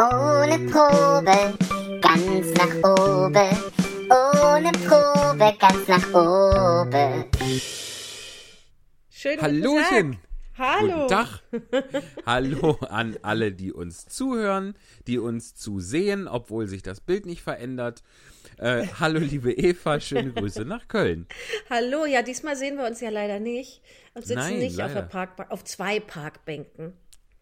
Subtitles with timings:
[0.00, 1.58] Ohne Probe,
[2.00, 3.50] ganz nach oben.
[4.08, 7.24] Ohne Probe, ganz nach oben.
[9.10, 10.10] Schönen Hallöchen.
[10.12, 10.22] Guten
[10.56, 10.78] Tag.
[10.78, 10.94] Hallo.
[10.94, 11.42] Guten Tag.
[12.26, 14.74] Hallo an alle, die uns zuhören,
[15.08, 18.04] die uns zusehen, obwohl sich das Bild nicht verändert.
[18.58, 21.26] Äh, hallo, liebe Eva, schöne Grüße nach Köln.
[21.70, 23.82] Hallo, ja, diesmal sehen wir uns ja leider nicht
[24.14, 24.94] und sitzen Nein, nicht auf, leider.
[24.94, 26.92] der Parkbank, auf zwei Parkbänken.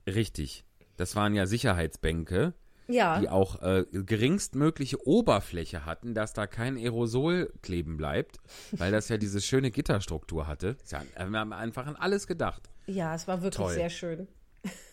[0.07, 0.65] Richtig.
[0.97, 2.55] Das waren ja Sicherheitsbänke,
[2.89, 8.39] Ja, die auch äh, geringstmögliche Oberfläche hatten, dass da kein Aerosol kleben bleibt,
[8.73, 10.77] weil das ja diese schöne Gitterstruktur hatte.
[10.91, 12.69] Ja, wir haben einfach an alles gedacht.
[12.87, 13.75] ja, es war wirklich Toll.
[13.75, 14.29] sehr schön.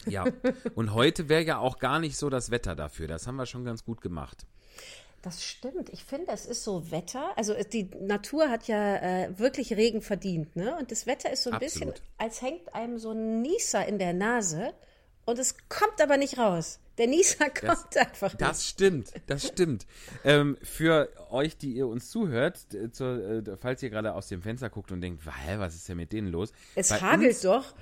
[0.05, 0.25] Ja.
[0.75, 3.07] Und heute wäre ja auch gar nicht so das Wetter dafür.
[3.07, 4.45] Das haben wir schon ganz gut gemacht.
[5.23, 5.89] Das stimmt.
[5.89, 7.31] Ich finde, es ist so Wetter.
[7.37, 10.75] Also es- die Natur hat ja äh, wirklich Regen verdient, ne?
[10.77, 11.93] Und das Wetter ist so ein Absolut.
[11.95, 14.73] bisschen, als hängt einem so ein Nieser in der Nase
[15.25, 16.79] und es kommt aber nicht raus.
[16.97, 18.41] Der Nieser kommt einfach nicht.
[18.41, 19.87] Das stimmt, das stimmt.
[20.23, 24.69] ähm, für euch, die ihr uns zuhört, zur, äh, falls ihr gerade aus dem Fenster
[24.69, 26.51] guckt und denkt, was ist denn mit denen los?
[26.75, 27.73] es Bei hagelt uns, doch.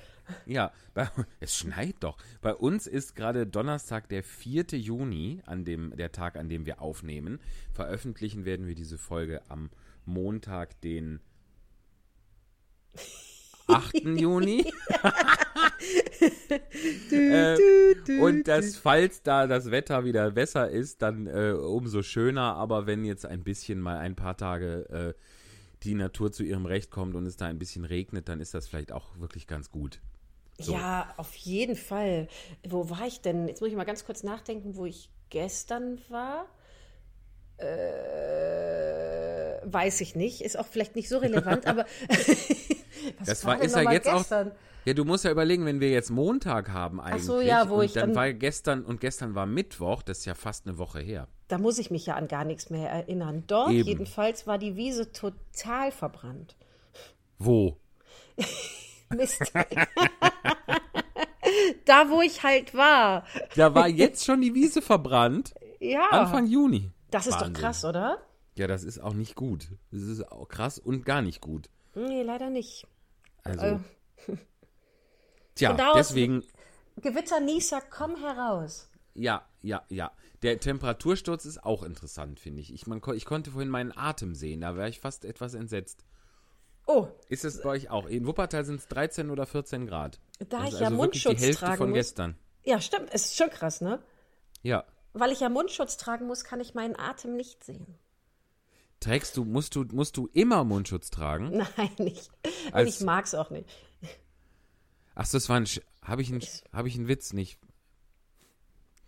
[0.45, 2.17] Ja, bei, es schneit doch.
[2.41, 4.65] Bei uns ist gerade Donnerstag, der 4.
[4.77, 7.39] Juni, an dem, der Tag, an dem wir aufnehmen.
[7.73, 9.69] Veröffentlichen werden wir diese Folge am
[10.05, 11.19] Montag, den
[13.67, 13.95] 8.
[13.95, 14.71] Juni.
[17.11, 17.57] äh,
[18.19, 22.55] und das, falls da das Wetter wieder besser ist, dann äh, umso schöner.
[22.55, 25.13] Aber wenn jetzt ein bisschen mal ein paar Tage äh,
[25.83, 28.67] die Natur zu ihrem Recht kommt und es da ein bisschen regnet, dann ist das
[28.67, 29.99] vielleicht auch wirklich ganz gut.
[30.59, 30.73] So.
[30.73, 32.27] Ja, auf jeden Fall.
[32.67, 33.47] Wo war ich denn?
[33.47, 36.45] Jetzt muss ich mal ganz kurz nachdenken, wo ich gestern war.
[37.61, 40.41] Äh, weiß ich nicht.
[40.41, 41.85] Ist auch vielleicht nicht so relevant, aber
[43.19, 44.49] was Das war war, ist ja jetzt gestern?
[44.49, 44.53] auch.
[44.85, 47.23] Ja, du musst ja überlegen, wenn wir jetzt Montag haben eigentlich.
[47.23, 50.25] so, ja, wo und ich dann dann- war gestern und gestern war Mittwoch, das ist
[50.25, 51.27] ja fast eine Woche her.
[51.49, 53.43] Da muss ich mich ja an gar nichts mehr erinnern.
[53.45, 53.87] Dort Eben.
[53.87, 56.55] jedenfalls war die Wiese total verbrannt.
[57.37, 57.77] Wo?
[59.15, 59.51] Mist.
[61.85, 63.25] da, wo ich halt war.
[63.55, 65.53] Da war jetzt schon die Wiese verbrannt.
[65.79, 66.07] Ja.
[66.11, 66.89] Anfang Juni.
[67.11, 67.53] Das ist Wahnsinn.
[67.53, 68.17] doch krass, oder?
[68.55, 69.67] Ja, das ist auch nicht gut.
[69.91, 71.69] Das ist auch krass und gar nicht gut.
[71.95, 72.87] Nee, leider nicht.
[73.43, 73.65] Also.
[73.65, 73.79] Äh.
[75.55, 76.43] Tja, aus- deswegen,
[76.97, 78.89] Gewitter, Nieser, komm heraus.
[79.13, 80.11] ja, ja, ja.
[80.41, 82.73] Der Temperatursturz ist auch interessant, finde ich.
[82.73, 86.03] Ich, man, ich konnte vorhin meinen Atem sehen, da wäre ich fast etwas entsetzt.
[86.87, 88.07] Oh, Ist es bei euch auch?
[88.07, 90.19] In Wuppertal sind es 13 oder 14 Grad.
[90.39, 91.95] Da ich ja also wirklich Mundschutz die Hälfte tragen von muss.
[91.97, 92.35] gestern.
[92.63, 93.09] ja, stimmt.
[93.13, 94.01] Es ist schon krass, ne?
[94.63, 94.83] Ja.
[95.13, 97.97] Weil ich ja Mundschutz tragen muss, kann ich meinen Atem nicht sehen.
[98.99, 101.57] Trägst du, musst du, musst du immer Mundschutz tragen?
[101.77, 102.29] Nein, nicht.
[102.67, 103.67] Und Als- ich mag es auch nicht.
[105.15, 105.65] Achso, das war ein,
[106.03, 107.59] habe ich, einen- hab ich einen Witz nicht?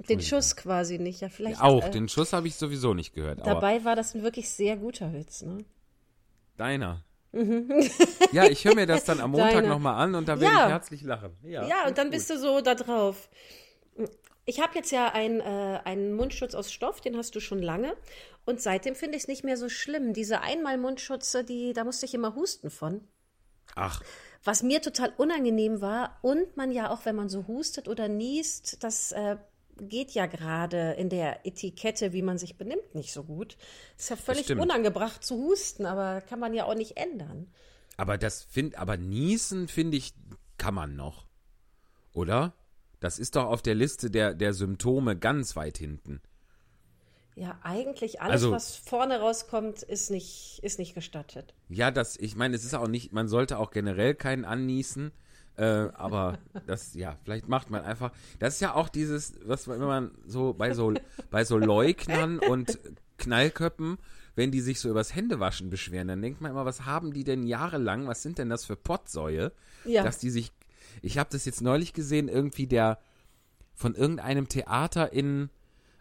[0.10, 1.22] Den Schuss quasi nicht.
[1.22, 1.62] Ja, vielleicht.
[1.62, 3.46] Auch, äh, den Schuss habe ich sowieso nicht gehört.
[3.46, 5.64] Dabei war das ein wirklich sehr guter Witz, ne?
[6.58, 7.04] deiner.
[8.32, 10.66] ja, ich höre mir das dann am Montag nochmal an und da werde Ja.
[10.66, 11.32] ich herzlich lachen.
[11.44, 13.30] Ja, Ja, und dann bist du so da drauf.
[14.46, 17.96] Ich habe jetzt ja ein, äh, einen Mundschutz aus Stoff, den hast du schon lange.
[18.46, 20.14] Und seitdem finde ich es nicht mehr so schlimm.
[20.14, 23.08] Diese Einmal-Mundschutze, die, da musste ich immer husten von.
[23.76, 24.02] Ach,
[24.44, 28.84] Was mir total unangenehm war und man ja auch, wenn man so hustet oder niest,
[28.84, 29.38] das äh,
[29.78, 33.58] geht ja gerade in der Etikette, wie man sich benimmt, nicht so gut.
[33.98, 37.48] Ist ja völlig unangebracht zu husten, aber kann man ja auch nicht ändern.
[37.98, 40.14] aber das find, aber niesen finde ich,
[40.58, 41.26] kann man noch.
[42.14, 42.54] Oder?
[43.04, 46.22] Das ist doch auf der Liste der, der Symptome ganz weit hinten.
[47.36, 51.54] Ja, eigentlich alles, Also- was vorne rauskommt, ist nicht, ist nicht gestattet.
[51.68, 55.12] Ja, das, ich meine, es ist auch nicht, man sollte auch generell keinen anniesen.
[55.58, 58.14] Äh, aber das, ja, vielleicht macht man einfach.
[58.40, 60.94] Das ist ja auch dieses, was wenn man so bei so
[61.30, 62.80] bei so Leugnern und
[63.18, 63.98] Knallköppen,
[64.36, 67.44] wenn die sich so übers Händewaschen beschweren, dann denkt man immer, was haben die denn
[67.44, 69.52] jahrelang, was sind denn das für Pottsäue,
[69.84, 70.04] Ja.
[70.04, 70.54] dass die sich.
[71.02, 73.00] Ich habe das jetzt neulich gesehen, irgendwie der
[73.74, 75.50] von irgendeinem Theater in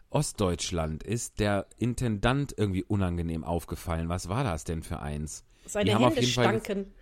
[0.09, 4.09] Ostdeutschland ist der Intendant irgendwie unangenehm aufgefallen.
[4.09, 5.43] Was war das denn für eins?
[5.65, 6.93] Seine Die haben auf Hände jeden Fall- stanken.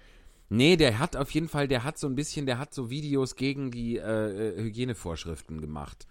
[0.54, 3.36] Nee, der hat auf jeden Fall, der hat so ein bisschen, der hat so Videos
[3.38, 6.08] gegen die äh, äh, Hygienevorschriften gemacht.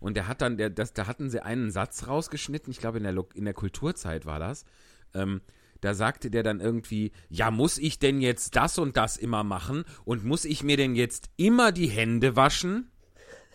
[0.00, 3.04] Und der hat dann, der, das, da hatten sie einen Satz rausgeschnitten, ich glaube in
[3.04, 4.64] der, in der Kulturzeit war das.
[5.14, 5.40] Ähm,
[5.80, 9.84] da sagte der dann irgendwie, ja, muss ich denn jetzt das und das immer machen?
[10.04, 12.90] Und muss ich mir denn jetzt immer die Hände waschen?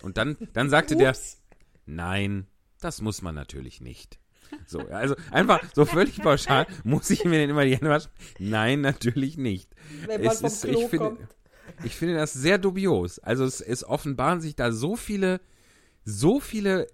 [0.02, 1.16] Und dann, dann sagte der,
[1.86, 2.48] nein,
[2.82, 4.20] das muss man natürlich nicht.
[4.68, 8.12] So, also einfach so völlig pauschal, muss ich mir denn immer die Hände waschen?
[8.40, 9.70] Nein, natürlich nicht.
[10.06, 11.20] Wenn man Es vom ist- Klo ich finde, kommt.
[11.84, 13.20] ich finde das sehr dubios.
[13.20, 15.42] Also es, es offenbaren sich da so viele,
[16.04, 16.88] so viele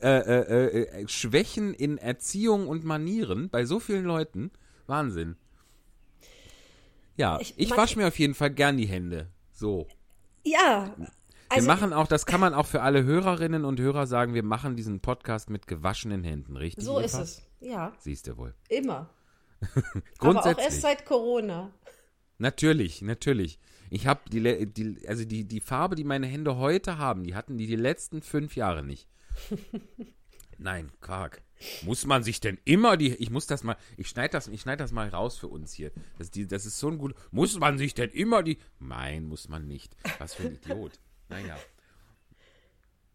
[0.00, 4.50] äh, äh, äh, Schwächen in Erziehung und Manieren bei so vielen Leuten.
[4.86, 5.36] Wahnsinn.
[7.16, 9.28] Ja, ich, Ich- wasche mir auf jeden Fall gern die Hände.
[9.52, 9.86] So.
[10.44, 10.94] Ja.
[11.48, 14.42] Also, wir machen auch, das kann man auch für alle Hörerinnen und Hörer sagen, wir
[14.42, 16.84] machen diesen Podcast mit gewaschenen Händen, richtig?
[16.84, 17.42] so ist es.
[17.60, 18.54] Ja, Siehst du wohl.
[18.68, 19.08] immer.
[19.60, 20.64] Aber auch Grundsätzlich.
[20.66, 21.70] erst seit Corona.
[22.38, 23.58] Natürlich, natürlich.
[23.90, 27.56] Ich habe die, die, also die, die Farbe, die meine Hände heute haben, die hatten
[27.56, 29.08] die die letzten fünf Jahre nicht.
[30.58, 31.42] Nein, Quark.
[31.82, 34.80] Muss man sich denn immer die, ich muss das mal, ich schneide das, ich schneid
[34.80, 35.92] das mal raus für uns hier.
[36.18, 39.48] Das, die, das ist so ein gut, muss man sich denn immer die, nein, muss
[39.48, 39.96] man nicht.
[40.18, 40.92] Was für ein Idiot.
[41.28, 41.56] Naja.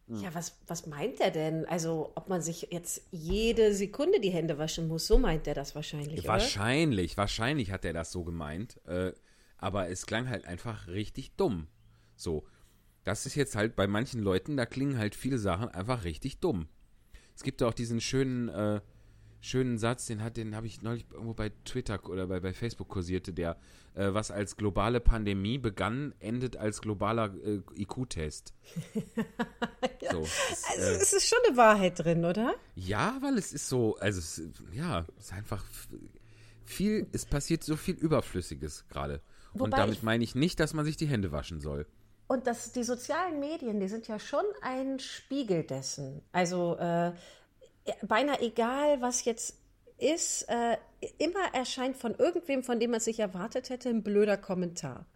[0.07, 1.65] Ja, was, was meint er denn?
[1.67, 5.75] Also, ob man sich jetzt jede Sekunde die Hände waschen muss, so meint er das
[5.75, 6.29] wahrscheinlich, oder?
[6.29, 8.79] Wahrscheinlich, wahrscheinlich hat er das so gemeint.
[8.87, 9.13] Äh,
[9.59, 11.67] aber es klang halt einfach richtig dumm.
[12.15, 12.43] So.
[13.03, 16.67] Das ist jetzt halt bei manchen Leuten, da klingen halt viele Sachen einfach richtig dumm.
[17.35, 18.81] Es gibt auch diesen schönen, äh,
[19.41, 22.89] schönen Satz, den hat, den habe ich neulich irgendwo bei Twitter oder bei, bei Facebook
[22.89, 23.57] kursierte, der,
[23.95, 28.53] äh, was als globale Pandemie begann, endet als globaler äh, IQ-Test.
[30.11, 32.55] So, das, Also, äh, es ist schon eine Wahrheit drin, oder?
[32.73, 34.41] ja, weil es ist so, also es,
[34.73, 35.63] ja, es ist einfach
[36.65, 39.21] viel, es passiert so viel Überflüssiges gerade.
[39.53, 41.85] Und damit meine ich nicht, dass man sich die Hände waschen soll.
[42.29, 46.21] Und das, die sozialen Medien, die sind ja schon ein Spiegel dessen.
[46.31, 47.11] Also äh,
[48.03, 49.57] beinahe egal, was jetzt
[49.97, 50.77] ist, äh,
[51.17, 55.07] immer erscheint von irgendwem, von dem man sich erwartet hätte, ein blöder Kommentar.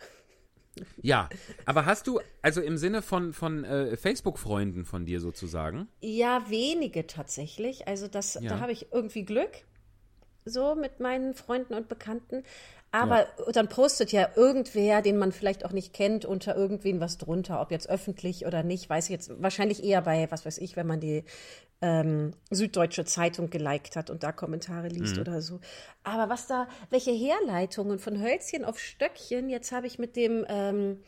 [1.04, 1.30] Ja,
[1.66, 7.06] aber hast du, also im Sinne von, von äh, Facebook-Freunden von dir sozusagen, Ja, wenige
[7.06, 7.88] tatsächlich.
[7.88, 8.50] Also das, Ja.
[8.50, 9.52] da habe ich irgendwie Glück,
[10.46, 12.44] so mit meinen Freunden und Bekannten.
[12.94, 17.60] Aber dann postet ja irgendwer, den man vielleicht auch nicht kennt, unter irgendwen was drunter,
[17.60, 20.86] ob jetzt öffentlich oder nicht, weiß ich jetzt wahrscheinlich eher bei, was weiß ich, wenn
[20.86, 21.24] man die
[21.82, 25.60] ähm, Süddeutsche Zeitung geliked hat und da Kommentare liest oder so.
[26.04, 31.00] Aber was da, welche Herleitungen von Hölzchen auf Stöckchen, jetzt habe ich mit dem ähm,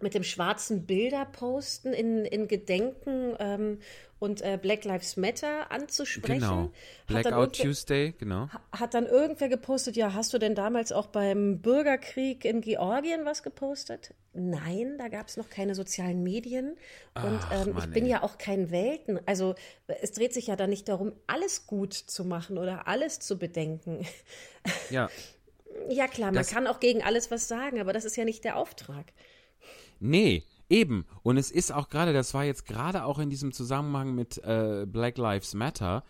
[0.00, 3.78] mit dem schwarzen Bilder posten in, in Gedenken ähm,
[4.18, 6.40] und äh, Black Lives Matter anzusprechen.
[6.40, 6.70] genau,
[7.06, 8.48] Blackout Tuesday, genau.
[8.72, 13.42] hat dann irgendwer gepostet, ja, hast du denn damals auch beim Bürgerkrieg in Georgien was
[13.42, 14.14] gepostet?
[14.32, 16.76] Nein, da gab es noch keine sozialen Medien.
[17.14, 18.10] Und Ach, ähm, ich Mann, bin ey.
[18.10, 19.20] ja auch kein Welten.
[19.26, 19.54] Also
[19.86, 24.06] es dreht sich ja da nicht darum, alles gut zu machen oder alles zu bedenken.
[24.90, 25.08] Ja,
[25.88, 28.44] Ja klar, man Das- kann auch gegen alles was sagen, aber das ist ja nicht
[28.44, 29.06] der Auftrag.
[30.00, 31.06] Nee, eben.
[31.22, 34.86] Und es ist auch gerade, das war jetzt gerade auch in diesem Zusammenhang mit äh,
[34.86, 36.04] Black Lives Matter,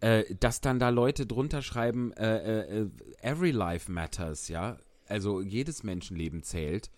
[0.00, 2.90] äh, dass dann da Leute drunter schreiben, äh, äh, äh,
[3.20, 4.78] every life matters, ja.
[5.06, 6.90] Also jedes Menschenleben zählt.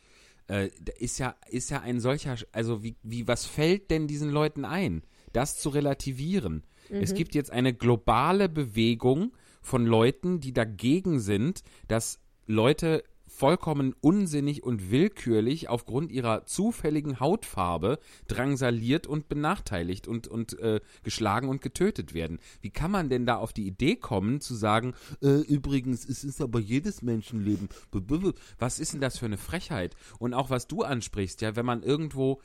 [0.49, 4.65] Äh, ist ja, ist ja ein solcher, also wie, wie, was fällt denn diesen Leuten
[4.65, 5.03] ein,
[5.33, 6.65] das zu relativieren?
[6.93, 13.05] Es gibt jetzt eine globale Bewegung von Leuten, die dagegen sind, dass Leute
[13.41, 17.99] vollkommen unsinnig und willkürlich aufgrund ihrer zufälligen Hautfarbe
[18.29, 22.39] drangsaliert und benachteiligt und, und äh, geschlagen und getötet werden.
[22.61, 24.93] Wie kann man denn da auf die Idee kommen, zu sagen,
[25.23, 27.71] äh, übrigens, es ist aber jedes Menschenleben.
[28.59, 29.97] Was ist denn das für eine Frechheit?
[30.19, 32.43] Und auch was du ansprichst, ja, wenn man irgendwo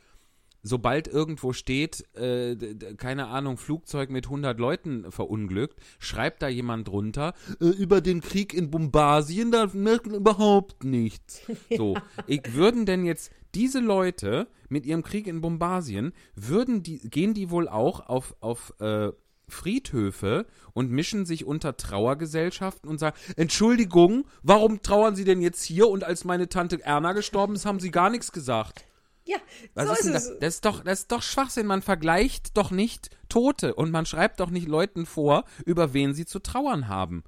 [0.65, 2.55] sobald irgendwo steht, äh,
[2.97, 8.53] keine Ahnung, Flugzeug mit 100 Leuten verunglückt, schreibt da jemand drunter, äh, über den Krieg
[8.53, 11.41] in Bombasien, da merkt man überhaupt nichts.
[11.75, 17.33] So, ich, würden denn jetzt diese Leute mit ihrem Krieg in Bombasien, würden die, gehen
[17.33, 19.11] die wohl auch auf, auf äh,
[19.47, 25.87] Friedhöfe und mischen sich unter Trauergesellschaften und sagen, Entschuldigung, warum trauern Sie denn jetzt hier
[25.89, 28.85] und als meine Tante Erna gestorben ist, haben Sie gar nichts gesagt?
[29.27, 29.37] Ja,
[29.73, 30.27] Was so ist ist, denn es.
[30.27, 30.39] das?
[30.39, 31.65] Das ist, doch, das ist doch Schwachsinn.
[31.65, 36.25] Man vergleicht doch nicht Tote und man schreibt doch nicht Leuten vor, über wen sie
[36.25, 37.23] zu trauern haben.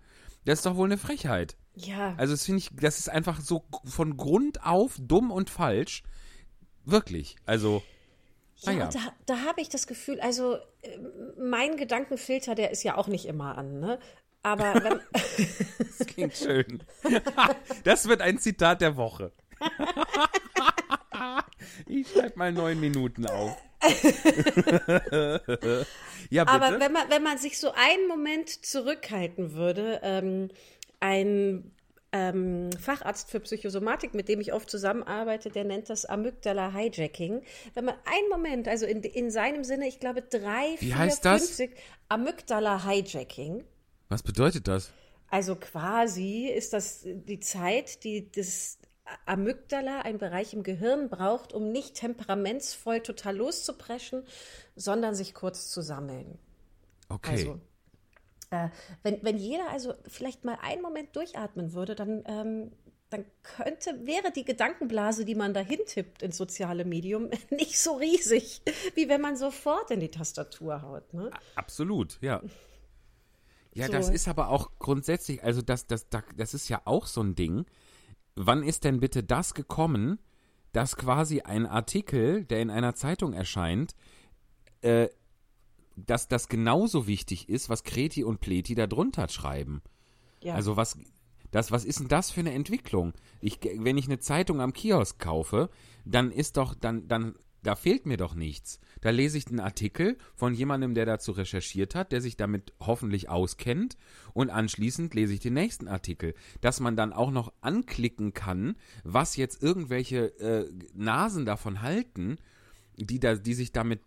[0.45, 1.57] Das ist doch wohl eine Frechheit.
[1.73, 6.03] Ja, Also das finde ich, das ist einfach so von Grund auf dumm und falsch.
[6.85, 7.35] Wirklich.
[7.45, 7.83] Also,
[8.57, 10.97] ja, und da, da habe ich das Gefühl, also äh,
[11.39, 13.99] mein Gedankenfilter, der ist ja auch nicht immer an, ne?
[14.41, 14.99] Aber wenn,
[15.77, 16.81] das klingt schön.
[17.83, 19.33] das wird ein Zitat der Woche.
[21.85, 23.55] ich schreibe mal neun Minuten auf.
[26.29, 26.47] ja, bitte.
[26.47, 30.49] aber wenn man, wenn man sich so einen Moment zurückhalten würde, ähm,
[30.99, 31.71] ein
[32.11, 37.43] ähm, Facharzt für Psychosomatik, mit dem ich oft zusammenarbeite, der nennt das Amygdala-Hijacking.
[37.73, 41.25] Wenn man einen Moment, also in, in seinem Sinne, ich glaube drei, Wie vier, heißt
[41.25, 41.43] das?
[41.43, 41.75] fünf Sek
[42.09, 43.63] Amygdala-Hijacking.
[44.09, 44.91] Was bedeutet das?
[45.29, 48.79] Also quasi ist das die Zeit, die das
[49.25, 54.23] Amygdala, ein Bereich im Gehirn, braucht, um nicht temperamentsvoll total loszupreschen,
[54.75, 56.37] sondern sich kurz zu sammeln.
[57.09, 57.31] Okay.
[57.31, 57.61] Also,
[58.49, 58.69] äh,
[59.03, 62.71] wenn, wenn jeder also vielleicht mal einen Moment durchatmen würde, dann, ähm,
[63.09, 68.61] dann könnte, wäre die Gedankenblase, die man dahin tippt ins soziale Medium, nicht so riesig,
[68.95, 71.13] wie wenn man sofort in die Tastatur haut.
[71.13, 71.31] Ne?
[71.55, 72.41] Absolut, ja.
[73.73, 73.93] Ja, So.
[73.93, 77.35] das ist aber auch grundsätzlich, also das, das, das, das ist ja auch so ein
[77.35, 77.65] Ding.
[78.39, 80.19] Wann ist denn bitte das gekommen,
[80.71, 83.95] dass quasi ein Artikel, der in einer Zeitung erscheint,
[84.81, 85.07] äh,
[85.95, 89.81] dass das genauso wichtig ist, was Kreti und Pleti da drunter schreiben?
[90.43, 90.53] Ja.
[90.53, 90.99] Also was,
[91.49, 93.13] das, was ist denn das für eine Entwicklung?
[93.41, 95.71] Ich, wenn ich eine Zeitung am Kiosk kaufe,
[96.05, 98.79] dann ist doch, dann, dann, da fehlt mir doch nichts.
[99.01, 103.29] Da lese ich einen Artikel von jemandem, der dazu recherchiert hat, der sich damit hoffentlich
[103.29, 103.97] auskennt
[104.33, 106.33] und anschließend lese ich den nächsten Artikel.
[106.61, 112.37] Dass man dann auch noch anklicken kann, was jetzt irgendwelche äh, Nasen davon halten,
[112.95, 114.01] die, da, die sich damit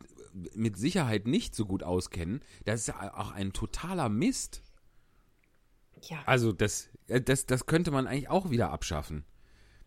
[0.55, 4.63] mit Sicherheit nicht so gut auskennen, das ist ja auch ein totaler Mist.
[6.03, 6.23] ja.
[6.25, 9.25] Also das, äh, das, das könnte man eigentlich auch wieder abschaffen.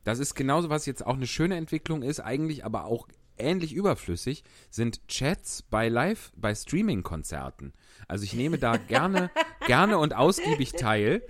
[0.03, 4.43] Das ist genauso, was jetzt auch eine schöne Entwicklung ist, eigentlich aber auch ähnlich überflüssig,
[4.69, 7.73] sind Chats bei Live, bei Streaming-Konzerten.
[8.07, 9.31] Also ich nehme da gerne,
[9.67, 11.21] gerne und ausgiebig teil.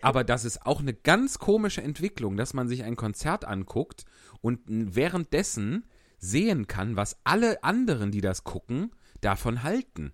[0.00, 4.04] Aber das ist auch eine ganz komische Entwicklung, dass man sich ein Konzert anguckt
[4.40, 5.84] und währenddessen
[6.18, 8.90] sehen kann, was alle anderen, die das gucken,
[9.20, 10.12] davon halten.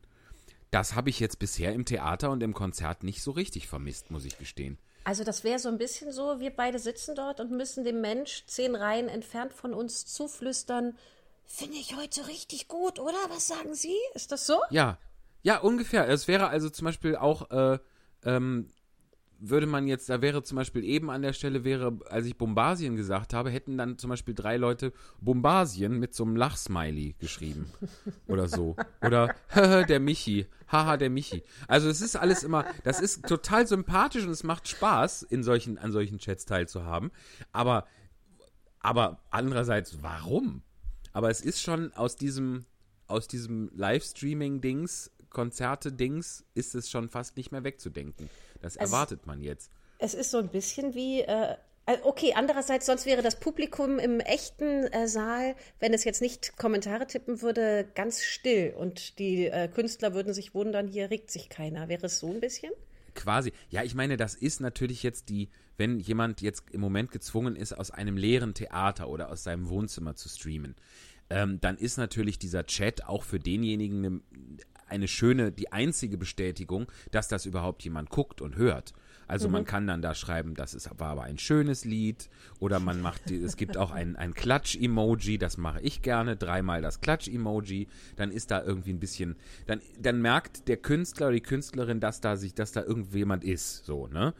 [0.70, 4.26] Das habe ich jetzt bisher im Theater und im Konzert nicht so richtig vermisst, muss
[4.26, 4.78] ich gestehen.
[5.04, 8.44] Also das wäre so ein bisschen so, wir beide sitzen dort und müssen dem Mensch
[8.46, 10.98] zehn Reihen entfernt von uns zuflüstern,
[11.48, 13.18] finde ich heute richtig gut, oder?
[13.28, 13.96] Was sagen Sie?
[14.14, 14.60] Ist das so?
[14.70, 14.98] Ja,
[15.42, 16.08] ja, ungefähr.
[16.08, 17.78] Es wäre also zum Beispiel auch, äh,
[18.24, 18.68] ähm,
[19.40, 22.96] würde man jetzt, da wäre zum Beispiel eben an der Stelle wäre, als ich Bombasien
[22.96, 27.70] gesagt habe, hätten dann zum Beispiel drei Leute Bombasien mit so einem Lachsmiley geschrieben.
[28.26, 28.76] Oder so.
[29.00, 30.46] Oder der Michi.
[30.70, 31.44] Haha, der Michi.
[31.68, 35.78] Also es ist alles immer, das ist total sympathisch und es macht Spaß, in solchen,
[35.78, 37.12] an solchen Chats teilzuhaben.
[37.52, 37.86] Aber,
[38.80, 40.62] aber andererseits, warum?
[41.12, 42.64] Aber es ist schon aus diesem,
[43.06, 48.28] aus diesem Livestreaming-Dings, Konzerte-Dings, ist es schon fast nicht mehr wegzudenken.
[48.60, 49.70] Das Es- erwartet man jetzt.
[49.98, 51.54] Es ist so ein bisschen wie, äh,
[51.86, 56.56] äh, okay, andererseits, sonst wäre das Publikum im echten äh, Saal, wenn es jetzt nicht
[56.56, 61.48] Kommentare tippen würde, ganz still und die äh, Künstler würden sich wundern, hier regt sich
[61.48, 61.88] keiner.
[61.88, 62.70] Wäre es so ein bisschen?
[63.14, 63.52] Quasi.
[63.70, 67.72] Ja, ich meine, das ist natürlich jetzt die, wenn jemand jetzt im Moment gezwungen ist,
[67.72, 70.74] aus einem leeren Theater oder aus seinem Wohnzimmer zu streamen,
[71.30, 74.20] ähm, dann ist natürlich dieser Chat auch für denjenigen eine,
[74.88, 78.92] eine schöne, die einzige Bestätigung, dass das überhaupt jemand guckt und hört.
[79.28, 82.30] Also man kann dann da schreiben, das ist, war aber ein schönes Lied
[82.60, 86.80] oder man macht, die, es gibt auch ein, ein Klatsch-Emoji, das mache ich gerne, dreimal
[86.80, 91.42] das Klatsch-Emoji, dann ist da irgendwie ein bisschen, dann, dann merkt der Künstler oder die
[91.42, 94.32] Künstlerin, dass da sich, dass da irgendjemand ist, so, ne?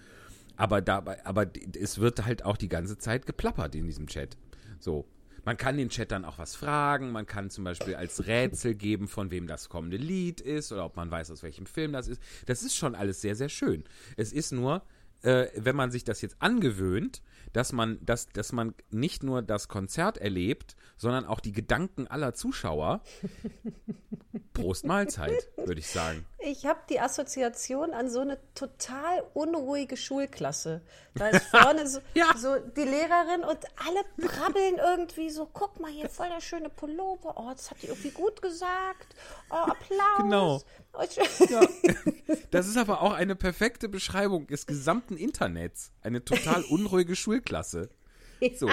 [0.59, 1.47] Aber dabei, aber
[1.81, 4.37] es wird halt auch die ganze Zeit geplappert in diesem Chat.
[4.81, 5.07] So.
[5.45, 9.09] Man kann den Chat dann auch was fragen, man kann zum Beispiel als Rätsel geben,
[9.09, 12.21] von wem das kommende Lied ist oder ob man weiß, aus welchem Film das ist.
[12.45, 13.85] Das ist schon alles sehr, sehr schön.
[14.17, 14.83] Es ist nur,
[15.23, 19.69] äh, wenn man sich das jetzt angewöhnt, dass man, dass, dass man nicht nur das
[19.69, 23.01] Konzert erlebt, sondern auch die Gedanken aller Zuschauer.
[24.53, 26.27] Prost Mahlzeit, würde ich sagen.
[26.41, 30.83] Ich habe die Assoziation an so eine total unruhige Schulklasse.
[31.15, 32.37] Da ist vorne so, Ja.
[32.37, 37.35] so die Lehrerin und alle brabbeln irgendwie so, guck mal hier, voll der schöne Pullover.
[37.37, 39.15] Oh, das hat die irgendwie gut gesagt.
[39.51, 40.19] Oh, Applaus.
[40.19, 40.61] Genau.
[41.49, 41.61] Ja.
[42.51, 45.93] Das ist aber auch eine perfekte Beschreibung des gesamten Internets.
[46.03, 47.91] Eine total unruhige Schulklasse.
[48.57, 48.69] So.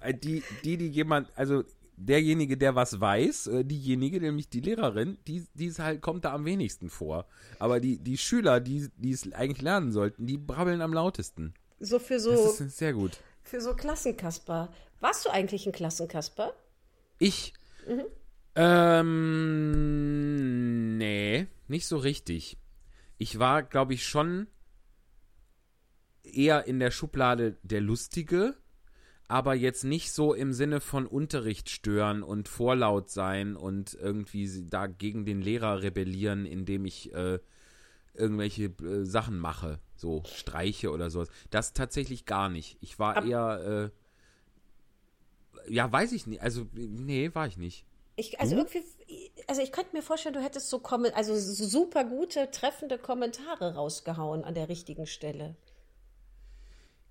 [0.00, 1.64] Äh, Die, die, die jemand, also
[1.96, 6.34] derjenige, der was weiß, äh, diejenige, nämlich die Lehrerin, die, die ist halt, kommt da
[6.34, 7.26] am wenigsten vor.
[7.58, 11.54] Aber die, die Schüler, die, die es eigentlich lernen sollten, die brabbeln am lautesten.
[11.80, 12.32] So für Das so,
[12.64, 13.12] ist sehr gut.
[13.42, 14.72] für so Klassenkasper.
[15.00, 16.52] Warst du eigentlich ein Klassenkasper?
[17.18, 17.54] Ich.
[18.56, 19.78] Ähm,
[20.98, 22.58] nee, nicht so richtig.
[23.18, 24.46] Ich war, glaube ich, schon
[26.22, 28.56] eher in der Schublade der Lustige,
[29.28, 34.86] aber jetzt nicht so im Sinne von Unterricht stören und vorlaut sein und irgendwie da
[34.86, 37.38] gegen den Lehrer rebellieren, indem ich äh,
[38.14, 41.28] irgendwelche äh, Sachen mache, so Streiche oder sowas.
[41.50, 42.78] Das tatsächlich gar nicht.
[42.80, 43.90] Ich war Ab- eher,
[45.66, 46.42] äh, ja, weiß ich nicht.
[46.42, 47.86] Also, nee, war ich nicht.
[48.16, 48.84] Ich, also irgendwie,
[49.48, 54.44] also ich könnte mir vorstellen, du hättest so kommen, also super gute, treffende Kommentare rausgehauen
[54.44, 55.56] an der richtigen Stelle.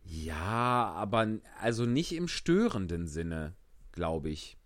[0.03, 3.53] Ja, aber also nicht im störenden Sinne,
[3.91, 4.57] glaube ich.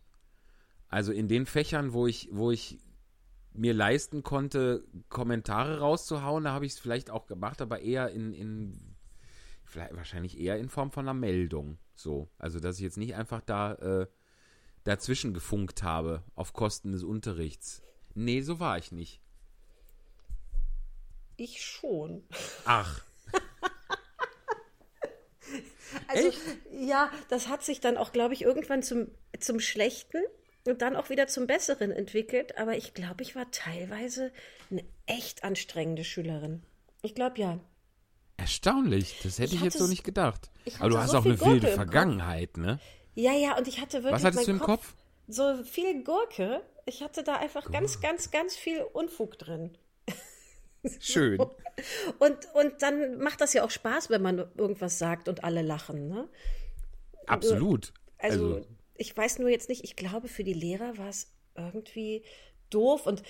[0.89, 2.79] Also in den Fächern, wo ich, wo ich
[3.53, 8.33] mir leisten konnte, Kommentare rauszuhauen, da habe ich es vielleicht auch gemacht, aber eher in,
[8.33, 8.95] in
[9.91, 11.77] wahrscheinlich eher in Form von einer Meldung.
[11.95, 12.29] So.
[12.37, 14.07] Also dass ich jetzt nicht einfach da äh,
[14.87, 17.81] dazwischen gefunkt habe auf Kosten des Unterrichts.
[18.13, 19.21] Nee, so war ich nicht.
[21.35, 22.23] Ich schon.
[22.65, 23.01] Ach,
[26.07, 26.31] Also,
[26.71, 29.07] ja, das hat sich dann auch, glaube ich, irgendwann zum,
[29.39, 30.17] zum Schlechten
[30.65, 32.57] und dann auch wieder zum Besseren entwickelt.
[32.57, 34.31] Aber ich glaube, ich war teilweise
[34.69, 36.63] eine echt anstrengende Schülerin.
[37.01, 37.59] Ich glaube ja.
[38.35, 39.19] erstaunlich.
[39.23, 40.51] Das hätte Ich ich, jetzt so nicht gedacht.
[40.79, 41.67] Aber du hast so auch eine wilde.
[41.67, 42.79] Vergangenheit, ne?
[43.19, 44.13] Ja, ja, und ich hatte wirklich.
[44.13, 44.93] Was hattest du im Kopf?
[45.27, 46.61] So viel Gurke.
[46.85, 49.75] Ich hatte da einfach ganz, ganz, ganz viel Unfug drin.
[50.99, 51.39] Schön.
[52.19, 56.07] Und, und dann macht das ja auch Spaß, wenn man irgendwas sagt und alle lachen,
[56.07, 56.29] ne?
[57.25, 57.91] Absolut.
[58.19, 62.23] Also, Also- ich weiß nur jetzt nicht, ich glaube, für die Lehrer war es irgendwie
[62.69, 63.23] doof und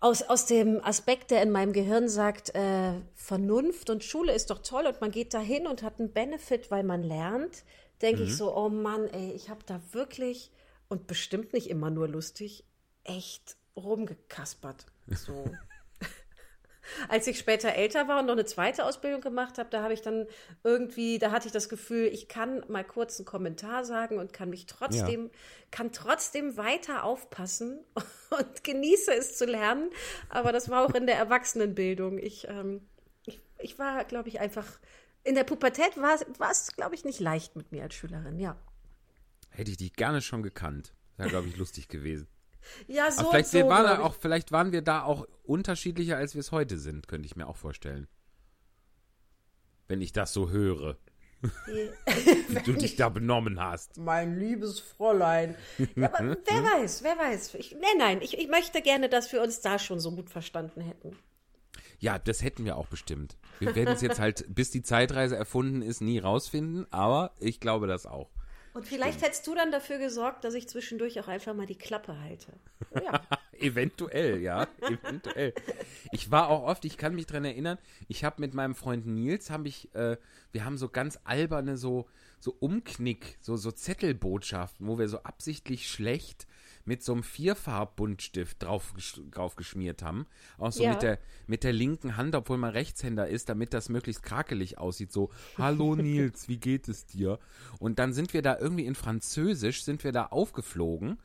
[0.00, 4.60] aus, aus dem Aspekt, der in meinem Gehirn sagt, äh, Vernunft und Schule ist doch
[4.60, 7.64] toll und man geht da hin und hat einen Benefit, weil man lernt,
[8.02, 8.28] denke Mhm.
[8.28, 10.50] ich so, oh Mann, ey, ich habe da wirklich
[10.88, 12.64] und bestimmt nicht immer nur lustig,
[13.04, 14.86] echt rumgekaspert.
[15.08, 15.50] So.
[17.08, 20.02] Als ich später älter war und noch eine zweite Ausbildung gemacht habe, da habe ich
[20.02, 20.26] dann
[20.64, 24.50] irgendwie, da hatte ich das Gefühl, ich kann mal kurz einen Kommentar sagen und kann
[24.50, 25.30] mich trotzdem,
[25.70, 27.78] kann trotzdem weiter aufpassen
[28.38, 29.90] und genieße es zu lernen.
[30.28, 32.18] Aber das war auch in der Erwachsenenbildung.
[32.18, 32.86] Ich, ähm,
[33.24, 34.66] ich, ich war, glaube ich, einfach,
[35.24, 36.14] in der Pubertät war,
[36.50, 38.56] es- glaube ich, nicht leicht mit mir als Schülerin, ja.
[39.50, 40.92] Hätte ich dich gerne schon gekannt.
[41.16, 42.28] Wäre, glaube ich, lustig gewesen.
[42.86, 46.40] Ja, so Aber vielleicht, so, waren auch, vielleicht waren wir da auch unterschiedlicher, als wir
[46.40, 48.08] es heute sind, könnte ich mir auch vorstellen.
[49.86, 50.96] Wenn ich das so höre,
[51.66, 51.90] wie
[52.64, 53.98] du dich da benommen hast.
[53.98, 55.56] Mein liebes Fräulein.
[55.94, 57.54] Ja, aber wer weiß, wer weiß.
[57.54, 60.80] Ich, nein, nein, ich, ich möchte gerne, dass wir uns da schon so gut verstanden
[60.80, 61.16] hätten.
[62.04, 63.38] Ja, das hätten wir auch bestimmt.
[63.60, 67.86] Wir werden es jetzt halt, bis die Zeitreise erfunden ist, nie rausfinden, aber ich glaube
[67.86, 68.28] das auch.
[68.74, 72.20] Und vielleicht hättest du dann dafür gesorgt, dass ich zwischendurch auch einfach mal die Klappe
[72.20, 72.52] halte.
[73.02, 73.22] Ja.
[73.58, 75.54] Eventuell, ja, eventuell.
[76.12, 79.48] Ich war auch oft, ich kann mich dran erinnern, ich habe mit meinem Freund Nils,
[79.48, 80.18] habe ich, äh,
[80.52, 82.06] wir haben so ganz alberne, so,
[82.38, 86.46] so Umknick, so, so Zettelbotschaften, wo wir so absichtlich schlecht
[86.84, 88.92] mit so einem Vierfarb-Buntstift drauf,
[89.30, 90.26] drauf geschmiert haben.
[90.58, 90.90] Auch so Ja.
[90.90, 95.12] mit, der, mit der linken Hand, obwohl man Rechtshänder ist, damit das möglichst krakelig aussieht.
[95.12, 97.38] So, hallo Nils, wie geht es dir?
[97.78, 101.18] Und dann sind wir da irgendwie in Französisch, sind wir da aufgeflogen.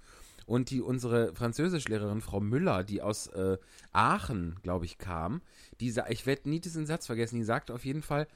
[0.45, 3.57] Und die, unsere Französischlehrerin, Frau Müller, die aus äh,
[3.91, 5.41] Aachen, glaube ich, kam,
[5.79, 8.27] die ich werde nie diesen Satz vergessen, die sagte auf jeden Fall,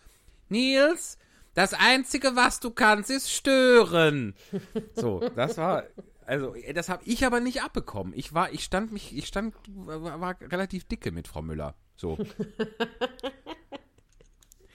[0.50, 1.18] Nils,
[1.56, 4.36] das Einzige, was du kannst, ist stören.
[4.96, 5.86] So, das war,
[6.26, 8.14] also, das habe ich aber nicht abbekommen.
[8.16, 11.76] Ich war, ich stand mich, ich stand, war, war relativ dicke mit Frau Müller.
[11.96, 12.18] So.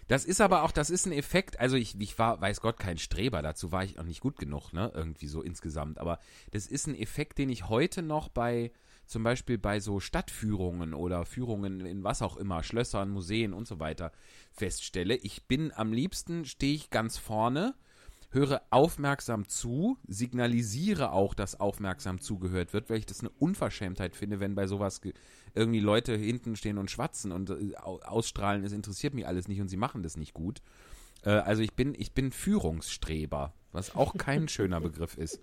[0.08, 2.96] Das ist aber auch, das ist ein Effekt, also ich, ich war, weiß Gott, kein
[2.96, 6.18] Streber, dazu war ich auch nicht gut genug, ne, irgendwie so insgesamt, aber
[6.50, 8.72] das ist ein Effekt, den ich heute noch bei,
[9.04, 13.80] zum Beispiel bei so Stadtführungen oder Führungen in was auch immer, Schlössern, Museen und so
[13.80, 14.11] weiter
[14.50, 15.14] feststelle.
[15.14, 17.74] Ich bin am liebsten, stehe ich ganz vorne,
[18.30, 24.38] höre aufmerksam zu, signalisiere auch, dass aufmerksam zugehört wird, weil ich das eine Unverschämtheit finde,
[24.40, 25.14] wenn bei sowas ge-
[25.54, 29.60] irgendwie Leute hinten stehen und schwatzen und äh, au- ausstrahlen, es interessiert mich alles nicht
[29.60, 30.60] und sie machen das nicht gut.
[31.22, 35.40] Äh, also ich bin, ich bin Führungsstreber, was auch kein schöner Begriff ist.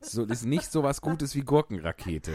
[0.00, 2.32] So, das ist nicht so was Gutes wie Gurkenrakete.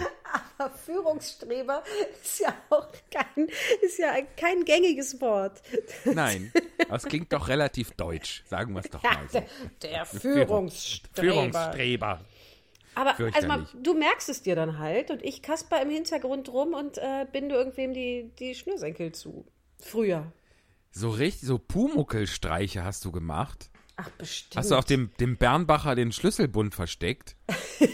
[0.86, 1.84] Führungsstreber
[2.22, 3.48] ist ja auch kein,
[3.82, 5.62] ist ja ein- kein gängiges Wort.
[6.06, 6.52] Nein,
[6.88, 9.40] aber es klingt doch relativ deutsch, sagen wir es doch mal so.
[9.40, 9.48] Der,
[9.90, 11.34] der Führungsstreber.
[11.34, 12.22] Führungsstreber.
[12.96, 16.74] Aber also mal, du merkst es dir dann halt und ich kasper im Hintergrund rum
[16.74, 19.46] und äh, binde irgendwem die, die Schnürsenkel zu.
[19.80, 20.32] Früher.
[20.92, 23.72] So richtig, so Pumuckelstreiche hast du gemacht.
[23.96, 24.58] Ach, bestimmt.
[24.58, 27.36] Hast du auch dem, dem Bernbacher den Schlüsselbund versteckt?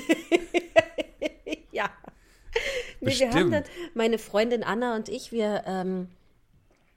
[1.71, 1.89] Ja.
[2.99, 6.09] Nee, wir haben dann, meine Freundin Anna und ich, wir, ähm,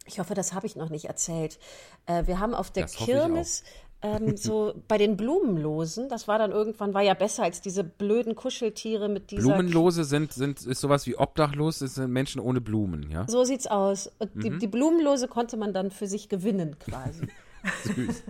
[0.07, 1.59] ich hoffe, das habe ich noch nicht erzählt.
[2.07, 3.62] Äh, wir haben auf der Das Kirmes
[4.03, 8.35] ähm, so bei den Blumenlosen, das war dann irgendwann, war ja besser als diese blöden
[8.35, 9.43] Kuscheltiere mit dieser.
[9.43, 13.27] Blumenlose sind, sind ist sowas wie obdachlos, das sind Menschen ohne Blumen, ja?
[13.29, 14.11] So sieht's aus.
[14.19, 14.41] Und Mhm.
[14.41, 17.29] die, die Blumenlose konnte man dann für sich gewinnen, quasi.
[17.85, 18.22] Süß.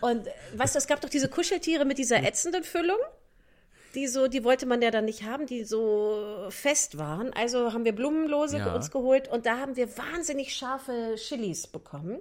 [0.00, 2.98] Und äh, weißt du, es gab doch diese Kuscheltiere mit dieser ätzenden Füllung.
[3.94, 7.32] Die so, die wollte man ja dann nicht haben, die so fest waren.
[7.32, 8.74] Also haben wir Blumenlose Ja.
[8.74, 12.18] uns geholt und da haben wir wahnsinnig scharfe Chilis bekommen.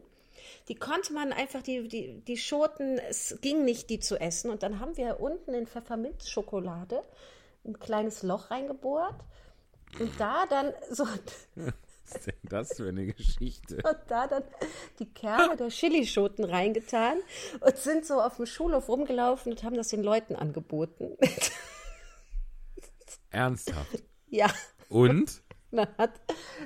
[0.69, 4.49] die konnte man einfach, die, die, die Schoten, es ging nicht, die zu essen.
[4.51, 7.01] Und dann haben wir unten in Pfefferminzschokolade
[7.65, 9.15] ein kleines Loch reingebohrt
[9.99, 11.73] und da dann so Was
[12.05, 13.77] ist denn das für eine Geschichte?
[13.77, 14.43] und da dann
[14.99, 17.17] die Kerne der Chilischoten reingetan
[17.59, 21.17] und sind so auf dem Schulhof rumgelaufen und haben das den Leuten angeboten.
[23.31, 24.03] Ernsthaft.
[24.29, 24.47] ja.
[24.89, 25.41] Und?
[25.97, 26.11] Hat,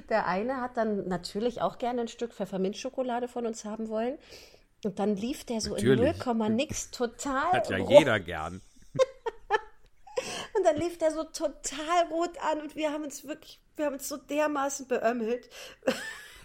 [0.10, 4.17] der eine hat dann natürlich auch gerne ein Stück Pfefferminzschokolade von uns haben wollen.
[4.84, 6.19] Und dann lief der so Natürlich.
[6.26, 7.89] in 0, nix total Hat ja rot.
[7.89, 8.62] jeder gern.
[10.58, 13.93] Und dann lief der so total rot an und wir haben uns wirklich, wir haben
[13.93, 15.49] uns so dermaßen beömmelt.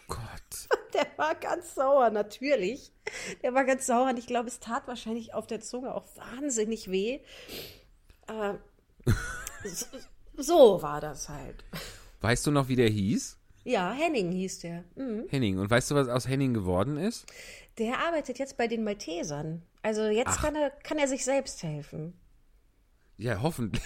[0.09, 0.21] Gott.
[0.95, 2.93] Der war ganz sauer, natürlich.
[3.43, 6.91] Der war ganz sauer und ich glaube, es tat wahrscheinlich auf der Zunge auch wahnsinnig
[6.91, 7.21] weh.
[8.29, 8.55] Äh,
[9.65, 9.87] so,
[10.37, 11.65] so war das halt.
[12.21, 13.39] Weißt du noch, wie der hieß?
[13.65, 14.85] Ja, Henning hieß der.
[14.97, 15.27] Mhm.
[15.29, 15.59] Henning.
[15.59, 17.27] Und weißt du, was aus Henning geworden ist?
[17.79, 19.63] Der arbeitet jetzt bei den Maltesern.
[19.83, 22.13] Also jetzt kann er, kann er sich selbst helfen.
[23.23, 23.83] Ja, hoffentlich.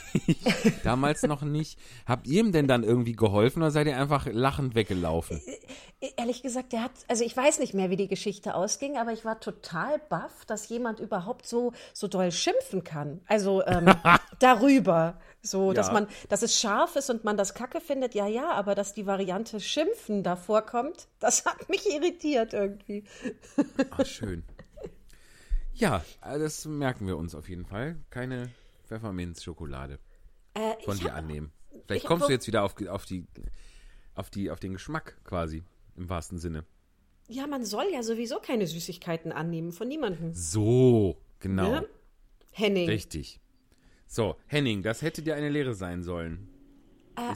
[0.83, 1.79] Damals noch nicht.
[2.07, 5.43] Habt ihr ihm denn dann irgendwie geholfen oder seid ihr einfach lachend weggelaufen?
[6.01, 9.13] E- Ehrlich gesagt, der hat, also ich weiß nicht mehr, wie die Geschichte ausging, aber
[9.13, 13.21] ich war total baff, dass jemand überhaupt so, so doll schimpfen kann.
[13.27, 13.87] Also ähm,
[14.39, 15.21] darüber.
[15.43, 15.93] So, dass Ja.
[15.93, 19.07] man, dass es scharf ist und man das Kacke findet, ja, ja, aber dass die
[19.07, 23.05] Variante Schimpfen davor kommt, das hat mich irritiert irgendwie.
[23.91, 24.45] Ach, schön.
[25.75, 27.97] Ja, das merken wir uns auf jeden Fall.
[28.11, 28.49] Keine
[28.87, 29.99] Pfefferminzschokolade
[30.55, 31.53] Äh, von dir hab, annehmen.
[31.73, 33.27] ich Vielleicht kommst du jetzt wieder auf, auf, die,
[34.15, 35.63] auf, die, auf den Geschmack quasi,
[35.97, 36.65] im wahrsten Sinne.
[37.29, 40.33] ja, man soll ja sowieso keine Süßigkeiten annehmen von niemandem.
[40.35, 41.71] So, genau.
[41.71, 41.89] Ne?
[42.53, 42.89] Henning.
[42.89, 43.41] Richtig.
[44.07, 46.49] So, Henning, das hätte dir eine Lehre sein sollen.
[47.17, 47.35] Äh,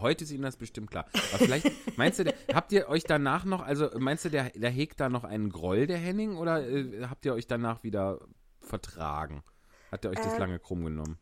[0.00, 1.06] Heute ist Ihnen das bestimmt klar.
[1.32, 4.70] Aber vielleicht, meinst du, der- habt ihr euch danach noch, also meinst du, der, der
[4.70, 8.18] hegt da noch einen Groll, der Henning, oder äh, habt ihr euch danach wieder
[8.60, 9.42] vertragen?
[9.92, 11.18] Hat er euch Äh, das lange krumm genommen?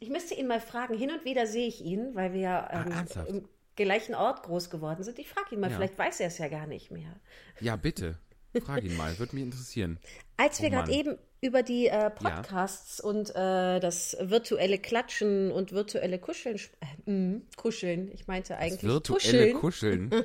[0.00, 0.96] Ich müsste ihn mal fragen.
[0.96, 4.70] Hin und wieder sehe ich ihn, weil wir ja ähm, Ah, im gleichen Ort groß
[4.70, 5.18] geworden sind.
[5.18, 5.76] Ich frage ihn mal, Ja.
[5.76, 7.20] vielleicht weiß er es ja gar nicht mehr.
[7.60, 8.18] Ja, bitte.
[8.62, 9.98] Frag ihn mal, würde mich interessieren.
[10.36, 15.72] Als wir Oh gerade eben über die äh, Podcasts und äh, das virtuelle Klatschen und
[15.72, 20.24] virtuelle Kuscheln, äh, mh, Kuscheln, ich meinte eigentlich Virtuelle Kuscheln, Kuscheln.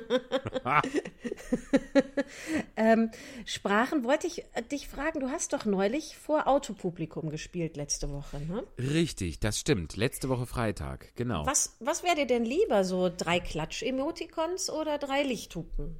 [3.44, 8.40] sprachen, wollte ich äh, dich fragen, du hast doch neulich vor Autopublikum gespielt letzte Woche,
[8.40, 8.64] ne?
[8.78, 9.96] Richtig, das stimmt.
[9.96, 11.44] Letzte Woche Freitag, genau.
[11.46, 15.96] Was, was wäre dir denn lieber, so drei Klatsch-Emoticons oder drei Lichthupen?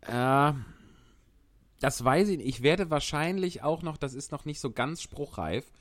[0.00, 0.52] Äh,
[1.80, 2.48] das weiß ich nicht.
[2.48, 5.72] Ich werde wahrscheinlich auch noch, das ist noch nicht so ganz spruchreif,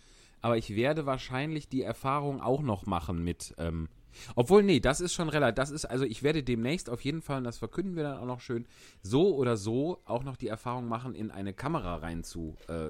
[0.41, 3.89] aber ich werde wahrscheinlich die Erfahrung auch noch machen mit, ähm,
[4.35, 7.39] obwohl, nee, das ist schon relativ, das ist, also ich werde demnächst auf jeden Fall,
[7.39, 8.65] und das verkünden wir dann auch noch schön,
[9.03, 12.89] so oder so auch noch die Erfahrung machen, in eine Kamera rein zu äh,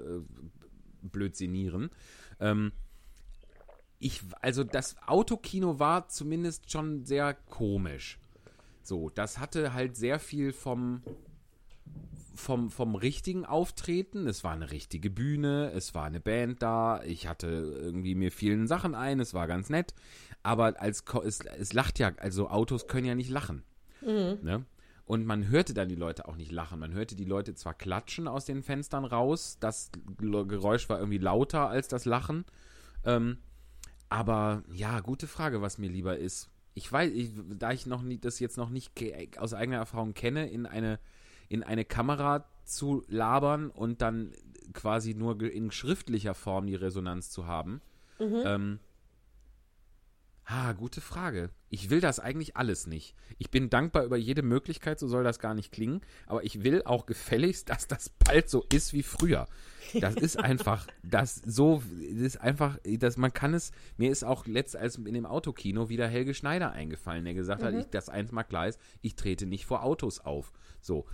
[1.01, 1.89] blödsinieren.
[2.39, 2.71] Ähm,
[3.99, 8.17] ich, also das Autokino war zumindest schon sehr komisch.
[8.81, 11.03] So, das hatte halt sehr viel vom,
[12.39, 14.27] vom, vom richtigen Auftreten.
[14.27, 18.67] Es war eine richtige Bühne, es war eine Band da, ich hatte irgendwie mir vielen
[18.67, 19.93] Sachen ein, es war ganz nett.
[20.41, 23.63] Aber als es, es lacht ja, also Autos können ja nicht lachen.
[24.41, 24.65] Ne?
[25.05, 26.79] Und man hörte dann die Leute auch nicht lachen.
[26.79, 31.67] Man hörte die Leute zwar klatschen aus den Fenstern raus, das Geräusch war irgendwie lauter
[31.67, 32.45] als das Lachen.
[33.03, 33.37] Ähm,
[34.07, 36.49] aber ja, gute Frage, was mir lieber ist.
[36.73, 38.93] Ich weiß, ich, da ich noch nie, das jetzt noch nicht
[39.37, 40.99] aus eigener Erfahrung kenne, in eine,
[41.49, 44.31] in eine Kamera zu labern und dann
[44.73, 47.81] quasi nur in schriftlicher Form die Resonanz zu haben.
[48.45, 48.79] Ähm,
[50.51, 51.51] Ah, gute Frage.
[51.69, 53.13] Ich will das eigentlich alles nicht.
[53.37, 56.81] Ich bin dankbar über jede Möglichkeit, so soll das gar nicht klingen, aber ich will
[56.85, 59.47] auch gefälligst, dass das bald so ist wie früher.
[60.01, 64.47] Das ist einfach, das so, das ist einfach, das, man kann es, mir ist auch
[64.47, 68.31] letzt als in dem Autokino wieder Helge Schneider eingefallen, der gesagt hat, ich, das eins
[68.31, 70.51] mal klar ist, ich trete nicht vor Autos auf.
[70.81, 71.05] So.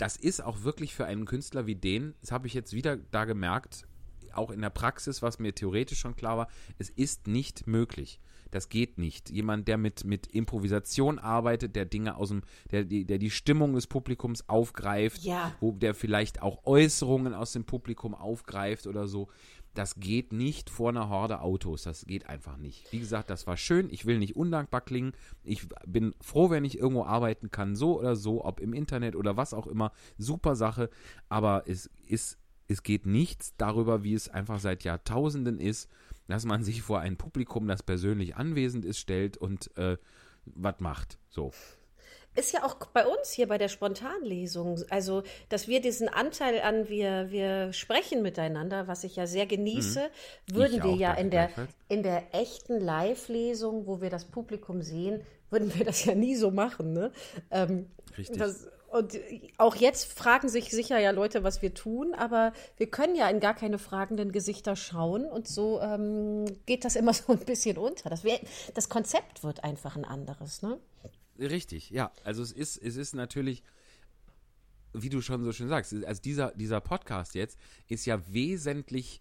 [0.00, 3.24] Das ist auch wirklich für einen Künstler wie den, das habe ich jetzt wieder da
[3.26, 3.86] gemerkt,
[4.32, 8.20] auch in der Praxis, was mir theoretisch schon klar war, es ist nicht möglich.
[8.52, 9.30] Das geht nicht.
[9.30, 13.74] Jemand, der mit, mit Improvisation arbeitet, der Dinge aus dem, der, die- der die Stimmung
[13.74, 15.52] des Publikums aufgreift, Ja.
[15.60, 19.28] wo der vielleicht auch Äußerungen aus dem Publikum aufgreift oder so.
[19.74, 21.84] Das geht nicht vor einer Horde Autos.
[21.84, 22.90] Das geht einfach nicht.
[22.92, 23.88] Wie gesagt, das war schön.
[23.90, 25.12] Ich will nicht undankbar klingen.
[25.44, 29.36] Ich bin froh, wenn ich irgendwo arbeiten kann, so oder so, ob im Internet oder
[29.36, 29.92] was auch immer.
[30.18, 30.90] Super Sache.
[31.28, 35.88] Aber es ist, es geht nichts darüber, wie es einfach seit Jahrtausenden ist,
[36.26, 39.96] dass man sich vor ein Publikum, das persönlich anwesend ist, stellt und äh,
[40.44, 41.18] was macht.
[41.28, 41.52] So.
[42.36, 46.88] Ist ja auch bei uns hier bei der Spontanlesung, also dass wir diesen Anteil an
[46.88, 50.08] wir, wir sprechen miteinander, was ich ja sehr genieße,
[50.46, 51.50] würden Ich wir ja in der,
[51.88, 56.52] in der echten Live-Lesung, wo wir das Publikum sehen, würden wir das ja nie so
[56.52, 56.92] machen.
[56.92, 57.10] Ne?
[57.50, 58.38] Ähm, Richtig.
[58.38, 59.18] Das, und
[59.56, 63.38] auch jetzt fragen sich sicher ja Leute, was wir tun, aber wir können ja in
[63.38, 68.10] gar keine fragenden Gesichter schauen und so ähm, geht das immer so ein bisschen unter.
[68.10, 68.38] Das, wär,
[68.74, 70.62] das Konzept wird einfach ein anderes.
[70.62, 70.78] Ne?
[71.40, 72.12] Richtig, ja.
[72.24, 73.62] Also es ist, es ist natürlich,
[74.92, 79.20] wie du schon so schön sagst, also dieser, dieser Podcast jetzt ist ja wesentlich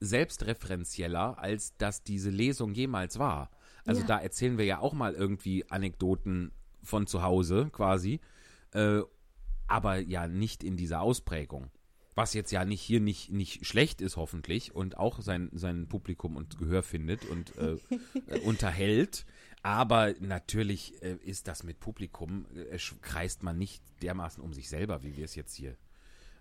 [0.00, 3.50] selbstreferenzieller, als dass diese Lesung jemals war.
[3.84, 4.06] Also Ja.
[4.08, 8.20] da erzählen wir ja auch mal irgendwie Anekdoten von zu Hause quasi,
[8.72, 9.00] äh,
[9.68, 11.70] aber ja nicht in dieser Ausprägung.
[12.14, 16.36] Was jetzt ja nicht hier nicht, nicht schlecht ist, hoffentlich, und auch sein, sein Publikum
[16.36, 17.76] und Gehör findet und äh,
[18.44, 19.24] unterhält.
[19.62, 25.02] Aber natürlich äh, ist das mit Publikum, äh, kreist man nicht dermaßen um sich selber,
[25.02, 25.76] wie wir es jetzt hier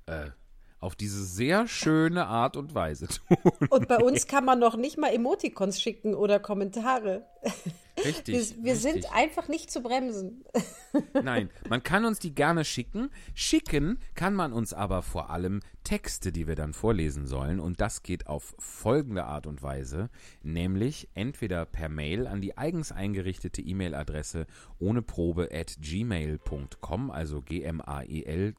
[0.07, 0.31] äh,
[0.79, 3.37] auf diese sehr schöne Art und Weise tun.
[3.69, 7.27] Und bei uns kann man noch nicht mal Emoticons schicken oder Kommentare.
[7.97, 8.55] Richtig.
[8.57, 8.93] Wir, wir richtig.
[8.93, 10.43] sind einfach nicht zu bremsen.
[11.21, 13.09] Nein, man kann uns die gerne schicken.
[13.33, 17.59] Schicken kann man uns aber vor allem Texte, die wir dann vorlesen sollen.
[17.59, 20.09] Und das geht auf folgende Art und Weise,
[20.41, 24.45] nämlich entweder per Mail an die eigens eingerichtete E-Mail-Adresse
[24.79, 28.51] ohne Probe at gmail.com, also gmail.com,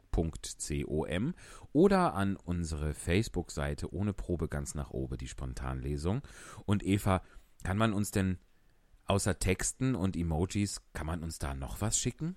[1.73, 6.23] oder an unsere Facebook-Seite ohne Probe ganz nach oben, die Spontanlesung.
[6.67, 7.23] Und Eva,
[7.63, 8.39] kann man uns denn
[9.07, 12.37] außer Texten und Emojis, kann man uns da noch was schicken?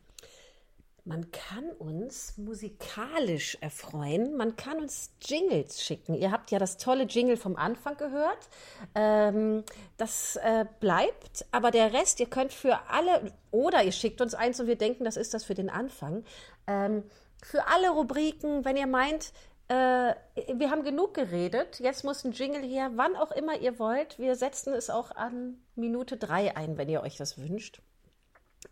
[1.07, 4.35] Man kann uns musikalisch erfreuen.
[4.37, 6.15] Man kann uns Jingles schicken.
[6.15, 8.49] Ihr habt ja das tolle Jingle vom Anfang gehört.
[8.95, 9.63] Ähm,
[9.97, 14.59] das äh, bleibt, aber der Rest, ihr könnt für alle, oder ihr schickt uns eins
[14.59, 16.23] und wir denken, das ist das für den Anfang.
[16.65, 17.03] Ähm,
[17.43, 19.31] für alle Rubriken, wenn ihr meint,
[19.67, 20.13] äh,
[20.53, 24.19] wir haben genug geredet, jetzt muss ein Jingle her, wann auch immer ihr wollt.
[24.19, 27.81] Wir setzen es auch an Minute drei ein, wenn ihr euch das wünscht.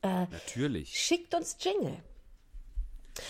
[0.02, 1.00] Natürlich.
[1.00, 1.98] Schickt uns Jingle.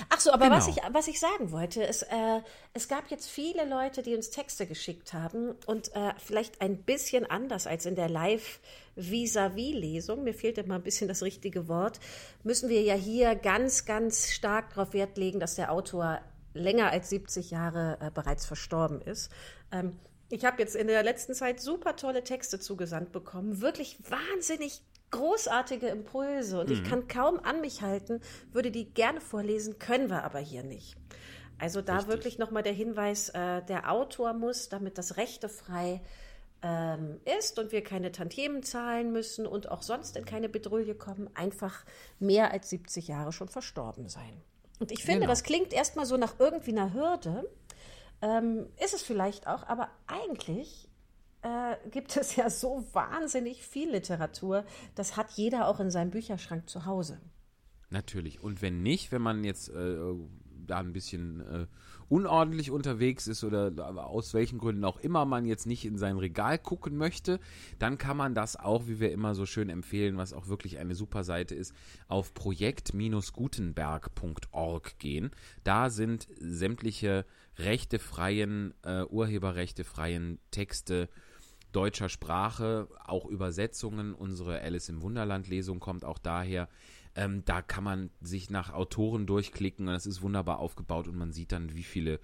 [0.10, 0.88] Ach so, aber was, ich, Genau.
[0.94, 2.40] was ich sagen wollte, ist, äh,
[2.74, 7.30] es gab jetzt viele Leute, die uns Texte geschickt haben und äh, vielleicht ein bisschen
[7.30, 12.00] anders als in der Live-Vis-à-vis-Lesung, mir fehlt immer ein bisschen das richtige Wort,
[12.44, 16.22] müssen wir ja hier ganz, ganz stark darauf Wert legen, dass der Autor
[16.54, 19.32] länger als 70 Jahre äh, bereits verstorben ist.
[19.72, 24.82] Ähm, ich habe jetzt in der letzten Zeit super tolle Texte zugesandt bekommen, wirklich wahnsinnig
[25.12, 28.20] großartige Impulse und ich kann kaum an mich halten,
[28.52, 30.96] würde die gerne vorlesen, können wir aber hier nicht.
[31.60, 36.02] Also da wirklich nochmal der Hinweis, äh, der Autor muss, damit das Rechte frei
[36.64, 41.30] ähm, ist und wir keine Tantiemen zahlen müssen und auch sonst in keine Bedrulle kommen,
[41.36, 41.86] einfach
[42.20, 44.42] mehr als 70 Jahre schon verstorben sein.
[44.80, 45.32] Und ich finde, Genau.
[45.32, 47.50] das klingt erstmal so nach irgendwie einer Hürde,
[48.22, 50.90] ähm, ist es vielleicht auch, aber eigentlich
[51.42, 54.66] äh, gibt es ja so wahnsinnig viel Literatur.
[54.96, 57.20] Das hat jeder auch in seinem Bücherschrank zu Hause.
[57.90, 58.42] Natürlich.
[58.42, 59.98] Und wenn nicht, wenn man jetzt äh,
[60.66, 61.68] da ein bisschen äh,
[62.10, 63.72] unordentlich unterwegs ist oder
[64.08, 67.40] aus welchen Gründen auch immer man jetzt nicht in sein Regal gucken möchte,
[67.80, 70.96] dann kann man das auch, wie wir immer so schön empfehlen, was auch wirklich eine
[70.96, 71.74] super Seite ist,
[72.08, 75.32] auf projekt-gutenberg.org gehen.
[75.64, 77.26] Da sind sämtliche
[77.58, 81.10] rechtefreien, äh, urheberrechtefreien Texte
[81.74, 84.14] deutscher Sprache, auch Übersetzungen.
[84.14, 86.70] Unsere Alice im Wunderland-Lesung kommt auch daher.
[87.16, 91.32] Ähm, da kann man sich nach Autoren durchklicken und es ist wunderbar aufgebaut und man
[91.32, 92.20] sieht dann, wie viele,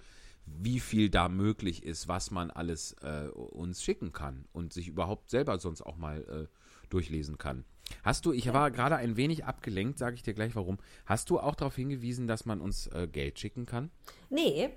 [0.46, 5.30] wie viel da möglich ist, was man alles äh, uns schicken kann und sich überhaupt
[5.30, 7.64] selber sonst auch mal äh, durchlesen kann.
[8.02, 10.78] Hast du, ich war gerade ein wenig abgelenkt, sage ich dir gleich warum.
[11.06, 13.90] Hast du auch darauf hingewiesen, dass man uns äh, Geld schicken kann?
[14.28, 14.70] Nee,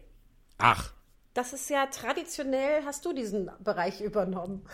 [0.57, 0.93] Ach,
[1.33, 4.65] das ist ja traditionell, hast du diesen Bereich übernommen.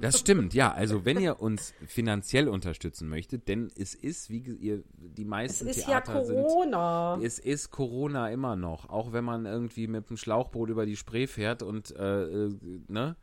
[0.00, 0.72] Das stimmt, ja.
[0.72, 5.68] Also wenn ihr uns finanziell unterstützen möchtet, denn es ist, wie ihr die Es meisten
[5.68, 7.14] ist ja Theater Corona.
[7.14, 10.96] sind, es ist Corona immer noch, auch wenn man irgendwie mit dem Schlauchboot über die
[10.96, 13.16] Spree fährt und äh, äh, ne,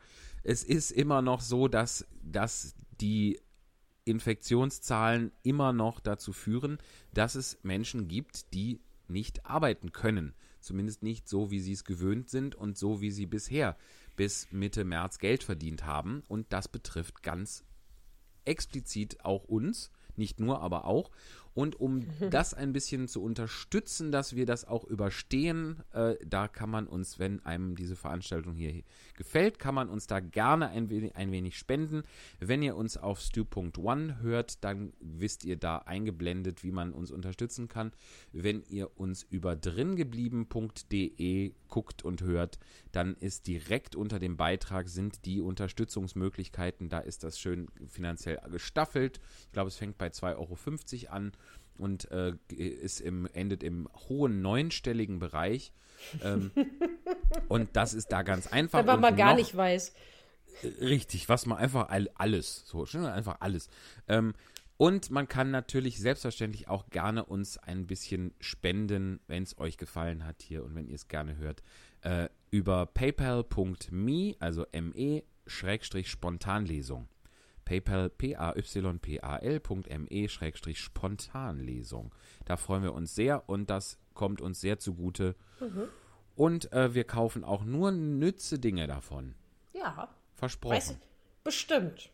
[0.44, 3.40] es ist immer noch so, dass dass die
[4.06, 6.78] Infektionszahlen immer noch dazu führen,
[7.14, 10.34] dass es Menschen gibt, die nicht arbeiten können.
[10.60, 13.76] Zumindest nicht so, wie sie es gewöhnt sind und so, wie sie bisher
[14.16, 16.24] bis Mitte März Geld verdient haben.
[16.28, 17.64] Und das betrifft ganz
[18.46, 21.12] explizit auch uns, nicht nur, aber auch.
[21.54, 26.70] Und um das ein bisschen zu unterstützen, dass wir das auch überstehen, äh, da kann
[26.70, 28.84] man uns, wenn einem diese Veranstaltung hier
[29.24, 32.04] gefällt, kann man uns da gerne ein wenig, ein wenig spenden.
[32.40, 37.70] Wenn ihr uns auf stu.one hört, dann wisst ihr da eingeblendet, wie man uns unterstützen
[37.70, 37.94] kann.
[38.34, 42.60] Wenn ihr uns über dringeblieben.de guckt und hört,
[42.92, 46.90] dann ist direkt unter dem Beitrag sind die Unterstützungsmöglichkeiten.
[46.90, 49.22] Da ist das schön finanziell gestaffelt.
[49.46, 51.32] Ich glaube, es fängt bei 2,50 Euro an
[51.78, 55.74] und äh, ist im, endet im hohen neunstelligen Bereich.
[56.24, 56.52] Ähm,
[57.50, 58.80] und das ist da ganz einfach.
[58.80, 59.94] Wenn man Und mal gar noch- nicht weiß.
[60.82, 63.70] Richtig, was man einfach all- alles, so schnell einfach alles.
[64.08, 64.34] Ähm,
[64.78, 70.26] und man kann natürlich selbstverständlich auch gerne uns ein bisschen spenden, wenn es euch gefallen
[70.26, 71.64] hat hier und wenn ihr es gerne hört,
[72.02, 77.08] äh, über paypal.me, also me, Schrägstrich Spontanlesung.
[77.66, 82.14] PayPal, P-A-Y-P-A-L.me, Schrägstrich Spontanlesung.
[82.46, 85.36] Da freuen wir uns sehr und das kommt uns sehr zugute.
[86.36, 89.36] Und äh, wir kaufen auch nur nütze Dinge davon.
[89.74, 90.76] Ja, Versprochen.
[90.76, 90.98] weiß ich.
[91.44, 92.12] Bestimmt.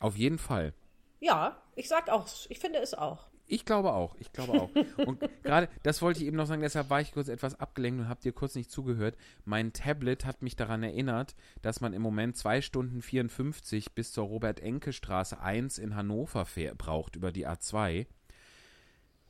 [0.00, 0.74] Auf jeden Fall.
[1.20, 3.26] Ja, ich sag auch, ich finde es auch.
[3.50, 4.70] Ich glaube auch, ich glaube auch.
[5.06, 8.08] Und gerade, das wollte ich eben noch sagen, deshalb war ich kurz etwas abgelenkt und
[8.08, 9.16] habe dir kurz nicht zugehört.
[9.46, 14.26] Mein Tablet hat mich daran erinnert, dass man im Moment 2 Stunden 54 bis zur
[14.26, 18.06] Robert-Enke-Straße 1 in Hannover braucht über die A2.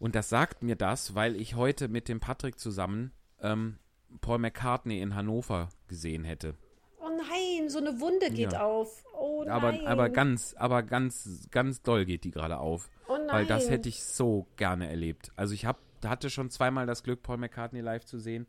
[0.01, 3.79] Und das sagt mir das, weil ich heute mit dem Patrick zusammen ähm,
[4.21, 6.55] Paul McCartney in Hannover gesehen hätte.
[7.01, 8.63] Oh nein, so eine Wunde geht Ja.
[8.65, 9.05] auf.
[9.17, 9.53] Oh nein.
[9.53, 12.91] Aber, aber ganz, aber ganz, ganz doll geht die gerade auf.
[13.29, 13.41] Oh nein.
[13.41, 15.33] Weil das hätte ich so gerne erlebt.
[15.37, 18.47] Also ich hab, hatte schon zweimal das Glück, Paul McCartney live zu sehen.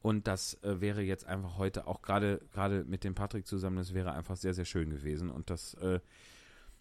[0.00, 3.94] Und das äh, wäre jetzt einfach heute auch gerade gerade mit dem Patrick zusammen, das
[3.94, 5.30] wäre einfach sehr, sehr schön gewesen.
[5.30, 6.00] Und das, äh,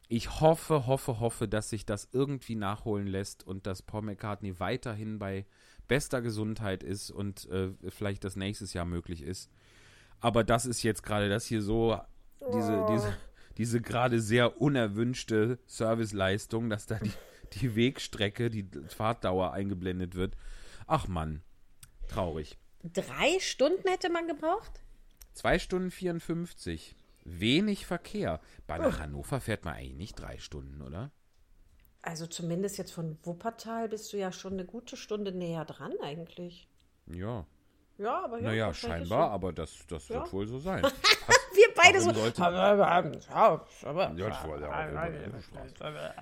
[0.08, 5.20] ich hoffe, hoffe, hoffe, dass sich das irgendwie nachholen lässt und dass Paul McCartney weiterhin
[5.20, 5.46] bei
[5.88, 9.52] bester Gesundheit ist und äh, vielleicht das nächstes Jahr möglich ist.
[10.20, 12.00] Aber das ist jetzt gerade das hier so,
[12.54, 13.18] diese, diese,
[13.58, 17.12] diese gerade sehr unerwünschte Serviceleistung, dass da die,
[17.54, 20.36] die Wegstrecke, die Fahrtdauer eingeblendet wird.
[20.88, 21.42] Ach Mann,
[22.08, 22.58] traurig.
[22.84, 24.82] Drei Stunden hätte man gebraucht?
[25.34, 26.96] Zwei Stunden 54.
[27.24, 28.40] Wenig Verkehr.
[28.66, 31.12] Bei nach Hannover fährt man eigentlich nicht drei Stunden, oder?
[32.02, 36.68] Also zumindest jetzt von Wuppertal bist du ja schon eine gute Stunde näher dran eigentlich.
[37.06, 37.46] Ja.
[38.00, 38.44] Ja, aber ja.
[38.50, 40.16] Naja, scheinbar, aber das, das Ja.
[40.22, 40.82] wird wohl so sein.
[40.84, 40.90] Wir
[41.82, 42.12] beide so.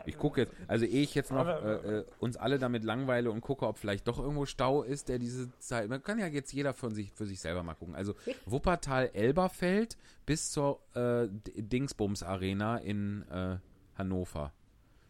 [0.05, 3.41] Ich gucke jetzt, also ehe ich jetzt noch äh, äh, uns alle damit langweile und
[3.41, 5.89] gucke, ob vielleicht doch irgendwo Stau ist, der diese Zeit.
[5.89, 7.95] Man kann ja jetzt jeder von sich für sich selber mal gucken.
[7.95, 13.57] Also Wuppertal Elberfeld bis zur äh, Dingsbums Arena in äh,
[13.97, 14.53] Hannover.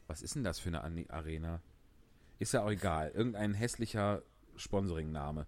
[0.07, 1.61] Was ist denn das für eine Arena?
[2.39, 3.11] Ist ja auch egal.
[3.13, 4.23] Irgendein hässlicher
[4.55, 5.45] Sponsoringname.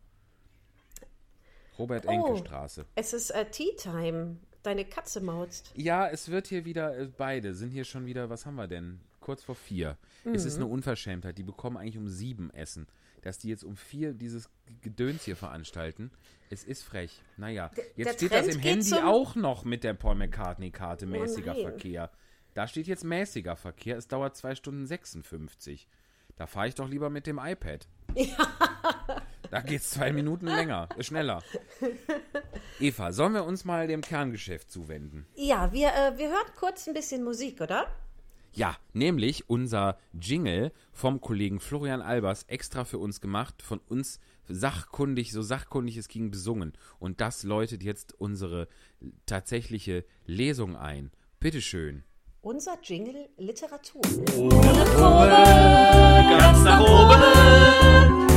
[1.79, 2.83] Robert Enke Oh.
[2.95, 4.37] Es ist äh, Tea Time.
[4.63, 5.71] Deine Katze mauzt.
[5.75, 8.99] Ja, es wird hier wieder, äh, beide sind hier schon wieder, was haben wir denn?
[9.19, 9.97] Kurz vor vier.
[10.33, 10.71] Es ist eine Mhm.
[10.71, 11.37] Unverschämtheit.
[11.37, 12.87] Die bekommen eigentlich um sieben Essen.
[13.21, 14.49] Dass die jetzt um vier dieses
[14.81, 16.09] Gedöns hier veranstalten,
[16.49, 17.21] es ist frech.
[17.37, 19.93] Naja, jetzt der steht das Trend im geht Handy zum- Oh auch noch mit der
[19.93, 21.61] Paul McCartney-Karte, mäßiger nein.
[21.61, 22.09] Verkehr.
[22.55, 23.97] Da steht jetzt mäßiger Verkehr.
[23.97, 25.87] Es dauert zwei Stunden 56.
[26.35, 27.87] Da fahre ich doch lieber mit dem iPad.
[29.51, 31.43] Da geht's zwei Minuten länger, schneller.
[32.79, 35.25] Eva, sollen wir uns mal dem Kerngeschäft zuwenden?
[35.35, 37.87] Ja, wir, äh, wir hören kurz ein bisschen Musik, oder?
[38.53, 45.33] Ja, nämlich unser Jingle vom Kollegen Florian Albers extra für uns gemacht, von uns sachkundig,
[45.33, 46.71] so sachkundig es ging, besungen.
[46.99, 48.69] Und das läutet jetzt unsere
[49.25, 51.11] tatsächliche Lesung ein.
[51.41, 52.03] Bitteschön.
[52.39, 54.01] Unser Jingle Literatur.
[56.39, 58.30] ganz nach oben.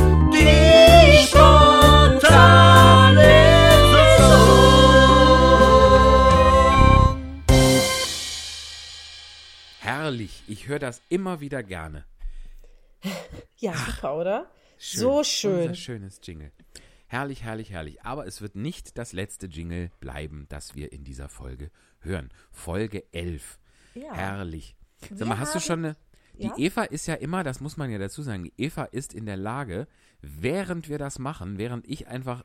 [9.79, 12.05] Herrlich, ich höre das immer wieder gerne.
[13.57, 14.51] Ja, super, oder?
[14.77, 14.99] Schön.
[14.99, 15.61] So schön.
[15.61, 16.51] Unser schönes Jingle.
[17.07, 18.01] Herrlich, herrlich, herrlich.
[18.03, 21.69] Aber es wird nicht das letzte Jingle bleiben, das wir in dieser Folge
[21.99, 22.31] hören.
[22.51, 23.59] Folge 11.
[23.93, 24.13] Ja.
[24.13, 24.75] Herrlich.
[25.01, 25.95] Sag Wir mal, hast du haben- schon eine.
[26.37, 26.57] Die Ja?
[26.57, 29.37] Eva ist ja immer, das muss man ja dazu sagen, die Eva ist in der
[29.37, 29.87] Lage,
[30.21, 32.43] während wir das machen, während ich einfach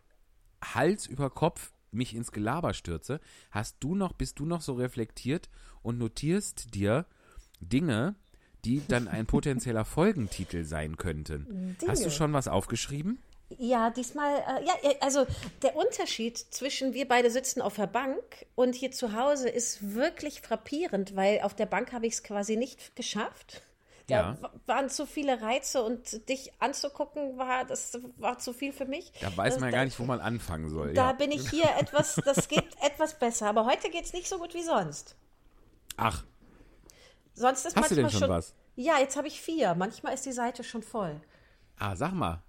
[0.62, 3.20] Hals über Kopf mich ins Gelaber stürze,
[3.51, 5.49] hast du noch, bist du noch so reflektiert
[5.82, 7.07] und notierst dir
[7.61, 8.14] Dinge,
[8.64, 11.76] die dann ein potenzieller Folgentitel sein könnten.
[11.86, 12.11] Hast du Dinge.
[12.11, 13.18] schon was aufgeschrieben?
[13.59, 15.26] Ja, diesmal, äh, ja, ja, also
[15.62, 20.40] der Unterschied zwischen wir beide sitzen auf der Bank und hier zu Hause ist wirklich
[20.40, 23.62] frappierend, weil auf der Bank habe ich es quasi nicht geschafft,
[24.11, 24.42] Da Ja.
[24.42, 29.12] wa- waren zu viele Reize und dich anzugucken war, das war zu viel für mich.
[29.20, 30.92] Da weiß das, man ja gar nicht, wo man anfangen soll.
[30.94, 31.12] Da ja.
[31.12, 33.46] bin ich hier etwas, das geht etwas besser.
[33.48, 35.16] Aber heute geht es nicht so gut wie sonst.
[35.96, 36.24] Ach,
[37.34, 38.54] Sonst ist Hast du denn manchmal schon was?
[38.76, 39.74] Ja, jetzt habe ich vier.
[39.74, 41.20] Manchmal ist die Seite schon voll.
[41.78, 42.42] ah, sag mal.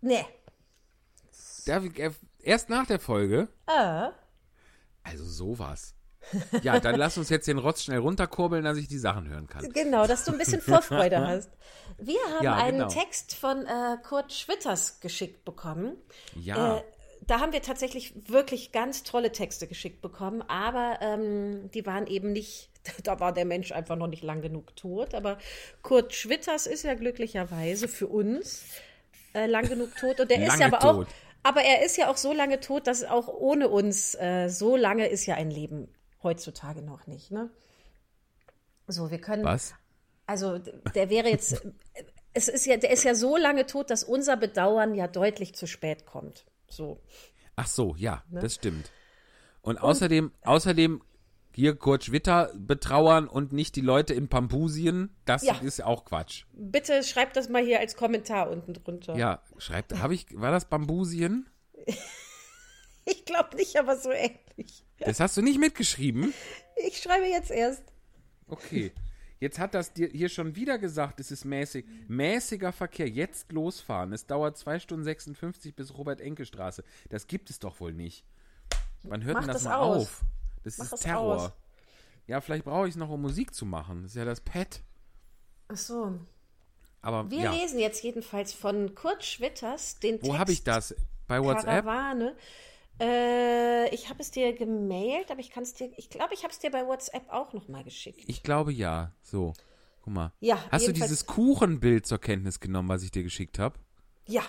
[0.00, 0.24] Nee.
[1.66, 3.48] Der, äh, erst nach der Folge?
[3.66, 4.08] Äh,
[5.02, 5.94] Also sowas.
[6.62, 9.68] Ja, dann lass uns jetzt den Rotz schnell runterkurbeln, dass ich die Sachen hören kann.
[9.72, 11.50] genau, dass du ein bisschen Vorfreude hast.
[11.98, 12.88] Wir haben Ja, einen genau.
[12.88, 15.96] Text von äh, Kurt Schwitters geschickt bekommen.
[16.34, 16.78] Ja.
[16.78, 16.82] Äh,
[17.26, 22.32] da haben wir tatsächlich wirklich ganz tolle Texte geschickt bekommen, aber ähm, die waren eben
[22.32, 22.70] nicht,
[23.04, 25.14] da war der Mensch einfach noch nicht lang genug tot.
[25.14, 25.38] Aber
[25.82, 28.64] Kurt Schwitters ist ja glücklicherweise für uns
[29.34, 31.06] äh, lang genug tot und der ist ja Lange aber auch, tot.
[31.42, 35.06] aber er ist ja auch so lange tot, dass auch ohne uns äh, so lange
[35.06, 35.88] ist ja ein Leben
[36.22, 37.30] heutzutage noch nicht.
[37.30, 37.50] Ne?
[38.86, 39.44] So, wir können.
[39.44, 39.74] Was?
[40.26, 41.62] Also der wäre jetzt,
[42.34, 45.66] es ist ja, der ist ja so lange tot, dass unser Bedauern ja deutlich zu
[45.66, 46.44] spät kommt.
[46.68, 47.00] So.
[47.56, 48.40] Ach so, ja, Ne?
[48.40, 48.90] das stimmt.
[49.60, 51.02] Und außerdem, außerdem
[51.54, 55.54] hier Kurt Schwitter betrauern und nicht die Leute in Pampusien, das Ja.
[55.58, 56.44] ist auch Quatsch.
[56.52, 59.14] Bitte schreibt das mal hier als Kommentar unten drunter.
[59.16, 61.46] Ja, schreibt, habe ich, war das Bambusien?
[63.04, 64.84] Ich glaube nicht, aber so ähnlich.
[65.00, 66.32] Das hast du nicht mitgeschrieben?
[66.86, 67.82] Ich schreibe jetzt erst.
[68.46, 68.92] Okay.
[69.40, 71.84] Jetzt hat das dir hier schon wieder gesagt, es ist mäßig.
[72.06, 74.12] Mäßiger Verkehr, jetzt losfahren.
[74.12, 76.84] Es dauert 2 Stunden 56 bis Robert-Enke-Straße.
[77.08, 78.24] Das gibt es doch wohl nicht.
[79.02, 80.02] Wann hört Mach denn das, das mal aus.
[80.02, 80.20] auf?
[80.62, 81.36] Das Mach ist das Terror.
[81.46, 81.52] aus.
[82.28, 84.02] Ja, vielleicht brauche ich es noch, um Musik zu machen.
[84.02, 84.80] Das ist ja das Pad.
[85.66, 86.20] Ach so.
[87.00, 90.30] Aber Wir ja, lesen jetzt jedenfalls von Kurt Schwitters den Text.
[90.30, 90.94] wo habe ich das?
[91.26, 91.84] Bei WhatsApp?
[91.84, 92.36] Karawane.
[93.02, 96.52] Äh, ich habe es dir gemailt, aber ich kann es dir, ich glaube, ich habe
[96.52, 98.22] es dir bei WhatsApp auch noch mal geschickt.
[98.28, 99.12] Ich glaube ja.
[99.22, 99.54] So,
[100.02, 100.32] guck mal.
[100.40, 103.78] Ja, Hast du dieses Kuchenbild zur Kenntnis genommen, was ich dir geschickt habe?
[104.26, 104.42] Ja,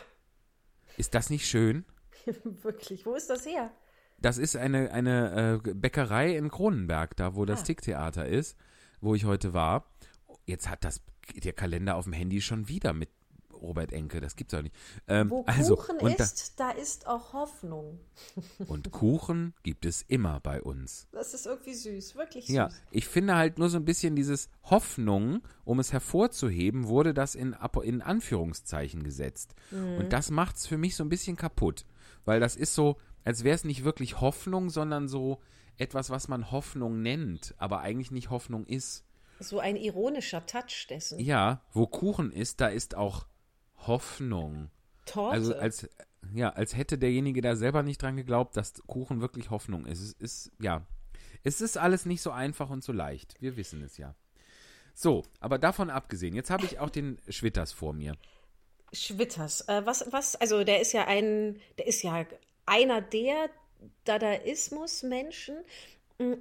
[0.97, 1.83] Ist das nicht schön?
[2.43, 3.05] wirklich.
[3.05, 3.71] Wo ist das her?
[4.19, 7.63] Das ist eine, eine äh, Bäckerei in Kronenberg, da wo das Ah.
[7.63, 8.55] Ticktheater ist,
[9.01, 9.91] wo ich heute war.
[10.45, 11.01] Jetzt hat das
[11.43, 13.09] der Kalender auf dem Handy schon wieder mit
[13.63, 14.19] Robert Enke.
[14.21, 14.75] Das gibt's doch nicht.
[15.07, 17.99] Ähm, Wo also, Kuchen und, da, ist, da ist auch Hoffnung.
[18.67, 21.07] und Kuchen gibt es immer bei uns.
[21.11, 22.55] Das ist irgendwie süß, wirklich süß.
[22.55, 27.35] Ja, ich finde halt nur so ein bisschen dieses Hoffnung, um es hervorzuheben, wurde das
[27.35, 29.55] in, in Anführungszeichen gesetzt.
[29.71, 29.97] Mhm.
[29.97, 31.85] Und das macht's für mich so ein bisschen kaputt.
[32.25, 35.39] Weil das ist so, als wäre es nicht wirklich Hoffnung, sondern so
[35.77, 39.05] etwas, was man Hoffnung nennt, aber eigentlich nicht Hoffnung ist.
[39.39, 41.19] So ein ironischer Touch dessen.
[41.19, 43.25] Ja, wo Kuchen ist, da ist auch
[43.87, 44.69] Hoffnung.
[45.05, 45.33] Torte.
[45.33, 45.89] Also als,
[46.33, 50.01] ja, als hätte derjenige da selber nicht dran geglaubt, dass Kuchen wirklich Hoffnung ist.
[50.01, 50.85] Es ist, ja,
[51.43, 53.35] es ist alles nicht so einfach und so leicht.
[53.41, 54.15] Wir wissen es ja.
[54.93, 58.15] So, aber davon abgesehen, jetzt habe ich auch den Schwitters vor mir.
[58.93, 59.61] Schwitters.
[59.67, 62.25] Äh, was, was, also der ist ja ein, der ist ja
[62.65, 63.49] einer der
[64.05, 65.55] Dadaismus-Menschen.
[66.19, 66.33] Mm.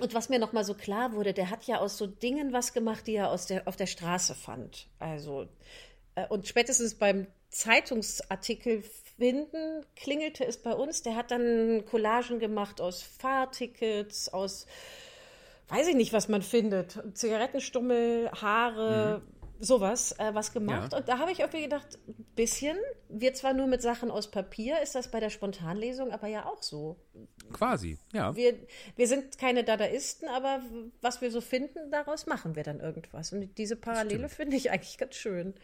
[0.00, 3.06] Und was mir nochmal so klar wurde, der hat ja aus so Dingen was gemacht,
[3.06, 4.88] die er aus der, auf der Straße fand.
[4.98, 5.48] Also,
[6.28, 8.82] und spätestens beim Zeitungsartikel
[9.16, 11.02] finden, klingelte es bei uns.
[11.02, 14.66] Der hat dann Collagen gemacht aus Fahrtickets, aus
[15.68, 17.00] weiß ich nicht, was man findet.
[17.14, 19.22] Zigarettenstummel, Haare,
[19.60, 20.92] sowas, äh, was gemacht.
[20.92, 20.98] Ja.
[20.98, 22.76] Und da habe ich irgendwie gedacht, ein bisschen,
[23.08, 26.62] wir zwar nur mit Sachen aus Papier, ist das bei der Spontanlesung aber ja auch
[26.62, 26.96] so.
[27.52, 28.34] Quasi, ja.
[28.34, 28.54] Wir,
[28.96, 30.60] wir sind keine Dadaisten, aber
[31.00, 33.32] was wir so finden, daraus machen wir dann irgendwas.
[33.32, 35.54] Und diese Parallele finde ich eigentlich ganz schön.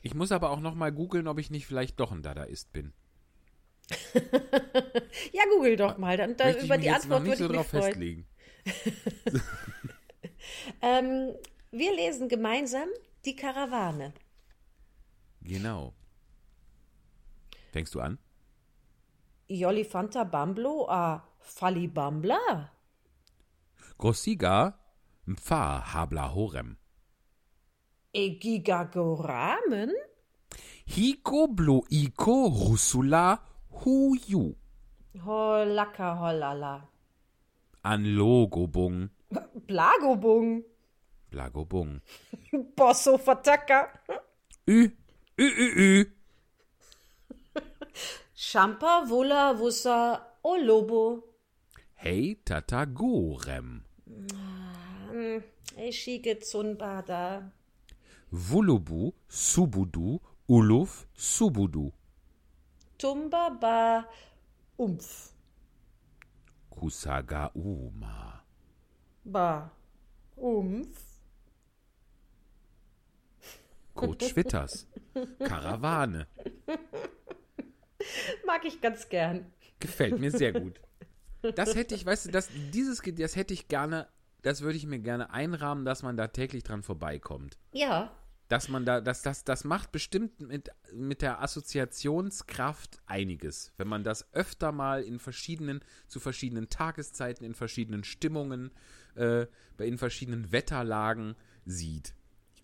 [0.00, 2.92] Ich muss aber auch noch mal googeln, ob ich nicht vielleicht doch ein Dadaist bin.
[5.32, 7.82] Ja, google doch mal, dann, dann über die Antwort würde so ich mich drauf freuen.
[7.84, 8.26] festlegen.
[10.80, 11.34] Ähm,
[11.70, 12.88] wir lesen gemeinsam
[13.24, 14.14] die Karawane.
[15.42, 15.94] Genau.
[17.72, 18.18] Fängst du an?
[19.48, 22.72] Jolifanta Bamblo a Falibambla.
[23.98, 24.78] Grossiga
[25.26, 26.77] Mpfa Habla Horem.
[28.18, 29.92] Egigagoramen?
[30.94, 33.38] Hiko Blo Iko Rusula
[33.78, 34.54] Huyu.
[35.24, 36.74] Holaka holala.
[37.84, 39.08] An Logobung.
[39.68, 40.64] Blagobung.
[41.30, 42.00] Blagobung.
[42.76, 43.80] Bosso Fataka.
[44.68, 44.90] Ü,
[45.38, 46.04] ü, ü, ü.
[48.34, 49.98] Champa Wula Wussa
[50.42, 51.22] Olobo.
[51.94, 53.82] Hey Tatagorem.
[55.76, 57.52] Eschige Zunbada.
[58.30, 61.92] Wulubu Subudu Uluf Subudu.
[62.98, 64.06] Tumbaba
[64.76, 65.32] Umpf.
[66.70, 68.42] Kusaga Uma.
[69.24, 69.70] Ba.
[70.36, 71.00] Umpf.
[73.94, 74.86] Kurt Schwitters.
[75.40, 76.28] Karawane.
[78.46, 79.52] Mag ich ganz gern.
[79.80, 80.80] Gefällt mir sehr gut.
[81.54, 84.08] Das hätte ich, weißt du, das, dieses, das hätte ich gerne,
[84.42, 87.58] das würde ich mir gerne einrahmen, dass man da täglich dran vorbeikommt.
[87.72, 88.10] Ja,
[88.48, 93.72] Dass man da, dass das, das macht bestimmt mit, mit der Assoziationskraft einiges.
[93.76, 98.70] Wenn man das öfter mal in verschiedenen, zu verschiedenen Tageszeiten, in verschiedenen Stimmungen,
[99.16, 101.34] äh, bei in verschiedenen Wetterlagen
[101.66, 102.14] sieht.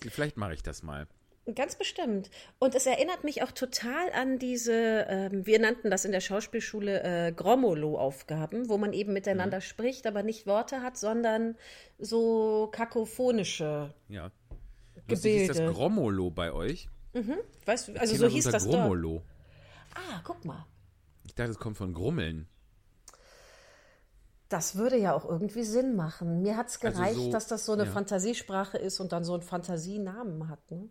[0.02, 1.06] Ich, vielleicht mache ich das mal.
[1.54, 2.30] Ganz bestimmt.
[2.58, 7.02] Und es erinnert mich auch total an diese, ähm, wir nannten das in der Schauspielschule
[7.02, 11.56] äh, Grommolo-Aufgaben, wo man eben miteinander spricht, aber nicht Worte hat, sondern
[11.98, 13.92] so kakophonische.
[14.08, 14.30] Ja.
[15.06, 15.74] Lustig ist das Gebilde.
[15.74, 16.88] Grommolo bei euch?
[17.66, 18.76] Weißt du, also so hieß das dort.
[18.76, 19.22] Grommolo.
[19.94, 20.64] Ah, guck mal.
[21.26, 22.48] Ich dachte, es kommt von Grummeln.
[24.48, 26.42] Das würde ja auch irgendwie Sinn machen.
[26.42, 27.90] Mir hat es Also gereicht, so- dass das so eine ja.
[27.90, 30.70] Fantasiesprache ist und dann so einen Fantasienamen hat.
[30.70, 30.88] Ne?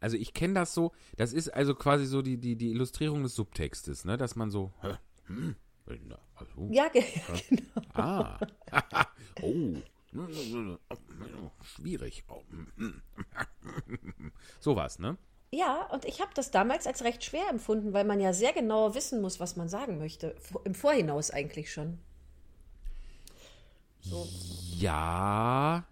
[0.00, 3.34] Also ich kenne das so, das ist also quasi so die, die, die Illustrierung des
[3.34, 4.16] Subtextes, ne?
[4.16, 4.94] Dass man so, hä,
[5.26, 5.56] hm,
[6.06, 7.04] na, also, Ja, ge-
[7.48, 7.86] genau.
[7.94, 8.38] ah,
[9.42, 9.74] oh,
[11.62, 12.24] schwierig.
[14.60, 15.16] Sowas, ne?
[15.52, 18.94] Ja, und ich habe das damals als recht schwer empfunden, weil man ja sehr genau
[18.94, 20.34] wissen muss, was man sagen möchte.
[20.64, 21.98] Im Vorhinaus eigentlich schon.
[24.78, 25.84] Ja,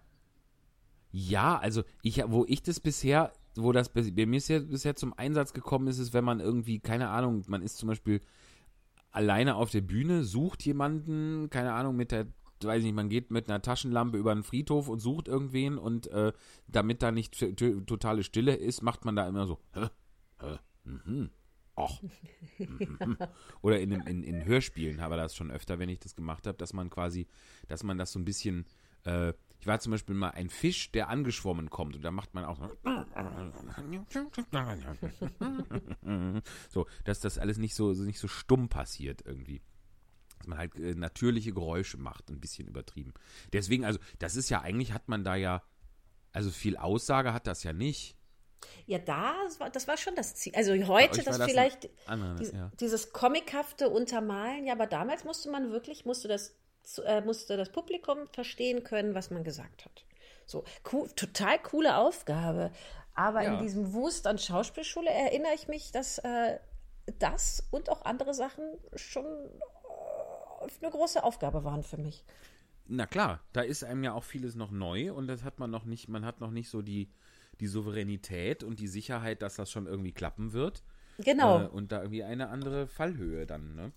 [1.17, 5.87] ja, also ich, wo ich das bisher, wo das bei mir bisher, zum Einsatz gekommen
[5.87, 8.19] ist, ist, wenn man irgendwie, keine Ahnung, man ist zum Beispiel
[9.11, 12.27] alleine auf der Bühne, sucht jemanden, keine Ahnung, mit der,
[12.61, 16.33] weiß nicht, man geht mit einer Taschenlampe über einen Friedhof und sucht irgendwen und äh,
[16.67, 17.37] damit da nicht
[17.87, 19.87] totale Stille ist, macht man da immer so, hä,
[20.41, 21.29] hä, mhm,
[21.77, 22.01] ach.
[22.57, 23.17] mhm.
[23.61, 26.57] Oder in, in, in Hörspielen habe ich das schon öfter, wenn ich das gemacht habe,
[26.57, 27.25] dass man quasi,
[27.69, 28.65] dass man das so ein bisschen,
[29.05, 32.45] äh, ich war zum Beispiel mal ein Fisch, der angeschwommen kommt und da macht man
[32.45, 34.29] auch so,
[36.69, 39.61] so, dass das alles nicht so, nicht so stumm passiert irgendwie.
[40.37, 43.13] Dass man halt äh, natürliche Geräusche macht, ein bisschen übertrieben.
[43.53, 45.63] Deswegen, also, das ist ja eigentlich, hat man da ja,
[46.31, 48.17] also viel Aussage hat das ja nicht.
[48.85, 49.33] Ja, da,
[49.71, 50.53] das war, schon das Ziel.
[50.55, 52.71] Also heute das, das vielleicht, anderer, dies, ja.
[52.79, 56.55] dieses comichafte Untermalen, ja, aber damals musste man wirklich, musste das,
[57.05, 60.05] äh, musste das Publikum verstehen können, was man gesagt hat.
[60.45, 62.71] So, cool, total coole Aufgabe.
[63.15, 63.53] Aber Ja.
[63.53, 66.59] in diesem Wust an Schauspielschule erinnere ich mich, dass äh,
[67.19, 68.63] das und auch andere Sachen
[68.95, 72.23] schon äh, eine große Aufgabe waren für mich.
[72.87, 75.85] Na klar, da ist einem ja auch vieles noch neu und das hat man noch
[75.85, 77.09] nicht, man hat noch nicht so die,
[77.59, 80.83] die Souveränität und die Sicherheit, dass das schon irgendwie klappen wird.
[81.17, 81.61] Genau.
[81.63, 83.91] Äh, und da irgendwie eine andere Fallhöhe dann, ne?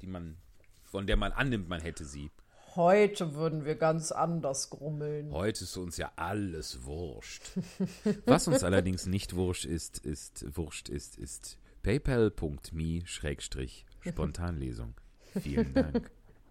[0.00, 0.38] Die man,
[0.86, 2.30] von der man annimmt, man hätte sie.
[2.74, 5.32] Heute würden wir ganz anders grummeln.
[5.32, 7.42] Heute ist uns ja alles wurscht.
[8.26, 14.94] Was uns allerdings nicht wurscht ist, ist, wurscht ist, ist paypal.me schrägstrich Spontanlesung.
[15.40, 16.10] Vielen Dank.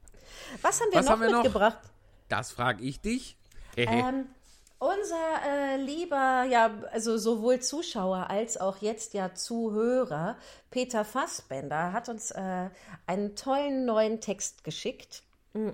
[0.62, 1.44] Was haben wir Was noch haben wir noch?
[1.44, 1.80] mitgebracht?
[2.30, 3.38] Das frage ich dich.
[3.78, 4.28] Ähm,
[4.86, 10.38] unser äh, lieber, ja, also sowohl Zuschauer als auch jetzt ja Zuhörer,
[10.70, 12.70] Peter Fassbender, hat uns äh,
[13.08, 15.24] einen tollen neuen Text geschickt.
[15.54, 15.74] Hm.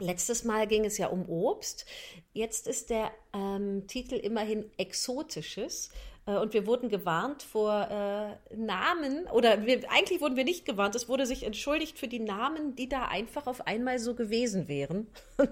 [0.00, 1.86] Letztes Mal ging es ja um Obst.
[2.32, 5.90] Jetzt ist der ähm, Titel immerhin Exotisches.
[6.26, 10.94] Äh, und wir wurden gewarnt vor äh, Namen, oder wir, eigentlich wurden wir nicht gewarnt,
[10.94, 15.06] es wurde sich entschuldigt für die Namen, die da einfach auf einmal so gewesen wären.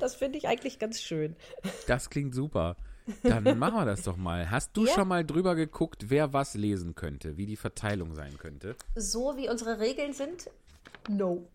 [0.00, 1.36] das finde ich eigentlich ganz schön.
[1.86, 2.76] Das klingt super.
[3.22, 4.50] Dann machen wir das doch mal.
[4.50, 4.94] Hast du Ja.
[4.94, 8.76] schon mal drüber geguckt, wer was lesen könnte, wie die Verteilung sein könnte?
[8.94, 10.50] So wie unsere Regeln sind?
[11.08, 11.48] No.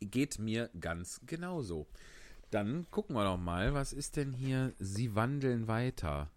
[0.00, 1.86] Geht mir ganz genauso.
[2.50, 4.74] Dann gucken wir doch mal, was ist denn hier?
[4.78, 6.30] Sie wandeln weiter.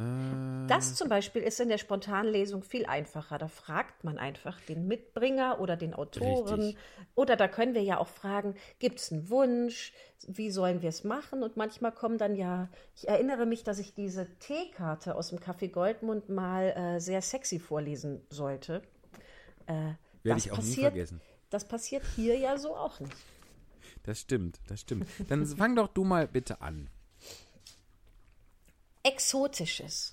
[0.00, 3.38] Äh, Das zum Beispiel ist in der Spontanlesung viel einfacher.
[3.38, 6.60] Da fragt man einfach den Mitbringer oder den Autoren.
[6.60, 6.76] Richtig.
[7.14, 9.92] Oder da können wir ja auch fragen, gibt es einen Wunsch?
[10.26, 11.42] Wie sollen wir es machen?
[11.42, 15.68] Und manchmal kommen dann ja, ich erinnere mich, dass ich diese Teekarte aus dem Café
[15.70, 18.82] Goldmund mal äh, sehr sexy vorlesen sollte.
[19.66, 21.20] Äh, Werde ich auch nie passiert- vergessen.
[21.50, 23.12] Das passiert hier ja so auch nicht.
[24.04, 25.06] Das stimmt, das stimmt.
[25.28, 26.88] Dann fang doch du mal bitte an.
[29.02, 30.12] Exotisches.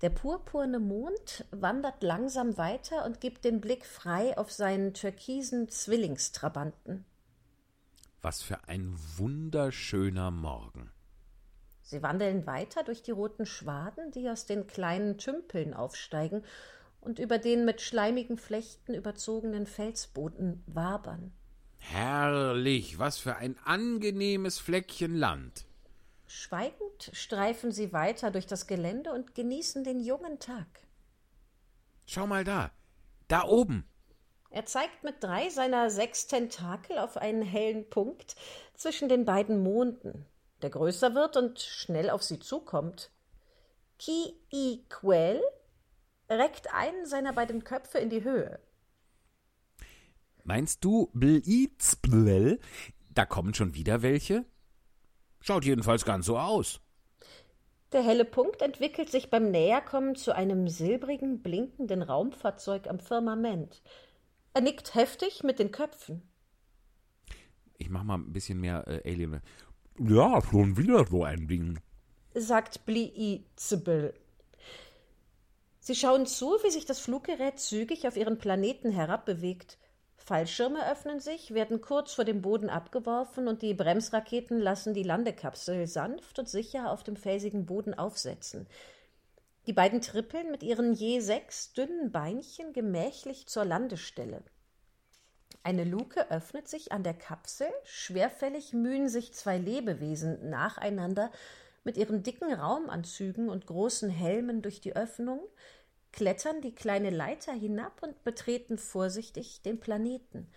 [0.00, 7.04] Der purpurne Mond wandert langsam weiter und gibt den Blick frei auf seinen türkisen Zwillingstrabanten.
[8.22, 10.92] Was für ein wunderschöner Morgen.
[11.82, 16.44] Sie wandeln weiter durch die roten Schwaden, die aus den kleinen Tümpeln aufsteigen
[17.00, 21.32] und über den mit schleimigen Flechten überzogenen Felsboden wabern.
[21.78, 25.64] Herrlich, was für ein angenehmes Fleckchen Land.
[26.26, 30.66] Schweigend Mond streifen sie weiter durch das Gelände und genießen den jungen Tag.
[32.06, 32.72] Schau mal da.
[33.28, 33.88] Da oben.
[34.50, 38.34] Er zeigt mit drei seiner sechs Tentakel auf einen hellen Punkt
[38.74, 40.26] zwischen den beiden Monden,
[40.62, 43.10] der größer wird und schnell auf sie zukommt.
[43.98, 45.42] Ki-I-Quell
[46.30, 48.58] reckt einen seiner beiden Köpfe in die Höhe.
[50.44, 52.58] Meinst du, Blitzblell?
[53.10, 54.46] Da kommen schon wieder welche?
[55.40, 56.80] Schaut jedenfalls ganz so aus.
[57.92, 63.82] Der helle Punkt entwickelt sich beim Näherkommen zu einem silbrigen, blinkenden Raumfahrzeug am Firmament.
[64.52, 66.22] Er nickt heftig mit den Köpfen.
[67.78, 69.40] Ich mach mal ein bisschen mehr äh, Alien.
[69.98, 71.78] Ja, schon wieder so ein Ding.
[72.34, 74.14] sagt Bliizbel.
[75.80, 79.78] Sie schauen zu, wie sich das Fluggerät zügig auf ihren Planeten herabbewegt.
[80.28, 85.86] Fallschirme öffnen sich, werden kurz vor dem Boden abgeworfen und die Bremsraketen lassen die Landekapsel
[85.86, 88.66] sanft und sicher auf dem felsigen Boden aufsetzen.
[89.66, 94.42] Die beiden trippeln mit ihren je sechs dünnen Beinchen gemächlich zur Landestelle.
[95.62, 101.30] Eine Luke öffnet sich an der Kapsel, schwerfällig mühen sich zwei Lebewesen nacheinander
[101.84, 105.40] mit ihren dicken Raumanzügen und großen Helmen durch die Öffnung,
[106.18, 110.48] klettern die kleine Leiter hinab und betreten vorsichtig den Planeten.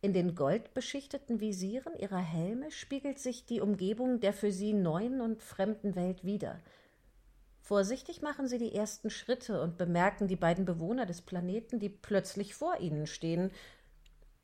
[0.00, 5.44] In den goldbeschichteten Visieren ihrer Helme spiegelt sich die Umgebung der für sie neuen und
[5.44, 6.58] fremden Welt wider.
[7.60, 12.56] Vorsichtig machen sie die ersten Schritte und bemerken die beiden Bewohner des Planeten, die plötzlich
[12.56, 13.52] vor ihnen stehen.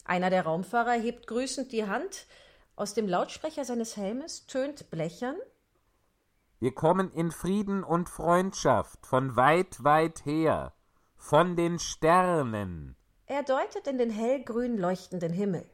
[0.04, 2.26] Einer der Raumfahrer hebt grüßend die Hand,
[2.76, 5.34] aus dem Lautsprecher seines Helmes tönt blechern
[6.60, 10.72] Wir kommen in Frieden und Freundschaft von weit, weit her,
[11.16, 12.96] von den Sternen.
[13.26, 15.66] Er deutet in den hellgrün leuchtenden Himmel.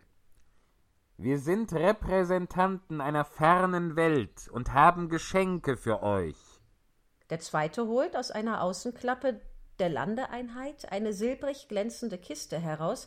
[1.16, 6.39] Wir sind Repräsentanten einer fernen Welt und haben Geschenke für euch.
[7.28, 9.41] Der zweite holt aus einer Außenklappe
[9.78, 13.07] der Landeeinheit eine silbrig glänzende Kiste heraus.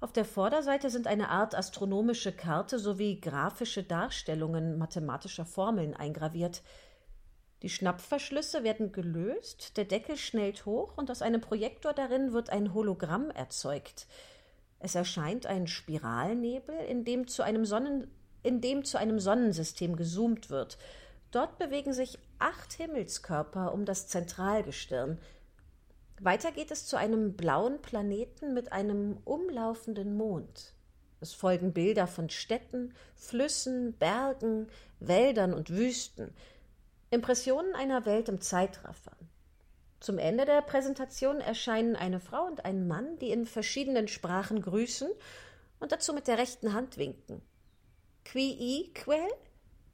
[0.00, 6.62] Auf der Vorderseite sind eine Art astronomische Karte sowie grafische Darstellungen mathematischer Formeln eingraviert.
[7.62, 12.74] Die Schnappverschlüsse werden gelöst, der Deckel schnellt hoch und aus einem Projektor darin wird ein
[12.74, 14.06] Hologramm erzeugt.
[14.78, 18.10] Es erscheint ein Spiralnebel, in dem zu einem, Sonnen
[18.42, 20.76] in dem zu einem Sonnensystem gezoomt wird.
[21.30, 25.18] Dort bewegen sich acht Himmelskörper um das Zentralgestirn.
[26.20, 30.74] Weiter geht es zu einem blauen Planeten mit einem umlaufenden Mond.
[31.20, 34.68] Es folgen Bilder von Städten, Flüssen, Bergen,
[35.00, 36.34] Wäldern und Wüsten.
[37.10, 39.16] Impressionen einer Welt im Zeitraffer.
[40.00, 45.10] Zum Ende der Präsentation erscheinen eine Frau und ein Mann, die in verschiedenen Sprachen grüßen
[45.80, 47.42] und dazu mit der rechten Hand winken.
[48.24, 49.30] Qui Quell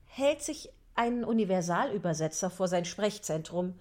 [0.05, 3.79] hält sich ein Universalübersetzer vor sein Sprechzentrum.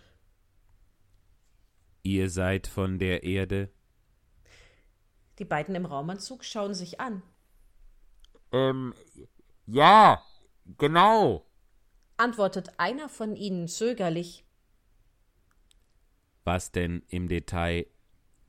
[2.03, 3.69] Ihr seid von der Erde.
[5.39, 7.21] Die beiden im Raumanzug schauen sich an.
[8.51, 8.93] Ähm,
[9.65, 10.21] ja,
[10.77, 11.45] genau.
[12.17, 14.45] Antwortet einer von ihnen zögerlich,
[16.43, 17.85] Was denn im Detail?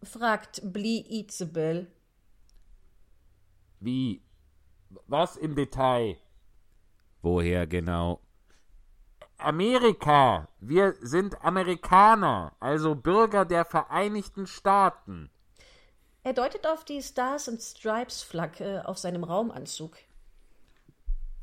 [0.02, 1.86] fragt Bli Izebel.
[3.80, 4.22] Wie?
[5.06, 6.16] Was im Detail?
[7.22, 8.20] Woher genau?
[9.38, 10.48] Amerika.
[10.60, 15.30] Wir sind Amerikaner, also Bürger der Vereinigten Staaten.
[16.24, 19.96] Er deutet auf die Stars and Stripes Flagge auf seinem Raumanzug.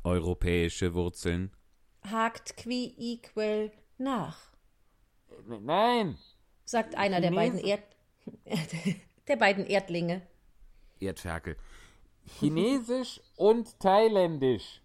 [0.04, 1.50] Europäische Wurzeln.
[2.02, 4.50] Hakt Qui Equal nach,
[5.46, 6.18] Nein,
[6.64, 7.82] sagt einer der beiden, Erd
[9.28, 10.22] der beiden Erdlinge.
[10.98, 11.56] Erdferkel.
[12.38, 14.82] Chinesisch und Thailändisch.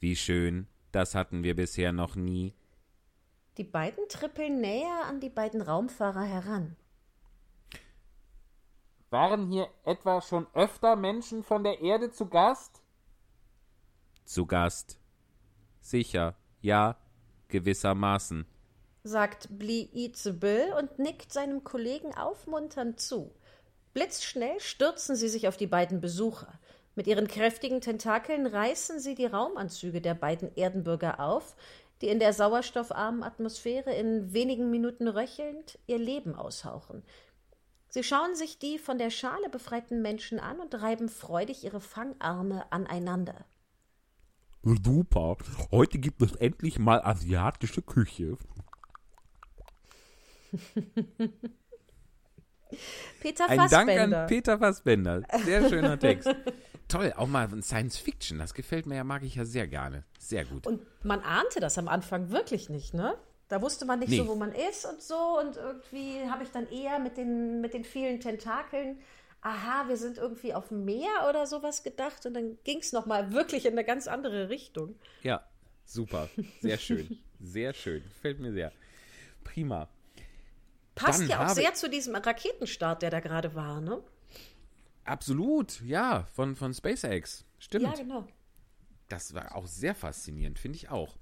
[0.00, 2.54] Wie schön, das hatten wir bisher noch nie.
[3.56, 6.76] Die beiden trippeln näher an die beiden Raumfahrer heran.
[9.10, 12.82] Waren hier etwa schon öfter Menschen von der Erde zu Gast?
[14.24, 14.98] Zu Gast.
[15.84, 16.96] Sicher, ja,
[17.48, 18.46] gewissermaßen.
[19.02, 23.34] sagt Bli Izebel und nickt seinem Kollegen aufmunternd zu.
[23.92, 26.58] Blitzschnell stürzen sie sich auf die beiden Besucher.
[26.94, 31.54] Mit ihren kräftigen Tentakeln reißen sie die Raumanzüge der beiden Erdenbürger auf,
[32.00, 37.02] die in der sauerstoffarmen Atmosphäre in wenigen Minuten röchelnd ihr Leben aushauchen.
[37.90, 42.64] Sie schauen sich die von der Schale befreiten Menschen an und reiben freudig ihre Fangarme
[42.72, 43.44] aneinander.
[44.64, 45.36] Super.
[45.70, 48.36] Heute gibt es endlich mal asiatische Küche.
[53.20, 54.20] Peter Ein Dank Fassbender.
[54.22, 55.22] an Peter Fassbender.
[55.44, 56.28] Sehr schöner Text.
[56.88, 58.38] Toll, auch mal Science Fiction.
[58.38, 60.04] Das gefällt mir ja, mag ich ja sehr gerne.
[60.18, 60.66] Sehr gut.
[60.66, 63.14] Und man ahnte das am Anfang wirklich nicht, ne?
[63.48, 64.18] Da wusste man nicht Nee.
[64.18, 65.38] so, wo man ist und so.
[65.40, 68.98] Und irgendwie habe ich dann eher mit den, mit den vielen Tentakeln,
[69.44, 72.26] aha, wir sind irgendwie auf dem Meer oder sowas gedacht.
[72.26, 74.96] Und dann ging es nochmal wirklich in eine ganz andere Richtung.
[75.22, 75.46] Ja,
[75.84, 76.28] super.
[76.60, 77.18] Sehr schön.
[77.40, 78.02] Sehr schön.
[78.02, 78.72] Gefällt mir sehr.
[79.44, 79.88] Prima.
[80.94, 84.02] Passt Dann ja auch sehr zu diesem Raketenstart, der da gerade war, ne?
[85.04, 87.44] Absolut, ja, von, von SpaceX.
[87.58, 87.84] Stimmt.
[87.84, 88.26] Ja, genau.
[89.08, 91.16] Das war auch sehr faszinierend, finde ich auch.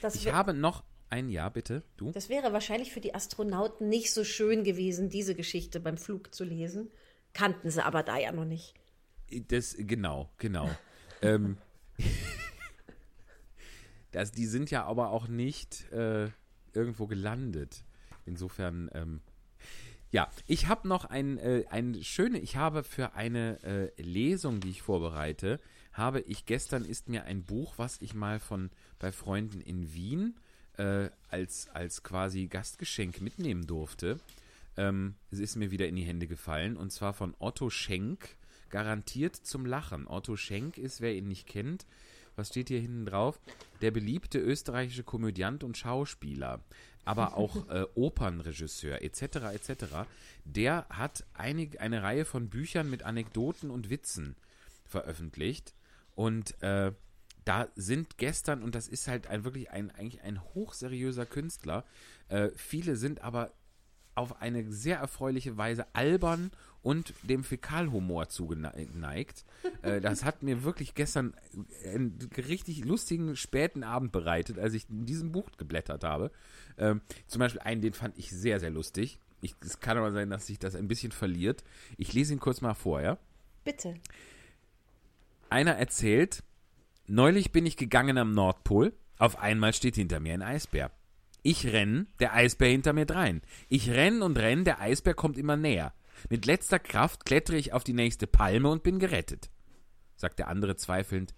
[0.00, 1.82] Das, Ich habe noch ein Jahr, bitte.
[1.98, 2.12] Du?
[2.12, 6.44] das wäre wahrscheinlich für die Astronauten nicht so schön gewesen, diese Geschichte beim Flug zu
[6.44, 6.90] lesen.
[7.32, 8.74] Kannten sie aber da ja noch nicht.
[9.48, 10.68] Das, genau, genau.
[11.22, 11.58] ähm,
[14.10, 16.28] das, die sind ja aber auch nicht äh,
[16.72, 17.84] irgendwo gelandet.
[18.26, 19.20] Insofern, ähm,
[20.10, 24.70] ja, ich habe noch ein, äh, ein schöne, ich habe für eine äh, Lesung, die
[24.70, 25.60] ich vorbereite,
[25.92, 30.36] habe ich gestern ist mir ein Buch, was ich mal von bei Freunden in Wien
[30.76, 34.18] äh, als, als quasi Gastgeschenk mitnehmen durfte.
[34.76, 38.36] Ähm, es ist mir wieder in die Hände gefallen und zwar von Otto Schenk,
[38.70, 40.06] garantiert zum Lachen.
[40.06, 41.86] Otto Schenk ist, wer ihn nicht kennt,
[42.36, 43.40] was steht hier hinten drauf?
[43.80, 46.64] Der beliebte österreichische Komödiant und Schauspieler,
[47.04, 49.22] aber auch äh, Opernregisseur etc.
[49.52, 49.84] etc.
[50.44, 54.36] Der hat einig, eine Reihe von Büchern mit Anekdoten und Witzen
[54.86, 55.74] veröffentlicht
[56.14, 56.92] und äh,
[57.44, 61.84] da sind gestern, und das ist halt ein, wirklich ein, eigentlich ein hochseriöser Künstler,
[62.28, 63.52] äh, viele sind aber
[64.20, 66.50] auf eine sehr erfreuliche Weise albern
[66.82, 69.44] und dem Fäkalhumor zugeneigt.
[69.82, 71.34] äh, das hat mir wirklich gestern
[71.84, 76.30] einen richtig lustigen späten Abend bereitet, als ich in diesem Buch geblättert habe.
[76.78, 79.18] Ähm, zum Beispiel einen, den fand ich sehr, sehr lustig.
[79.42, 81.64] Ich, es kann aber sein, dass sich das ein bisschen verliert.
[81.96, 83.18] Ich lese ihn kurz mal vor, ja?
[83.64, 83.94] Bitte.
[85.48, 86.42] Einer erzählt,
[87.06, 90.90] neulich bin ich gegangen am Nordpol, auf einmal steht hinter mir ein Eisbär.
[91.42, 93.40] Ich renn, der Eisbär hinter mir drein.
[93.68, 95.94] Ich renn und renn, der Eisbär kommt immer näher.
[96.28, 99.50] Mit letzter Kraft klettere ich auf die nächste Palme und bin gerettet.
[100.16, 101.34] Sagt der andere zweifelnd,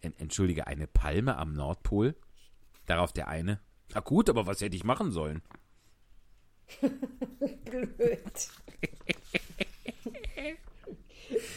[0.00, 2.14] "En- entschuldige, eine Palme am Nordpol?
[2.86, 3.60] Darauf der eine,
[3.94, 5.42] na gut, aber was hätte ich machen sollen?
[6.80, 8.48] Blöd.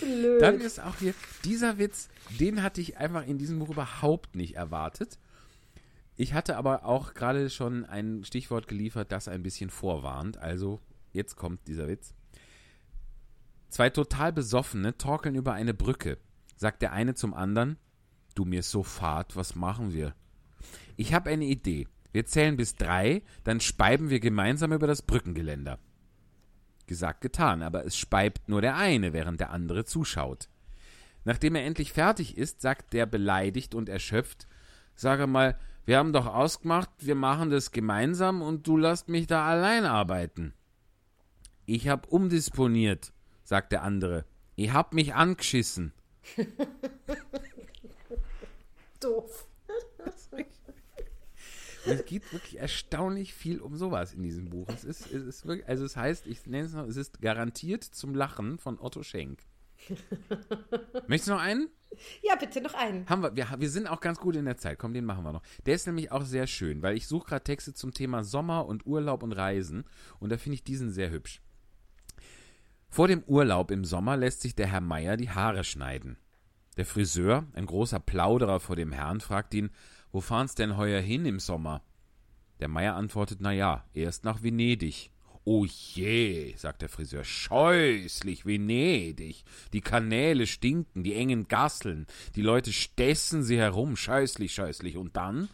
[0.02, 0.42] Blöd.
[0.42, 4.56] Dann ist auch hier dieser Witz, den hatte ich einfach in diesem Buch überhaupt nicht
[4.56, 5.18] erwartet.
[6.18, 10.38] Ich hatte aber auch gerade schon ein Stichwort geliefert, das ein bisschen vorwarnt.
[10.38, 12.14] Also, jetzt kommt dieser Witz.
[13.70, 16.18] Zwei total Besoffene torkeln über eine Brücke.
[16.56, 17.78] Sagt der eine zum anderen,
[18.34, 20.16] du mir so fad, was machen wir?
[20.96, 21.88] Ich habe eine Idee.
[22.14, 25.80] Wir zählen bis drei, dann speiben wir gemeinsam über das Brückengeländer.
[26.88, 30.48] Gesagt, getan, aber es speibt nur der eine, während der andere zuschaut.
[31.26, 34.48] Nachdem er endlich fertig ist, sagt der beleidigt und erschöpft,
[34.96, 39.46] sage mal, wir haben doch ausgemacht, wir machen das gemeinsam und du lässt mich da
[39.48, 40.54] allein arbeiten.
[41.66, 43.14] Ich hab umdisponiert,
[43.44, 44.26] sagt der andere.
[44.56, 45.94] Ich hab mich angeschissen.
[49.06, 49.48] doof.
[51.88, 54.68] Es geht wirklich erstaunlich viel um sowas in diesem Buch.
[54.70, 57.84] Es ist, es ist wirklich, also es heißt, ich nenne es noch, es ist garantiert
[57.84, 59.44] zum Lachen von Otto Schenk.
[61.08, 61.70] Möchtest du noch einen?
[62.22, 63.08] Ja, bitte noch einen.
[63.08, 64.80] Haben wir, wir, wir sind auch ganz gut in der Zeit.
[64.80, 65.44] Komm, den machen wir noch.
[65.66, 68.86] Der ist nämlich auch sehr schön, weil ich suche gerade Texte zum Thema Sommer und
[68.86, 69.86] Urlaub und Reisen
[70.20, 71.42] und da finde ich diesen sehr hübsch.
[72.90, 76.18] Vor dem Urlaub im Sommer lässt sich der Herr Meier die Haare schneiden.
[76.78, 79.70] Der Friseur, ein großer Plauderer vor dem Herrn, fragt ihn,
[80.12, 81.82] wo fahren's denn heuer hin im Sommer?
[82.60, 85.12] Der Meier antwortet, na ja, erst nach Venedig.
[85.48, 89.44] Oh je, sagt der Friseur, scheußlich Venedig.
[89.74, 94.98] Die Kanäle stinken, die engen Gasseln, die Leute stessen sie herum, scheußlich, scheußlich.
[94.98, 95.48] Und dann?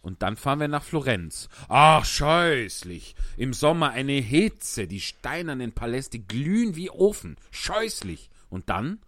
[0.00, 1.50] Und dann fahren wir nach Florenz.
[1.68, 3.14] Ach, scheußlich.
[3.36, 7.36] Im Sommer eine Hitze, die steinernen Paläste glühen wie Ofen.
[7.50, 8.30] Scheußlich.
[8.48, 9.00] Und dann?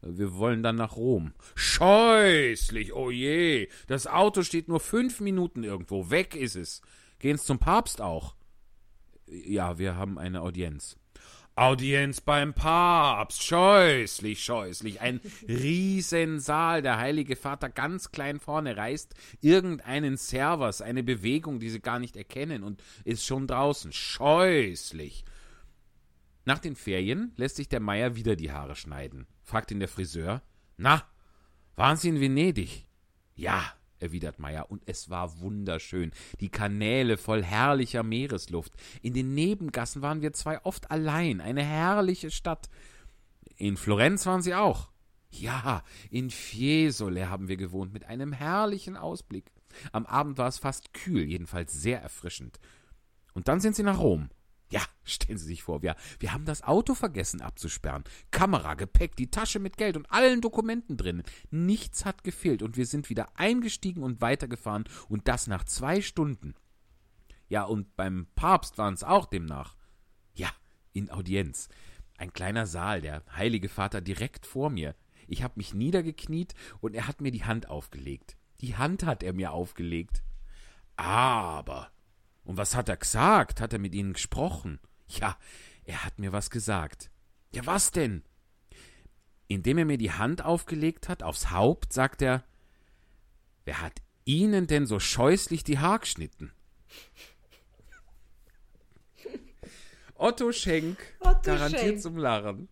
[0.00, 1.32] Wir wollen dann nach Rom.
[1.54, 3.68] Scheußlich, oh je.
[3.86, 6.10] Das Auto steht nur fünf Minuten irgendwo.
[6.10, 6.80] Weg ist es.
[7.18, 8.34] Gehen's zum Papst auch?
[9.26, 10.96] Ja, wir haben eine Audienz.
[11.56, 13.42] Audienz beim Papst.
[13.42, 15.00] Scheußlich, scheußlich.
[15.00, 16.82] Ein Riesensaal.
[16.82, 22.16] Der Heilige Vater ganz klein vorne reißt irgendeinen Servers, eine Bewegung, die sie gar nicht
[22.16, 23.92] erkennen und ist schon draußen.
[23.92, 25.24] Scheußlich.
[26.44, 29.26] Nach den Ferien lässt sich der Meier wieder die Haare schneiden.
[29.42, 30.42] Fragt ihn der Friseur.
[30.76, 31.02] Na,
[31.74, 32.86] waren Sie in Venedig?
[33.34, 33.64] Ja,
[34.00, 36.12] erwidert Meier, und es war wunderschön.
[36.40, 38.72] Die Kanäle voll herrlicher Meeresluft.
[39.02, 41.40] In den Nebengassen waren wir zwei oft allein.
[41.40, 42.68] Eine herrliche Stadt.
[43.56, 44.90] In Florenz waren sie auch.
[45.30, 49.52] Ja, in Fiesole haben wir gewohnt, mit einem herrlichen Ausblick.
[49.92, 52.58] Am Abend war es fast kühl, jedenfalls sehr erfrischend.
[53.34, 54.30] Und dann sind sie nach Rom.
[54.70, 58.04] Ja, stellen Sie sich vor, wir, wir haben das Auto vergessen abzusperren.
[58.30, 61.22] Kamera, Gepäck, die Tasche mit Geld und allen Dokumenten drin.
[61.50, 66.54] Nichts hat gefehlt und wir sind wieder eingestiegen und weitergefahren und das nach zwei Stunden.
[67.48, 69.76] Ja, und beim Papst waren es auch demnach.
[70.34, 70.50] Ja,
[70.92, 71.68] in Audienz.
[72.18, 74.96] Ein kleiner Saal, der Heilige Vater direkt vor mir.
[75.28, 78.36] Ich habe mich niedergekniet und er hat mir die Hand aufgelegt.
[78.60, 80.22] Die Hand hat er mir aufgelegt.
[80.96, 81.90] Aber.
[82.46, 83.60] Und was hat er gesagt?
[83.60, 84.78] Hat er mit Ihnen gesprochen?
[85.08, 85.36] Ja,
[85.84, 87.10] er hat mir was gesagt.
[87.52, 88.22] Ja, was denn?
[89.48, 92.44] Indem er mir die Hand aufgelegt hat, aufs Haupt, sagt er,
[93.64, 96.52] wer hat Ihnen denn so scheußlich die Haar geschnitten?
[100.14, 102.00] Otto Schenk, Otto garantiert Schenk.
[102.00, 102.68] zum Lachen.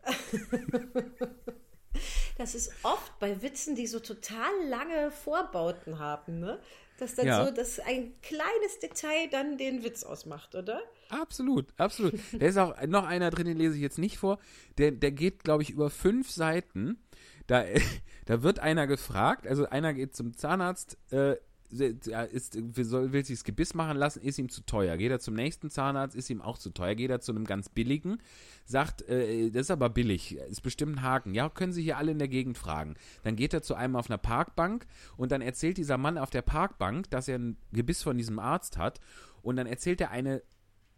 [2.36, 6.60] Das ist oft bei Witzen, die so total lange Vorbauten haben, ne?
[6.98, 7.44] Dass dann Ja.
[7.44, 10.80] so, dass ein kleines Detail dann den Witz ausmacht, oder?
[11.08, 12.14] Absolut, absolut.
[12.38, 14.38] Da ist auch noch einer drin, den lese ich jetzt nicht vor.
[14.78, 16.98] Der, der geht, glaube ich, über fünf Seiten.
[17.46, 17.64] Da,
[18.26, 21.36] da wird einer gefragt, also einer geht zum Zahnarzt, äh,
[21.80, 24.96] ist, will, will sich das Gebiss machen lassen, ist ihm zu teuer.
[24.96, 26.94] Geht er zum nächsten Zahnarzt, ist ihm auch zu teuer.
[26.94, 28.18] Geht er zu einem ganz billigen,
[28.64, 31.34] sagt, äh, das ist aber billig, ist bestimmt ein Haken.
[31.34, 32.94] Ja, können Sie hier alle in der Gegend fragen.
[33.22, 36.42] Dann geht er zu einem auf einer Parkbank und dann erzählt dieser Mann auf der
[36.42, 39.00] Parkbank, dass er ein Gebiss von diesem Arzt hat.
[39.42, 40.42] Und dann erzählt er eine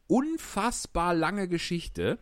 [0.06, 2.18] unfassbar lange Geschichte,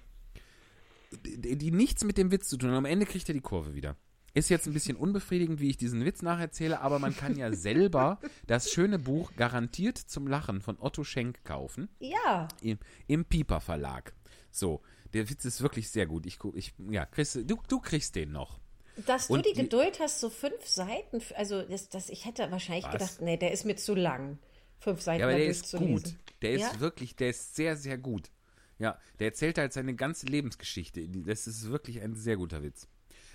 [1.23, 2.79] die nichts mit dem Witz zu tun hat.
[2.79, 3.97] Am Ende kriegt er die Kurve wieder.
[4.35, 8.19] Ist jetzt ein bisschen unbefriedigend, wie ich diesen Witz nacherzähle, aber man kann ja selber
[8.49, 12.49] das schöne Buch Garantiert zum Lachen von Otto Schenk kaufen Ja.
[12.61, 14.13] im, im Pieper Verlag.
[14.51, 14.83] So,
[15.13, 16.27] der Witz ist wirklich sehr gut.
[16.27, 18.59] Ich, ich ja, kriegst, du, du kriegst den noch.
[19.07, 22.85] Dass du die, die- Geduld hast, so fünf Seiten, also das, das, ich hätte wahrscheinlich
[22.87, 22.93] Was?
[22.93, 24.39] gedacht, nee, der ist mir zu lang.
[24.79, 26.15] Fünf Seiten Ja, aber der ist gut.
[26.43, 26.81] Der ist Ja?
[26.81, 28.31] wirklich, der ist sehr, sehr gut.
[28.79, 31.09] Ja, der erzählt halt seine ganze Lebensgeschichte.
[31.09, 32.89] Das ist wirklich ein sehr guter Witz.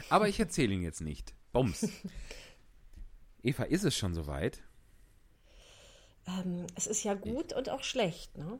[0.09, 1.33] Aber ich erzähle ihn jetzt nicht.
[1.51, 1.87] Bums.
[3.43, 4.61] Eva, ist es schon soweit?
[6.27, 8.59] Ähm, es ist ja gut und auch schlecht, ne?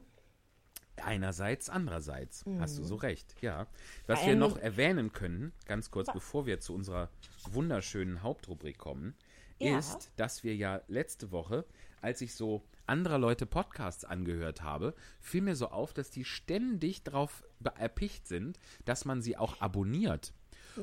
[1.02, 2.44] Einerseits, andererseits.
[2.58, 3.66] Hast du so recht, ja.
[4.06, 7.08] Was wir noch erwähnen können, ganz kurz, bevor wir zu unserer
[7.50, 9.14] wunderschönen Hauptrubrik kommen,
[9.58, 9.78] Ja.
[9.78, 11.64] ist, dass wir ja letzte Woche,
[12.02, 17.02] als ich so anderer Leute Podcasts angehört habe, fiel mir so auf, dass die ständig
[17.02, 17.44] darauf
[17.78, 20.34] erpicht sind, dass man sie auch abonniert.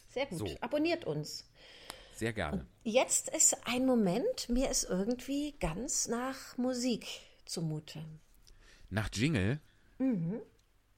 [0.09, 0.39] Sehr gut.
[0.39, 0.49] So.
[0.61, 1.49] Abonniert uns.
[2.15, 2.67] Sehr gerne.
[2.83, 7.07] Jetzt ist ein Moment, mir ist irgendwie ganz nach Musik
[7.45, 8.03] zumute.
[8.89, 9.61] Nach Jingle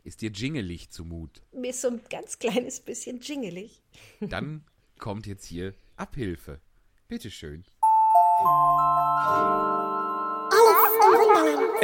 [0.04, 1.42] ist dir jingelig zumut.
[1.52, 3.82] Mir ist so ein ganz kleines bisschen jingelig.
[4.20, 4.64] Dann
[4.98, 6.60] kommt jetzt hier Abhilfe.
[7.08, 7.64] Bitteschön.
[10.50, 11.80] Alice im Wunderland.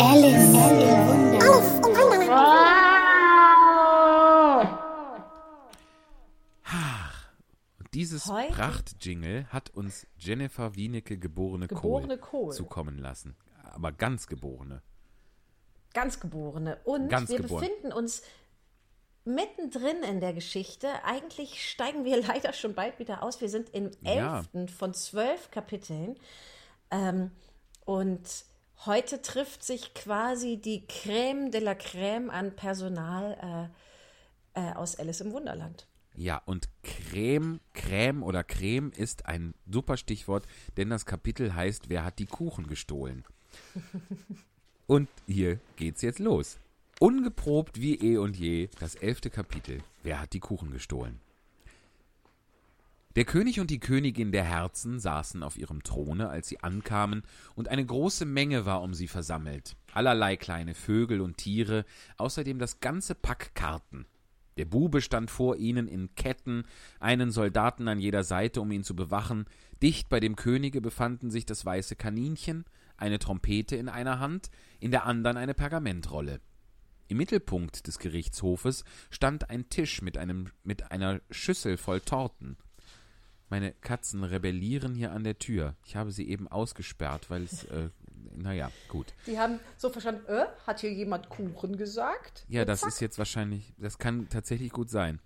[0.00, 2.48] Alice im Wunderland.
[7.78, 12.52] Und dieses Heute- Pracht-Jingle hat uns Jennifer Wienecke geborene, Geborene Kohl, Kohl.
[12.52, 13.36] zukommen lassen.
[13.64, 14.82] Aber ganz geborene.
[15.94, 16.78] Ganz geborene.
[16.84, 17.60] Und Ganz wir geboren.
[17.66, 18.22] befinden uns
[19.28, 20.88] mittendrin in der Geschichte.
[21.04, 23.40] Eigentlich steigen wir leider schon bald wieder aus.
[23.40, 24.38] Wir sind im Ja.
[24.38, 26.16] elften von zwölf Kapiteln.
[26.90, 27.30] Ähm,
[27.84, 28.20] und
[28.86, 33.70] heute trifft sich quasi die Crème de la Crème an Personal
[34.54, 35.86] äh, äh, aus Alice im Wunderland.
[36.16, 42.04] Ja, und Creme, Creme oder Creme ist ein super Stichwort, denn das Kapitel heißt, wer
[42.04, 43.24] hat die Kuchen gestohlen?
[44.88, 46.58] und hier geht's jetzt los.
[47.00, 51.20] Ungeprobt wie eh und je, das elfte Kapitel, wer hat die Kuchen gestohlen?
[53.14, 57.22] Der König und die Königin der Herzen saßen auf ihrem Throne, als sie ankamen,
[57.54, 61.84] und eine große Menge war um sie versammelt, allerlei kleine Vögel und Tiere,
[62.16, 64.04] außerdem das ganze Pack Karten.
[64.56, 66.64] Der Bube stand vor ihnen in Ketten,
[66.98, 69.46] einen Soldaten an jeder Seite, um ihn zu bewachen.
[69.82, 72.64] Dicht bei dem Könige befanden sich das weiße Kaninchen,
[72.96, 76.40] eine Trompete in einer Hand, in der andern eine Pergamentrolle.
[77.08, 82.58] Im Mittelpunkt des Gerichtshofes stand ein Tisch mit, einem, mit einer Schüssel voll Torten.
[83.48, 85.74] Meine Katzen rebellieren hier an der Tür.
[85.86, 87.88] Ich habe sie eben ausgesperrt, weil es, äh,
[88.36, 89.06] naja, gut.
[89.26, 92.44] Die haben so verstanden, äh, hat hier jemand Kuchen gesagt?
[92.48, 95.18] Ja, das ist jetzt wahrscheinlich, das kann tatsächlich gut sein.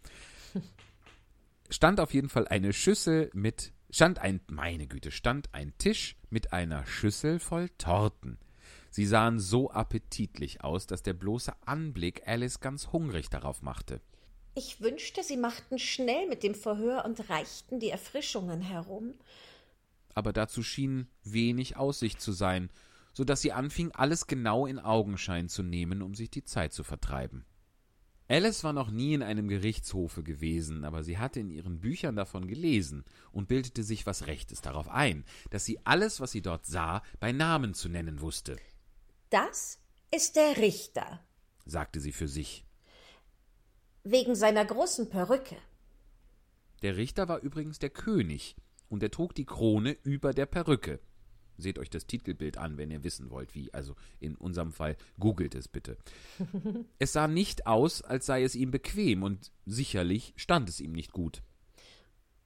[1.68, 6.53] Stand auf jeden Fall eine Schüssel mit, stand ein, meine Güte, stand ein Tisch mit
[6.53, 8.39] einer Schüssel voll Torten.
[8.93, 14.03] Sie sahen so appetitlich aus, dass der bloße Anblick Alice ganz hungrig darauf machte.
[14.55, 19.14] Ich wünschte, sie machten schnell mit dem Verhör und reichten die Erfrischungen herum.
[20.14, 22.68] Aber dazu schien wenig Aussicht zu sein,
[23.14, 26.84] so dass sie anfing, alles genau in Augenschein zu nehmen, um sich die Zeit zu
[26.84, 27.47] vertreiben.
[28.28, 32.47] Alice war noch nie in einem Gerichtshofe gewesen, aber sie hatte in ihren Büchern davon
[32.47, 37.03] gelesen und bildete sich was Rechtes darauf ein, dass sie alles, was sie dort sah,
[37.20, 38.57] bei Namen zu nennen wusste.
[39.33, 39.78] Das
[40.11, 41.24] ist der Richter,
[41.64, 42.66] sagte sie für sich.
[44.05, 45.57] wegen seiner großen Perücke.
[46.83, 48.57] Der Richter war übrigens der König,
[48.91, 51.01] und er trug die Krone über der Perücke.
[51.57, 53.72] Seht euch das Titelbild an, wenn ihr wissen wollt, wie.
[53.72, 55.97] Also in unserem Fall googelt es bitte.
[56.99, 61.12] es sah nicht aus, als sei es ihm bequem, und sicherlich stand es ihm nicht
[61.12, 61.43] gut.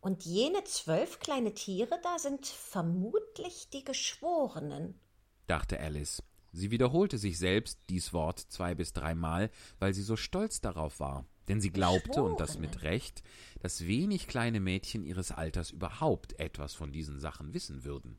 [0.01, 5.01] Und jene zwölf kleine Tiere da sind vermutlich die Geschworenen.
[5.49, 6.23] dachte Alice.
[6.57, 11.27] Sie wiederholte sich selbst dies Wort zwei bis dreimal, weil sie so stolz darauf war.
[11.49, 13.23] Denn sie glaubte, und das mit Recht,
[13.61, 18.17] dass wenig kleine Mädchen ihres Alters überhaupt etwas von diesen Sachen wissen würden.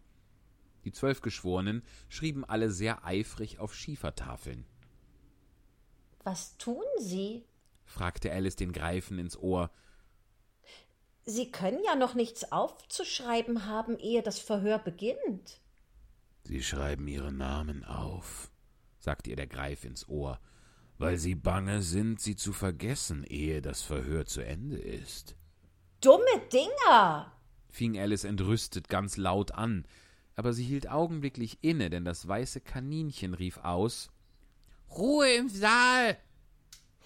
[0.85, 4.67] Die zwölf Geschworenen schrieben alle sehr eifrig auf Schiefertafeln.
[6.23, 7.43] Was tun sie?
[7.85, 9.71] fragte Alice den Greifen ins Ohr.
[11.25, 15.59] Sie können ja noch nichts aufzuschreiben haben, ehe das Verhör beginnt.
[16.47, 18.49] Sie schreiben ihre Namen auf,
[18.99, 20.39] sagte ihr der Greif ins Ohr,
[20.97, 25.35] weil sie bange sind, sie zu vergessen, ehe das Verhör zu Ende ist.
[25.99, 26.23] Dumme
[26.53, 27.33] Dinger!
[27.67, 29.85] fing Alice entrüstet ganz laut an,
[30.35, 34.09] aber sie hielt augenblicklich inne, denn das weiße Kaninchen rief aus
[34.89, 36.15] Ruhe im Saal.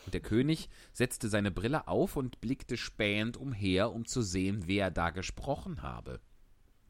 [0.06, 4.92] Und der König setzte seine Brille auf und blickte spähend umher, um zu sehen, wer
[4.92, 6.22] da gesprochen habe.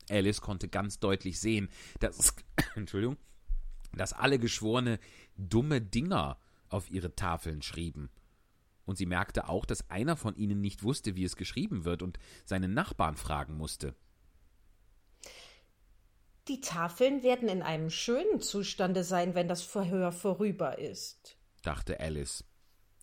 [0.09, 2.35] Alice konnte ganz deutlich sehen, dass,
[2.75, 3.17] Entschuldigung,
[3.93, 4.99] dass alle Geschworene
[5.37, 6.39] dumme Dinger
[6.69, 8.09] auf ihre Tafeln schrieben.
[8.85, 12.17] Und sie merkte auch, dass einer von ihnen nicht wusste, wie es geschrieben wird und
[12.45, 13.95] seinen Nachbarn fragen musste.
[16.47, 22.43] Die Tafeln werden in einem schönen Zustande sein, wenn das Verhör vorüber ist, dachte Alice.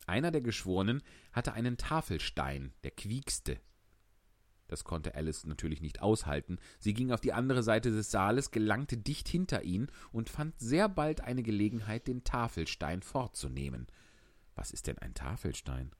[0.06, 3.60] Einer der Geschworenen hatte einen Tafelstein, der quiekste.
[4.68, 6.58] Das konnte Alice natürlich nicht aushalten.
[6.78, 10.88] Sie ging auf die andere Seite des Saales, gelangte dicht hinter ihn und fand sehr
[10.88, 13.86] bald eine Gelegenheit, den Tafelstein fortzunehmen.
[14.54, 15.92] Was ist denn ein Tafelstein?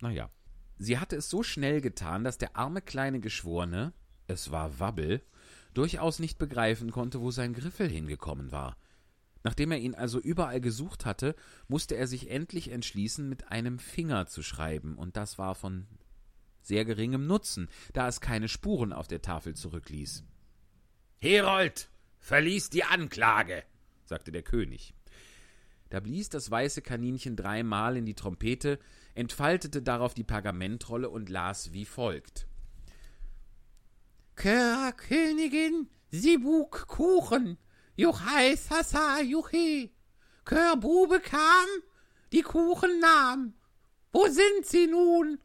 [0.00, 0.30] Naja,
[0.78, 3.92] sie hatte es so schnell getan, dass der arme kleine Geschworene,
[4.28, 5.22] es war Wabbel,
[5.74, 8.76] durchaus nicht begreifen konnte, wo sein Griffel hingekommen war.
[9.44, 11.34] Nachdem er ihn also überall gesucht hatte,
[11.68, 15.86] musste er sich endlich entschließen, mit einem Finger zu schreiben, und das war von
[16.68, 20.22] sehr geringem Nutzen, da es keine Spuren auf der Tafel zurückließ.
[21.20, 21.90] Herold,
[22.20, 23.64] verlies die Anklage,
[24.04, 24.94] sagte der König.
[25.88, 28.78] Da blies das weiße Kaninchen dreimal in die Trompete,
[29.14, 32.46] entfaltete darauf die Pergamentrolle und las wie folgt.
[34.36, 37.56] Kör Königin, Sibuk Kuchen,
[37.96, 39.92] Juchai Sasa Juchi.
[40.44, 41.66] Kör Bube kam,
[42.32, 43.54] die Kuchen nahm.
[44.12, 45.40] Wo sind sie nun?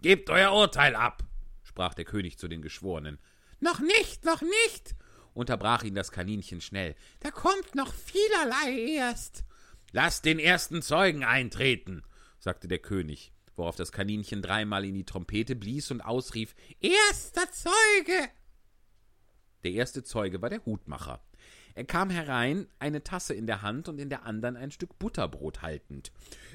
[0.00, 1.24] Gebt euer Urteil ab,
[1.64, 3.18] sprach der König zu den Geschworenen.
[3.60, 4.94] Noch nicht, noch nicht,
[5.34, 6.94] unterbrach ihn das Kaninchen schnell.
[7.20, 9.44] Da kommt noch vielerlei erst.
[9.92, 12.04] Lasst den ersten Zeugen eintreten,
[12.38, 18.28] sagte der König, worauf das Kaninchen dreimal in die Trompete blies und ausrief Erster Zeuge.
[19.64, 21.20] Der erste Zeuge war der Hutmacher.
[21.78, 25.62] Er kam herein, eine Tasse in der Hand und in der anderen ein Stück Butterbrot
[25.62, 26.10] haltend.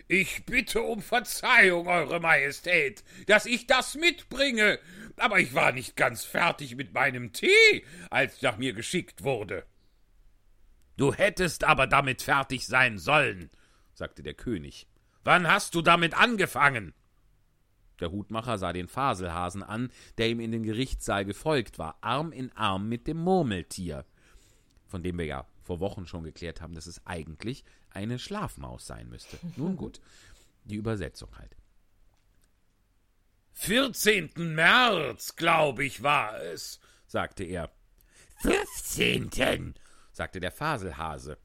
[0.09, 4.79] Ich bitte um Verzeihung, Eure Majestät, dass ich das mitbringe,
[5.15, 9.65] aber ich war nicht ganz fertig mit meinem Tee, als nach mir geschickt wurde.
[10.97, 13.49] Du hättest aber damit fertig sein sollen,
[13.93, 14.89] sagte der König.
[15.23, 16.93] Wann hast du damit angefangen?
[18.01, 22.51] Der Hutmacher sah den Faselhasen an, der ihm in den Gerichtssaal gefolgt war, Arm in
[22.57, 24.03] Arm mit dem Murmeltier,
[24.93, 29.09] von dem wir ja vor Wochen schon geklärt haben, dass es eigentlich eine Schlafmaus sein
[29.09, 29.39] müsste.
[29.55, 29.99] Nun gut,
[30.65, 31.57] die Übersetzung halt.
[33.53, 34.33] 14.
[34.35, 37.71] März, glaube ich, war es, sagte er.
[38.43, 39.73] 15.
[40.11, 41.39] sagte der Faselhase,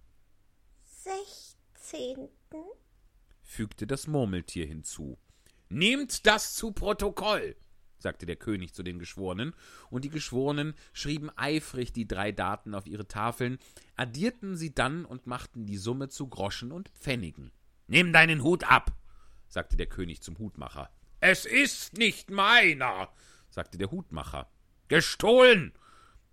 [0.84, 2.28] Sechzehnten?
[3.42, 5.16] fügte das Murmeltier hinzu.
[5.70, 7.56] Nehmt das zu Protokoll,
[7.98, 9.54] sagte der König zu den Geschworenen,
[9.90, 13.58] und die Geschworenen schrieben eifrig die drei Daten auf ihre Tafeln,
[13.96, 17.52] addierten sie dann und machten die Summe zu Groschen und Pfennigen.
[17.86, 18.92] Nimm deinen Hut ab,
[19.48, 20.90] sagte der König zum Hutmacher.
[21.20, 23.08] Es ist nicht meiner,
[23.50, 24.48] sagte der Hutmacher.
[24.88, 25.72] Gestohlen,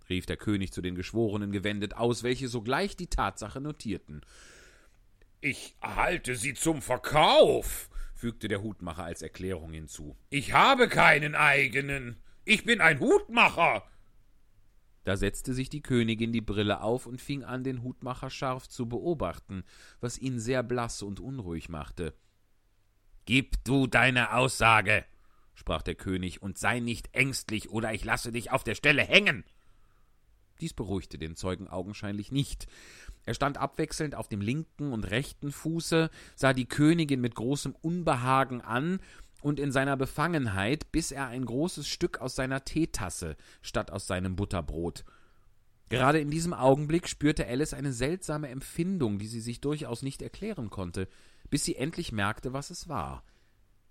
[0.08, 4.22] rief der König zu den Geschworenen gewendet aus, welche sogleich die Tatsache notierten.
[5.40, 10.16] Ich halte sie zum Verkauf, fügte der Hutmacher als Erklärung hinzu.
[10.30, 12.16] Ich habe keinen eigenen.
[12.44, 13.84] Ich bin ein Hutmacher.
[15.04, 18.88] Da setzte sich die Königin die Brille auf und fing an, den Hutmacher scharf zu
[18.88, 19.62] beobachten,
[20.00, 22.14] was ihn sehr blass und unruhig machte.
[23.24, 25.04] Gib du deine Aussage,
[25.54, 29.44] sprach der König, und sei nicht ängstlich, oder ich lasse dich auf der Stelle hängen.
[30.60, 32.66] Dies beruhigte den Zeugen augenscheinlich nicht.
[33.24, 38.60] Er stand abwechselnd auf dem linken und rechten Fuße, sah die Königin mit großem Unbehagen
[38.60, 39.00] an
[39.42, 44.36] und in seiner Befangenheit biss er ein großes Stück aus seiner Teetasse statt aus seinem
[44.36, 45.04] Butterbrot.
[45.88, 50.68] Gerade in diesem Augenblick spürte Alice eine seltsame Empfindung, die sie sich durchaus nicht erklären
[50.68, 51.08] konnte,
[51.48, 53.22] bis sie endlich merkte, was es war.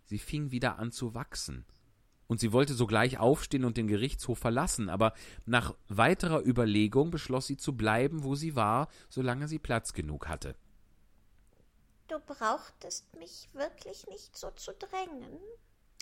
[0.03, 1.65] Sie fing wieder an zu wachsen
[2.27, 5.13] und sie wollte sogleich aufstehen und den Gerichtshof verlassen, aber
[5.45, 10.55] nach weiterer Überlegung beschloss sie zu bleiben, wo sie war, solange sie Platz genug hatte.
[12.07, 15.39] Du brauchtest mich wirklich nicht so zu drängen.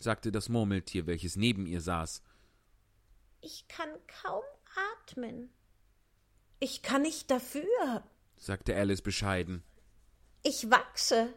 [0.02, 2.22] sagte das Murmeltier, welches neben ihr saß.
[3.40, 3.90] Ich kann
[4.22, 4.44] kaum
[5.00, 5.50] atmen.
[6.60, 8.04] Ich kann nicht dafür.
[8.38, 9.64] sagte Alice bescheiden.
[10.44, 11.34] Ich wachse.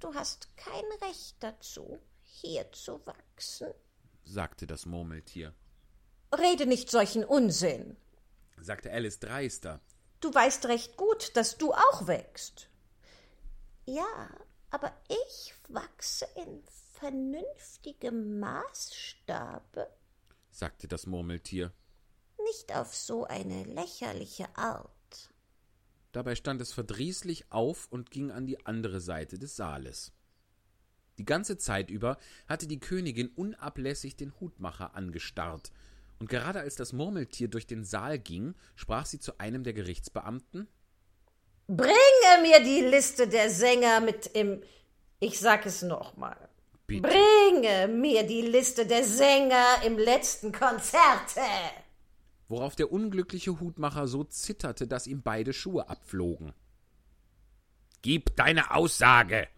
[0.00, 2.00] Du hast kein Recht dazu,
[2.40, 3.72] hier zu wachsen.
[4.24, 5.54] sagte das Murmeltier.
[6.36, 7.96] Rede nicht solchen Unsinn.
[8.58, 9.80] sagte Alice dreister.
[10.20, 12.68] Du weißt recht gut, dass du auch wächst.
[13.84, 14.30] Ja,
[14.70, 16.62] aber ich wachse in
[16.94, 19.88] vernünftigem Maßstabe,
[20.50, 21.72] sagte das Murmeltier.
[22.44, 24.90] nicht auf so eine lächerliche Art.
[26.12, 30.12] Dabei stand es verdrießlich auf und ging an die andere Seite des Saales.
[31.18, 35.70] Die ganze Zeit über hatte die Königin unablässig den Hutmacher angestarrt,
[36.18, 40.68] und gerade als das Murmeltier durch den Saal ging, sprach sie zu einem der Gerichtsbeamten
[41.68, 44.62] Bringe mir die Liste der Sänger mit im.
[45.20, 46.36] Ich sag es nochmal.
[46.86, 51.40] Bringe mir die Liste der Sänger im letzten Konzerte.
[52.48, 56.52] worauf der unglückliche Hutmacher so zitterte, dass ihm beide Schuhe abflogen.
[58.02, 59.48] Gib deine Aussage,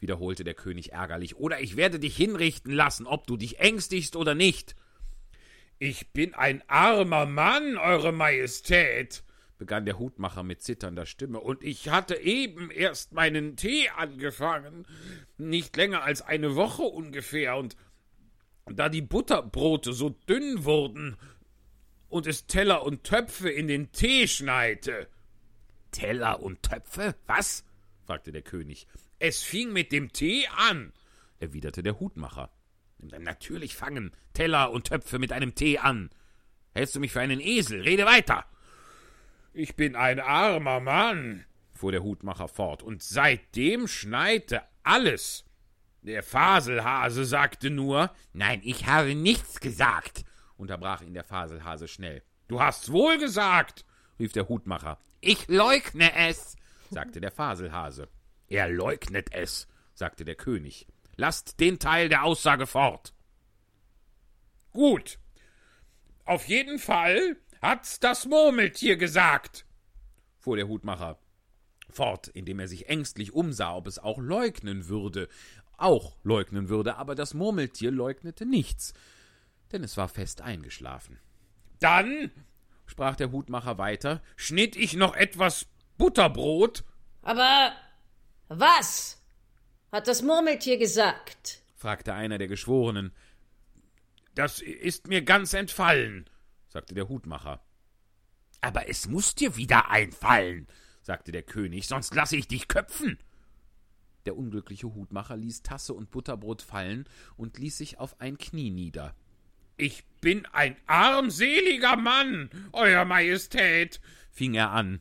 [0.00, 4.34] wiederholte der König ärgerlich, oder ich werde dich hinrichten lassen, ob du dich ängstigst oder
[4.34, 4.76] nicht.
[5.78, 9.22] Ich bin ein armer Mann, Eure Majestät,
[9.58, 14.86] begann der Hutmacher mit zitternder Stimme, und ich hatte eben erst meinen Tee angefangen,
[15.38, 17.76] nicht länger als eine Woche ungefähr, und
[18.66, 21.16] da die Butterbrote so dünn wurden
[22.08, 25.08] und es Teller und Töpfe in den Tee schneite.
[25.92, 27.14] Teller und Töpfe?
[27.26, 27.64] Was?
[28.04, 28.86] fragte der König.
[29.18, 30.92] Es fing mit dem Tee an,
[31.38, 32.50] erwiderte der Hutmacher.
[32.98, 36.10] Natürlich fangen Teller und Töpfe mit einem Tee an.
[36.74, 37.80] Hältst du mich für einen Esel?
[37.80, 38.44] Rede weiter.
[39.54, 45.44] Ich bin ein armer Mann, fuhr der Hutmacher fort, und seitdem schneite alles.
[46.02, 50.24] Der Faselhase sagte nur, nein, ich habe nichts gesagt,
[50.58, 52.22] unterbrach ihn der Faselhase schnell.
[52.48, 53.86] Du hast's wohl gesagt,
[54.18, 54.98] rief der Hutmacher.
[55.20, 56.56] Ich leugne es,
[56.90, 58.08] sagte der Faselhase.
[58.48, 60.86] Er leugnet es, sagte der König.
[61.16, 63.14] Lasst den Teil der Aussage fort.
[64.72, 65.18] Gut.
[66.24, 69.64] Auf jeden Fall hat's das Murmeltier gesagt,
[70.38, 71.18] fuhr der Hutmacher
[71.88, 75.28] fort, indem er sich ängstlich umsah, ob es auch leugnen würde,
[75.76, 78.92] auch leugnen würde, aber das Murmeltier leugnete nichts,
[79.72, 81.18] denn es war fest eingeschlafen.
[81.80, 82.30] Dann,
[82.86, 85.66] sprach der Hutmacher weiter, schnitt ich noch etwas
[85.96, 86.84] Butterbrot,
[87.22, 87.72] Aber
[88.48, 89.22] was
[89.92, 91.62] hat das Murmeltier gesagt?
[91.74, 93.12] fragte einer der Geschworenen.
[94.34, 96.28] Das ist mir ganz entfallen,
[96.68, 97.62] sagte der Hutmacher.
[98.60, 100.66] Aber es muss dir wieder einfallen,
[101.02, 103.18] sagte der König, sonst lasse ich dich köpfen.
[104.26, 109.14] Der unglückliche Hutmacher ließ Tasse und Butterbrot fallen und ließ sich auf ein Knie nieder.
[109.76, 114.00] Ich bin ein armseliger Mann, Euer Majestät,
[114.30, 115.00] fing er an.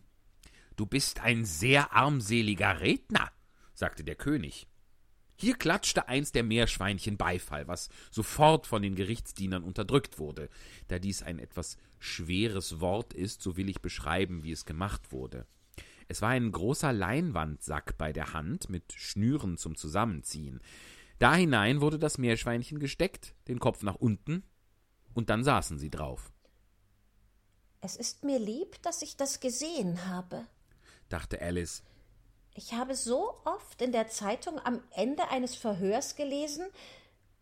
[0.76, 3.32] Du bist ein sehr armseliger Redner,
[3.74, 4.68] sagte der König.
[5.38, 10.50] Hier klatschte eins der Meerschweinchen Beifall, was sofort von den Gerichtsdienern unterdrückt wurde.
[10.88, 15.46] Da dies ein etwas schweres Wort ist, so will ich beschreiben, wie es gemacht wurde.
[16.08, 20.62] Es war ein großer Leinwandsack bei der Hand mit Schnüren zum Zusammenziehen.
[21.20, 24.44] Da hinein wurde das Meerschweinchen gesteckt, den Kopf nach unten,
[25.14, 26.32] und dann saßen sie drauf.
[27.82, 30.46] Es ist mir lieb, dass ich das gesehen habe,
[31.10, 31.84] dachte Alice.
[32.53, 36.65] Ich habe so oft in der Zeitung am Ende eines Verhörs gelesen,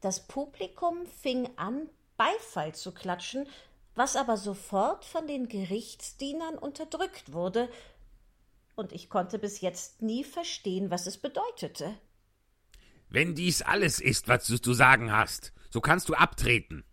[0.02, 3.48] das Publikum fing an, Beifall zu klatschen,
[3.96, 7.70] was aber sofort von den Gerichtsdienern unterdrückt wurde,
[8.76, 11.96] und ich konnte bis jetzt nie verstehen, was es bedeutete.
[13.10, 16.84] Wenn dies alles ist, was du zu sagen hast, so kannst du abtreten,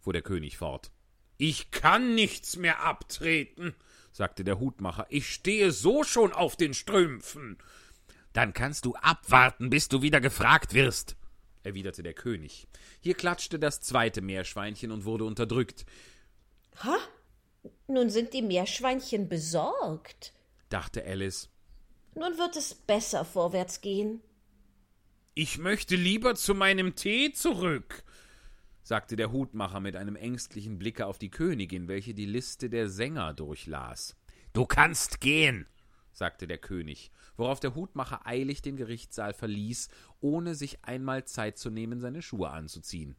[0.00, 0.90] fuhr der König fort.
[1.36, 3.76] Ich kann nichts mehr abtreten,
[4.12, 5.06] sagte der Hutmacher.
[5.08, 7.58] Ich stehe so schon auf den Strümpfen.
[8.32, 11.16] Dann kannst du abwarten, bis du wieder gefragt wirst,
[11.62, 12.68] erwiderte der König.
[13.00, 15.86] Hier klatschte das zweite Meerschweinchen und wurde unterdrückt.
[16.82, 16.96] Ha?
[17.86, 20.32] Nun sind die Meerschweinchen besorgt,
[20.68, 21.48] dachte Alice.
[22.14, 24.20] Nun wird es besser vorwärts gehen.
[25.34, 28.02] Ich möchte lieber zu meinem Tee zurück,
[28.88, 33.34] sagte der Hutmacher mit einem ängstlichen Blicke auf die Königin, welche die Liste der Sänger
[33.34, 34.16] durchlas.
[34.54, 35.66] Du kannst gehen,
[36.10, 39.88] sagte der König, worauf der Hutmacher eilig den Gerichtssaal verließ,
[40.20, 43.14] ohne sich einmal Zeit zu nehmen, seine Schuhe anzuziehen.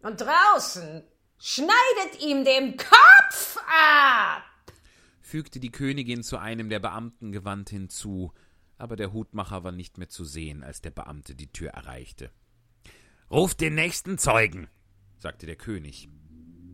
[0.00, 1.02] Und draußen
[1.38, 4.72] schneidet ihm den Kopf ab,
[5.20, 8.32] fügte die Königin zu einem der Beamten gewandt hinzu,
[8.78, 12.30] aber der Hutmacher war nicht mehr zu sehen, als der Beamte die Tür erreichte.
[13.32, 14.66] Ruft den nächsten Zeugen,
[15.18, 16.08] sagte der König.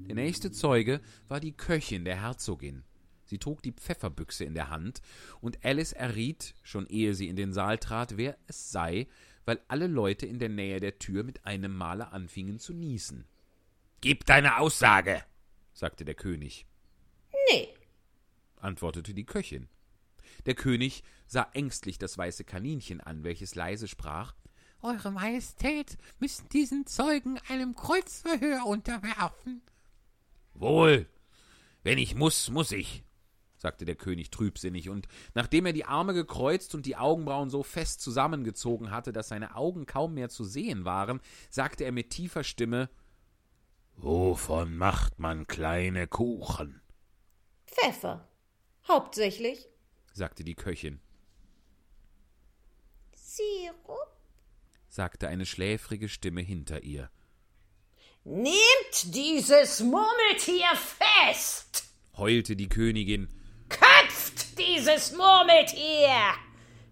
[0.09, 2.83] Der nächste Zeuge war die Köchin der Herzogin.
[3.27, 5.03] Sie trug die Pfefferbüchse in der Hand,
[5.43, 9.07] und Alice erriet, schon ehe sie in den Saal trat, wer es sei,
[9.45, 13.27] weil alle Leute in der Nähe der Tür mit einem Male anfingen zu niesen.
[14.01, 15.23] Gib deine Aussage,
[15.74, 16.65] sagte der König.
[17.51, 17.69] Nee,
[18.57, 19.69] antwortete die Köchin.
[20.47, 24.35] Der König sah ängstlich das weiße Kaninchen an, welches leise sprach
[24.87, 29.63] eure Majestät müssen diesen Zeugen einem Kreuzverhör unterwerfen.
[30.55, 31.07] Wohl,
[31.83, 33.05] wenn ich muss, muss ich,
[33.57, 38.01] sagte der König trübsinnig, und nachdem er die Arme gekreuzt und die Augenbrauen so fest
[38.01, 42.89] zusammengezogen hatte, dass seine Augen kaum mehr zu sehen waren, sagte er mit tiefer Stimme
[43.97, 46.83] Wovon macht man kleine Kuchen?
[47.67, 48.29] Pfeffer.
[48.87, 49.69] Hauptsächlich,
[50.13, 51.01] sagte die Köchin.
[53.15, 54.16] Sirup?
[54.97, 57.10] Sagte eine schläfrige Stimme hinter ihr.
[58.24, 61.85] Nehmt dieses Murmeltier fest!
[62.16, 63.28] heulte die Königin.
[63.68, 66.35] Köpft dieses Murmeltier!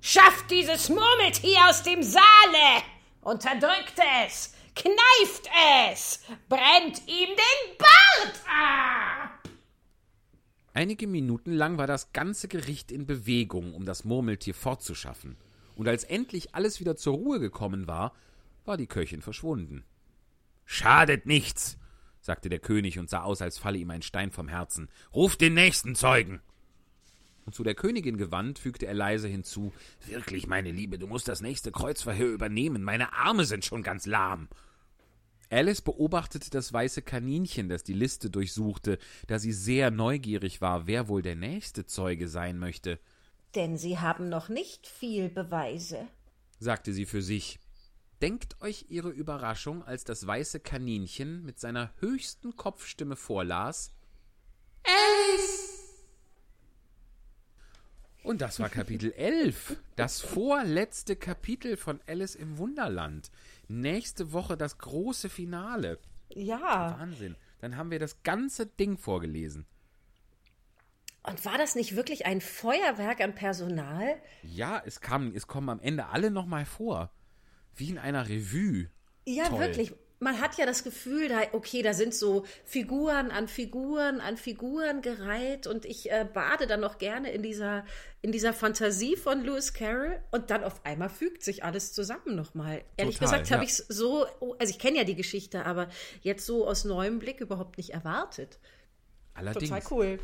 [0.00, 2.82] Schafft dieses Murmeltier aus dem Saale!
[3.22, 4.52] Unterdrückt es!
[4.76, 5.48] Kneift
[5.90, 6.20] es!
[6.48, 9.48] Brennt ihm den Bart ab!
[10.74, 15.38] Einige Minuten lang war das ganze Gericht in Bewegung, um das Murmeltier fortzuschaffen
[15.74, 18.14] und als endlich alles wieder zur Ruhe gekommen war,
[18.64, 19.84] war die Köchin verschwunden.
[20.64, 21.78] Schadet nichts,
[22.20, 24.88] sagte der König und sah aus, als falle ihm ein Stein vom Herzen.
[25.12, 26.40] Ruf den nächsten Zeugen.
[27.44, 29.72] Und zu der Königin gewandt, fügte er leise hinzu
[30.06, 32.82] Wirklich, meine Liebe, du musst das nächste Kreuzverhör übernehmen.
[32.82, 34.48] Meine Arme sind schon ganz lahm.
[35.50, 41.08] Alice beobachtete das weiße Kaninchen, das die Liste durchsuchte, da sie sehr neugierig war, wer
[41.08, 42.98] wohl der nächste Zeuge sein möchte.
[43.54, 46.08] Denn Sie haben noch nicht viel Beweise,
[46.58, 47.60] sagte sie für sich.
[48.20, 53.92] Denkt euch ihre Überraschung, als das weiße Kaninchen mit seiner höchsten Kopfstimme vorlas.
[54.82, 55.70] Alice!
[58.22, 63.30] Und das war Kapitel 11, das vorletzte Kapitel von Alice im Wunderland.
[63.68, 65.98] Nächste Woche das große Finale.
[66.30, 66.96] Ja.
[66.98, 67.36] Wahnsinn.
[67.60, 69.66] Dann haben wir das ganze Ding vorgelesen.
[71.26, 74.16] Und war das nicht wirklich ein Feuerwerk an Personal?
[74.42, 77.10] Ja, es, kam, es kommen am Ende alle nochmal vor.
[77.74, 78.90] Wie in einer Revue.
[79.24, 79.60] Ja, Toll.
[79.60, 79.94] wirklich.
[80.20, 85.02] Man hat ja das Gefühl, da, okay, da sind so Figuren an Figuren an Figuren
[85.02, 87.84] gereiht und ich äh, bade dann noch gerne in dieser,
[88.22, 92.84] in dieser Fantasie von Lewis Carroll und dann auf einmal fügt sich alles zusammen nochmal.
[92.96, 93.68] Ehrlich Total, gesagt habe ja.
[93.68, 94.24] ich es so,
[94.58, 95.88] also ich kenne ja die Geschichte, aber
[96.22, 98.58] jetzt so aus neuem Blick überhaupt nicht erwartet.
[99.34, 99.68] Allerdings.
[99.68, 100.18] Total cool.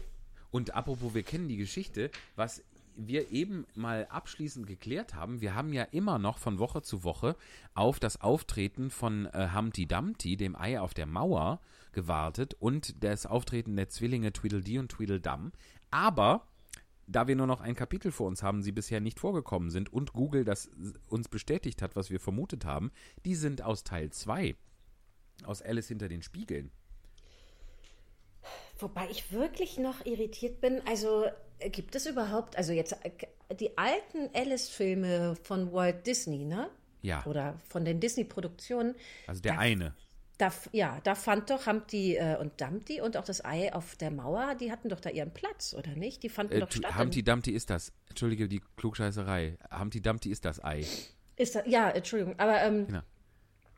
[0.50, 2.62] Und apropos, wir kennen die Geschichte, was
[2.96, 7.36] wir eben mal abschließend geklärt haben, wir haben ja immer noch von Woche zu Woche
[7.74, 11.60] auf das Auftreten von äh, Humpty Dumpty, dem Ei auf der Mauer,
[11.92, 15.52] gewartet und das Auftreten der Zwillinge Tweedledee und Tweedledum.
[15.90, 16.46] Aber
[17.06, 20.12] da wir nur noch ein Kapitel vor uns haben, sie bisher nicht vorgekommen sind und
[20.12, 20.70] Google das
[21.08, 22.92] uns bestätigt hat, was wir vermutet haben,
[23.24, 24.54] die sind aus Teil 2.
[25.44, 26.70] Aus Alice hinter den Spiegeln.
[28.78, 30.80] Wobei ich wirklich noch irritiert bin.
[30.86, 31.24] Also
[31.58, 36.70] äh, gibt es überhaupt, also jetzt äh, die alten Alice-Filme von Walt Disney, ne?
[37.02, 37.24] Ja.
[37.26, 38.94] Oder von den Disney-Produktionen.
[39.26, 39.94] Also der Da- eine.
[40.38, 44.10] Da, ja, da fand doch Humpty äh, und Dumpty und auch das Ei auf der
[44.10, 46.22] Mauer, die hatten doch da ihren Platz, oder nicht?
[46.22, 46.96] Die fanden Äh, doch statt.
[46.98, 47.92] Humpty Dumpty ist das.
[48.08, 49.58] Entschuldige die Klugscheißerei.
[49.78, 50.86] Humpty Dumpty ist das Ei.
[51.36, 53.00] Ist da, ja, Entschuldigung, aber ähm, Genau.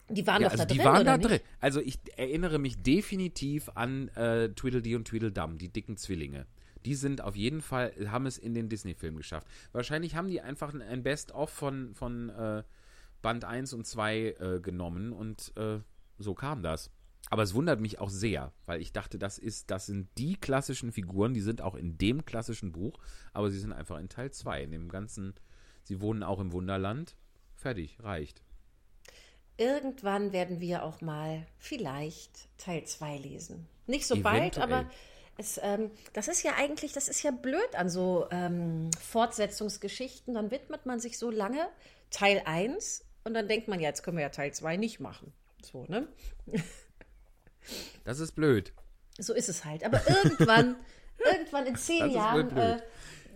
[0.09, 1.31] Die waren Ja, doch also da die drin, waren oder da nicht?
[1.31, 1.41] drin.
[1.61, 6.47] Also ich erinnere mich definitiv an äh, Tweedledee und Tweedledum, die dicken Zwillinge.
[6.85, 9.47] Die sind auf jeden Fall, haben es in den Disney-Film geschafft.
[9.73, 12.63] Wahrscheinlich haben die einfach ein- ein Best-of von, von äh,
[13.23, 15.79] Band 1 und 2 äh, genommen und äh,
[16.19, 16.91] so kam das.
[17.31, 20.91] Aber es wundert mich auch sehr, weil ich dachte, das ist, das sind die klassischen
[20.91, 22.99] Figuren, die sind auch in dem klassischen Buch,
[23.33, 25.35] aber sie sind einfach in Teil 2, in dem ganzen,
[25.85, 27.17] sie wohnen auch im Wunderland.
[27.55, 28.43] Fertig, reicht.
[29.57, 33.69] Irgendwann werden wir auch mal vielleicht Teil 2 lesen.
[33.87, 34.65] Nicht so bald, Eventuell.
[34.65, 34.91] aber
[35.37, 40.35] es, ähm, das ist ja eigentlich, das ist ja blöd an so ähm, Fortsetzungsgeschichten.
[40.35, 41.69] Dann widmet man sich so lange
[42.11, 45.33] Teil 1 und dann denkt man, ja, jetzt können wir ja Teil 2 nicht machen.
[45.63, 46.09] So, ne?
[48.05, 48.73] Das ist blöd.
[49.19, 49.85] So ist es halt.
[49.85, 50.77] Aber irgendwann,
[51.33, 52.83] irgendwann in zehn Jahren, äh,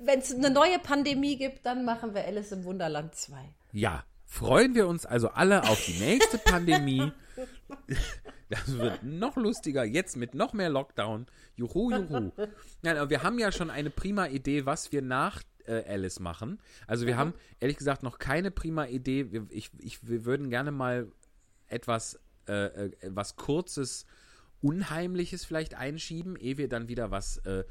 [0.03, 3.37] wenn es eine neue Pandemie gibt, dann machen wir Alice im Wunderland 2.
[3.73, 7.13] Ja, freuen wir uns also alle auf die nächste Pandemie.
[8.49, 11.27] Das wird noch lustiger, jetzt mit noch mehr Lockdown.
[11.57, 12.31] Juhu, juhu.
[12.83, 16.61] Nein, aber wir haben ja schon eine prima Idee, was wir nach äh, Alice machen.
[16.87, 19.33] Also wir haben ehrlich gesagt noch keine prima Idee.
[19.33, 21.11] Wir, ich, ich, wir würden gerne mal
[21.67, 24.07] etwas, äh, äh, was Kurzes,
[24.61, 27.65] Unheimliches vielleicht einschieben, ehe wir dann wieder was äh,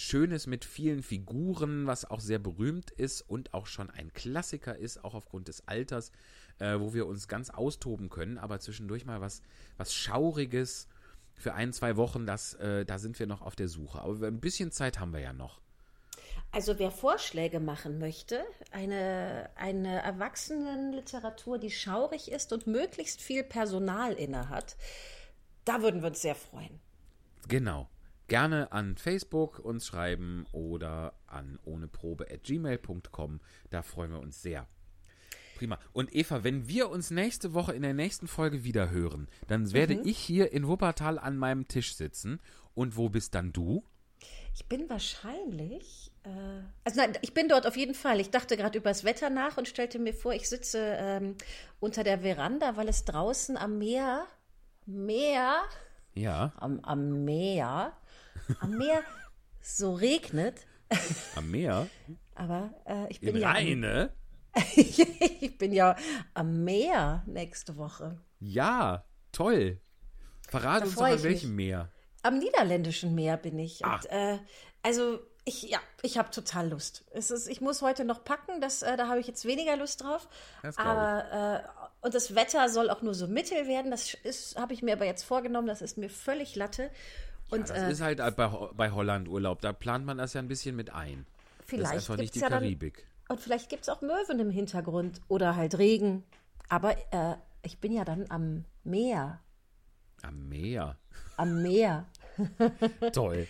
[0.00, 5.04] Schönes mit vielen Figuren, was auch sehr berühmt ist und auch schon ein Klassiker ist,
[5.04, 6.10] auch aufgrund des Alters,
[6.58, 9.42] äh, wo wir uns ganz austoben können, aber zwischendurch mal was,
[9.76, 10.88] was Schauriges
[11.34, 14.00] für ein, zwei Wochen, das, äh, da sind wir noch auf der Suche.
[14.00, 15.60] Aber ein bisschen Zeit haben wir ja noch.
[16.52, 24.14] Also wer Vorschläge machen möchte, eine, eine Erwachsenenliteratur, die schaurig ist und möglichst viel Personal
[24.14, 24.76] inne hat,
[25.64, 26.80] da würden wir uns sehr freuen.
[27.48, 27.88] Genau.
[28.30, 33.40] Gerne an Facebook uns schreiben oder an ohneprobe.gmail.com.
[33.70, 34.68] Da freuen wir uns sehr.
[35.56, 35.80] Prima.
[35.92, 40.00] Und Eva, wenn wir uns nächste Woche in der nächsten Folge wieder hören, dann werde
[40.04, 42.40] ich hier in Wuppertal an meinem Tisch sitzen.
[42.72, 43.82] Und wo bist dann du?
[44.54, 48.20] Ich bin wahrscheinlich, äh, also nein, ich bin dort auf jeden Fall.
[48.20, 51.34] Ich dachte gerade über das Wetter nach und stellte mir vor, ich sitze ähm,
[51.80, 54.24] unter der Veranda, weil es draußen am Meer,
[54.86, 55.62] Meer,
[56.14, 57.92] Ja, am, am Meer,
[58.60, 59.02] am Meer
[59.60, 60.66] so regnet.
[61.36, 61.88] am Meer.
[62.34, 64.12] Aber äh, ich bin Im ja am, Rheine.
[64.74, 65.96] ich bin ja
[66.34, 68.20] am Meer nächste Woche.
[68.40, 69.80] Ja, toll.
[70.48, 71.68] Verrate Da uns doch an welchem mich.
[71.68, 71.92] Meer.
[72.22, 73.84] Am niederländischen Meer bin ich.
[73.84, 73.94] Ah.
[73.94, 74.38] Und, äh,
[74.82, 77.04] also ich, ja, ich habe total Lust.
[77.12, 80.02] Es ist, ich muss heute noch packen, das, äh, da habe ich jetzt weniger Lust
[80.02, 80.28] drauf.
[80.76, 83.90] Aber äh, und das Wetter soll auch nur so mittel werden.
[83.90, 85.66] Das ist, habe ich mir aber jetzt vorgenommen.
[85.66, 86.90] Das ist mir völlig Latte.
[87.50, 89.60] Und Das äh, ist halt bei, bei Holland Urlaub.
[89.60, 91.26] Da plant man das ja ein bisschen mit ein.
[91.58, 93.06] Das vielleicht ist einfach nicht die ja dann, Karibik.
[93.28, 96.24] und vielleicht gibt es auch Möwen im Hintergrund oder halt Regen.
[96.68, 99.40] Aber äh, ich bin ja dann am Meer.
[100.22, 100.96] Am Meer.
[101.36, 102.06] Am Meer.
[103.12, 103.46] Toll.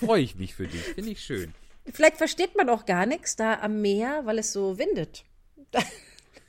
[0.00, 0.82] Freue ich mich für dich.
[0.82, 1.54] Finde ich schön.
[1.92, 5.24] Vielleicht versteht man auch gar nichts da am Meer, weil es so windet.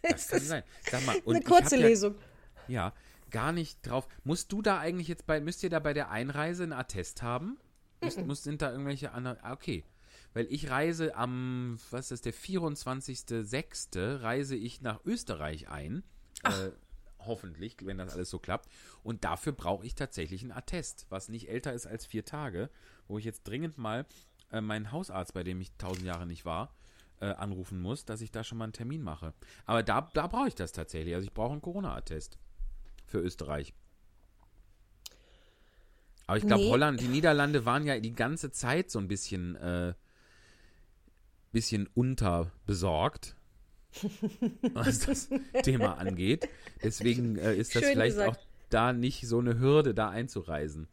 [0.03, 0.63] Das kann sein.
[0.89, 2.15] Sag mal, Eine kurze ja, Lesung.
[2.67, 2.93] Ja,
[3.31, 4.07] gar nicht drauf.
[4.23, 7.57] Musst du da eigentlich jetzt bei, müsst ihr da bei der Einreise einen Attest haben?
[8.01, 9.83] Müsst, muss, sind da irgendwelche anderen, ah, okay.
[10.33, 14.21] Weil ich reise am, was ist der 24.06.
[14.21, 16.03] reise ich nach Österreich ein.
[16.43, 16.71] Äh,
[17.19, 18.69] hoffentlich, wenn das alles so klappt.
[19.03, 22.69] Und dafür brauche ich tatsächlich einen Attest, was nicht älter ist als vier Tage,
[23.07, 24.05] wo ich jetzt dringend mal
[24.51, 26.75] äh, meinen Hausarzt, bei dem ich tausend Jahre nicht war,
[27.19, 29.33] äh, anrufen muss, dass ich da schon mal einen Termin mache.
[29.65, 31.15] Aber da, da brauche ich das tatsächlich.
[31.15, 32.37] Also ich brauche einen Corona-Attest
[33.07, 33.73] für Österreich.
[36.27, 36.69] Aber ich glaube, Nee.
[36.69, 39.93] Holland, die Niederlande waren ja die ganze Zeit so ein bisschen, äh,
[41.53, 43.35] bisschen unterbesorgt,
[44.73, 45.29] was das
[45.63, 46.49] Thema angeht.
[46.83, 48.37] Deswegen äh, ist das Schön vielleicht gesagt.
[48.37, 50.89] auch da nicht so eine Hürde, da einzureisen.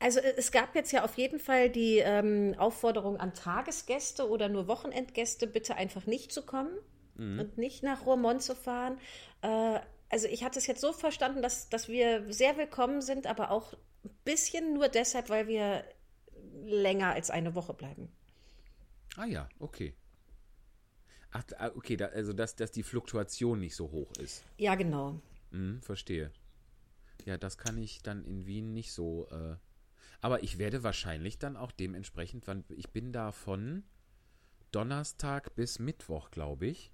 [0.00, 4.48] Also äh, es gab jetzt ja auf jeden Fall die ähm, Aufforderung an Tagesgäste oder
[4.48, 6.76] nur Wochenendgäste, bitte einfach nicht zu kommen
[7.20, 8.96] und nicht nach Roermond zu fahren.
[9.42, 13.50] Äh, also ich hatte es jetzt so verstanden, dass, dass wir sehr willkommen sind, aber
[13.50, 13.74] auch
[14.04, 15.84] ein bisschen nur deshalb, weil wir
[16.64, 18.10] länger als eine Woche bleiben.
[19.16, 19.94] Ah ja, okay.
[21.30, 24.44] Ach, ah, okay, da, also dass, dass die Fluktuation nicht so hoch ist.
[24.56, 25.20] Ja, genau.
[25.50, 26.32] Hm, verstehe.
[27.26, 29.28] Ja, das kann ich dann in Wien nicht so.
[29.30, 29.56] Äh,
[30.20, 33.84] aber ich werde wahrscheinlich dann auch dementsprechend, wann ich bin da von
[34.72, 36.90] Donnerstag bis Mittwoch, glaube ich.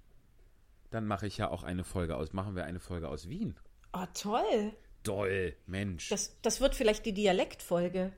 [0.91, 2.33] Dann mache ich ja auch eine Folge aus.
[2.33, 3.55] Machen wir eine Folge aus Wien.
[3.93, 4.73] Oh, toll.
[5.03, 6.09] Doll, Mensch.
[6.09, 8.11] Das, das wird vielleicht die Dialektfolge.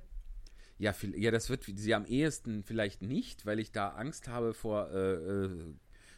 [0.77, 4.53] ja, viel, ja, das wird sie am ehesten vielleicht nicht, weil ich da Angst habe
[4.53, 5.73] vor, äh, äh,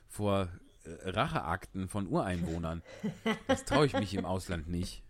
[0.08, 0.50] vor
[0.84, 2.84] äh, Racheakten von Ureinwohnern.
[3.48, 5.04] Das traue ich mich im Ausland nicht.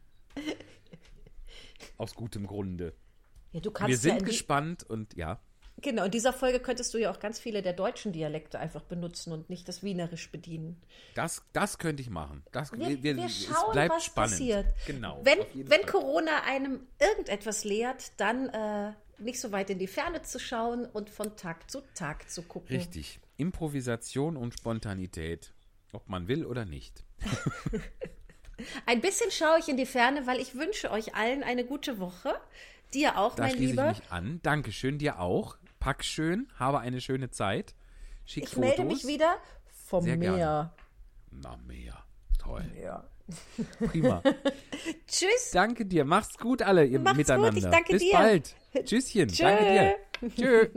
[1.97, 2.93] Aus gutem Grunde.
[3.51, 5.39] Ja, du kannst Wir ja sind in die, gespannt und ja.
[5.81, 9.31] Genau, in dieser Folge könntest du ja auch ganz viele der deutschen Dialekte einfach benutzen
[9.33, 10.81] und nicht das Wienerisch bedienen.
[11.15, 12.43] Das, das könnte ich machen.
[12.51, 14.31] Das, Wir, wir, es schauen, bleibt was spannend.
[14.31, 14.65] passiert.
[14.87, 15.19] Genau.
[15.23, 15.91] Wenn, wenn Fall.
[15.91, 21.09] Corona einem irgendetwas lehrt, dann äh, nicht so weit in die Ferne zu schauen und
[21.09, 22.75] von Tag zu Tag zu gucken.
[22.75, 23.19] Richtig.
[23.37, 25.53] Improvisation und Spontanität.
[25.91, 27.03] Ob man will oder nicht.
[28.85, 32.35] Ein bisschen schaue ich in die Ferne, weil ich wünsche euch allen eine gute Woche.
[32.93, 33.91] Dir auch, Da mein schließe Lieber.
[33.91, 34.39] ich mich an.
[34.43, 35.57] Dankeschön, dir auch.
[35.79, 37.73] Pack schön, habe eine schöne Zeit.
[38.25, 38.69] Schick Ich Fotos.
[38.69, 39.37] melde mich wieder
[39.87, 40.35] vom Sehr Meer.
[40.35, 40.73] gerne.
[41.31, 42.03] Na, mehr.
[42.37, 42.65] Toll.
[42.81, 43.03] Ja.
[43.87, 44.21] Prima.
[45.07, 45.51] Tschüss.
[45.53, 46.03] Danke dir.
[46.05, 47.57] Macht's gut alle ihr Macht's gut, miteinander.
[47.57, 48.13] ich danke Bis dir.
[48.13, 48.55] bald.
[48.85, 49.31] Tschüsschen.
[49.37, 50.29] Danke dir.
[50.35, 50.67] Tschö.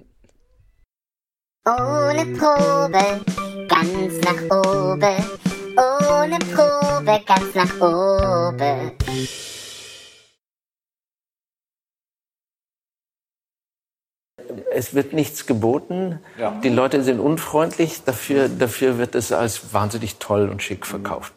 [1.64, 3.24] Ohne Probe,
[3.68, 5.24] ganz nach oben.
[5.76, 8.92] Ohne Probe, ganz nach oben.
[14.72, 16.18] Es wird nichts geboten.
[16.62, 18.02] Die Leute sind unfreundlich.
[18.04, 21.32] Dafür, dafür wird es als wahnsinnig toll und schick verkauft.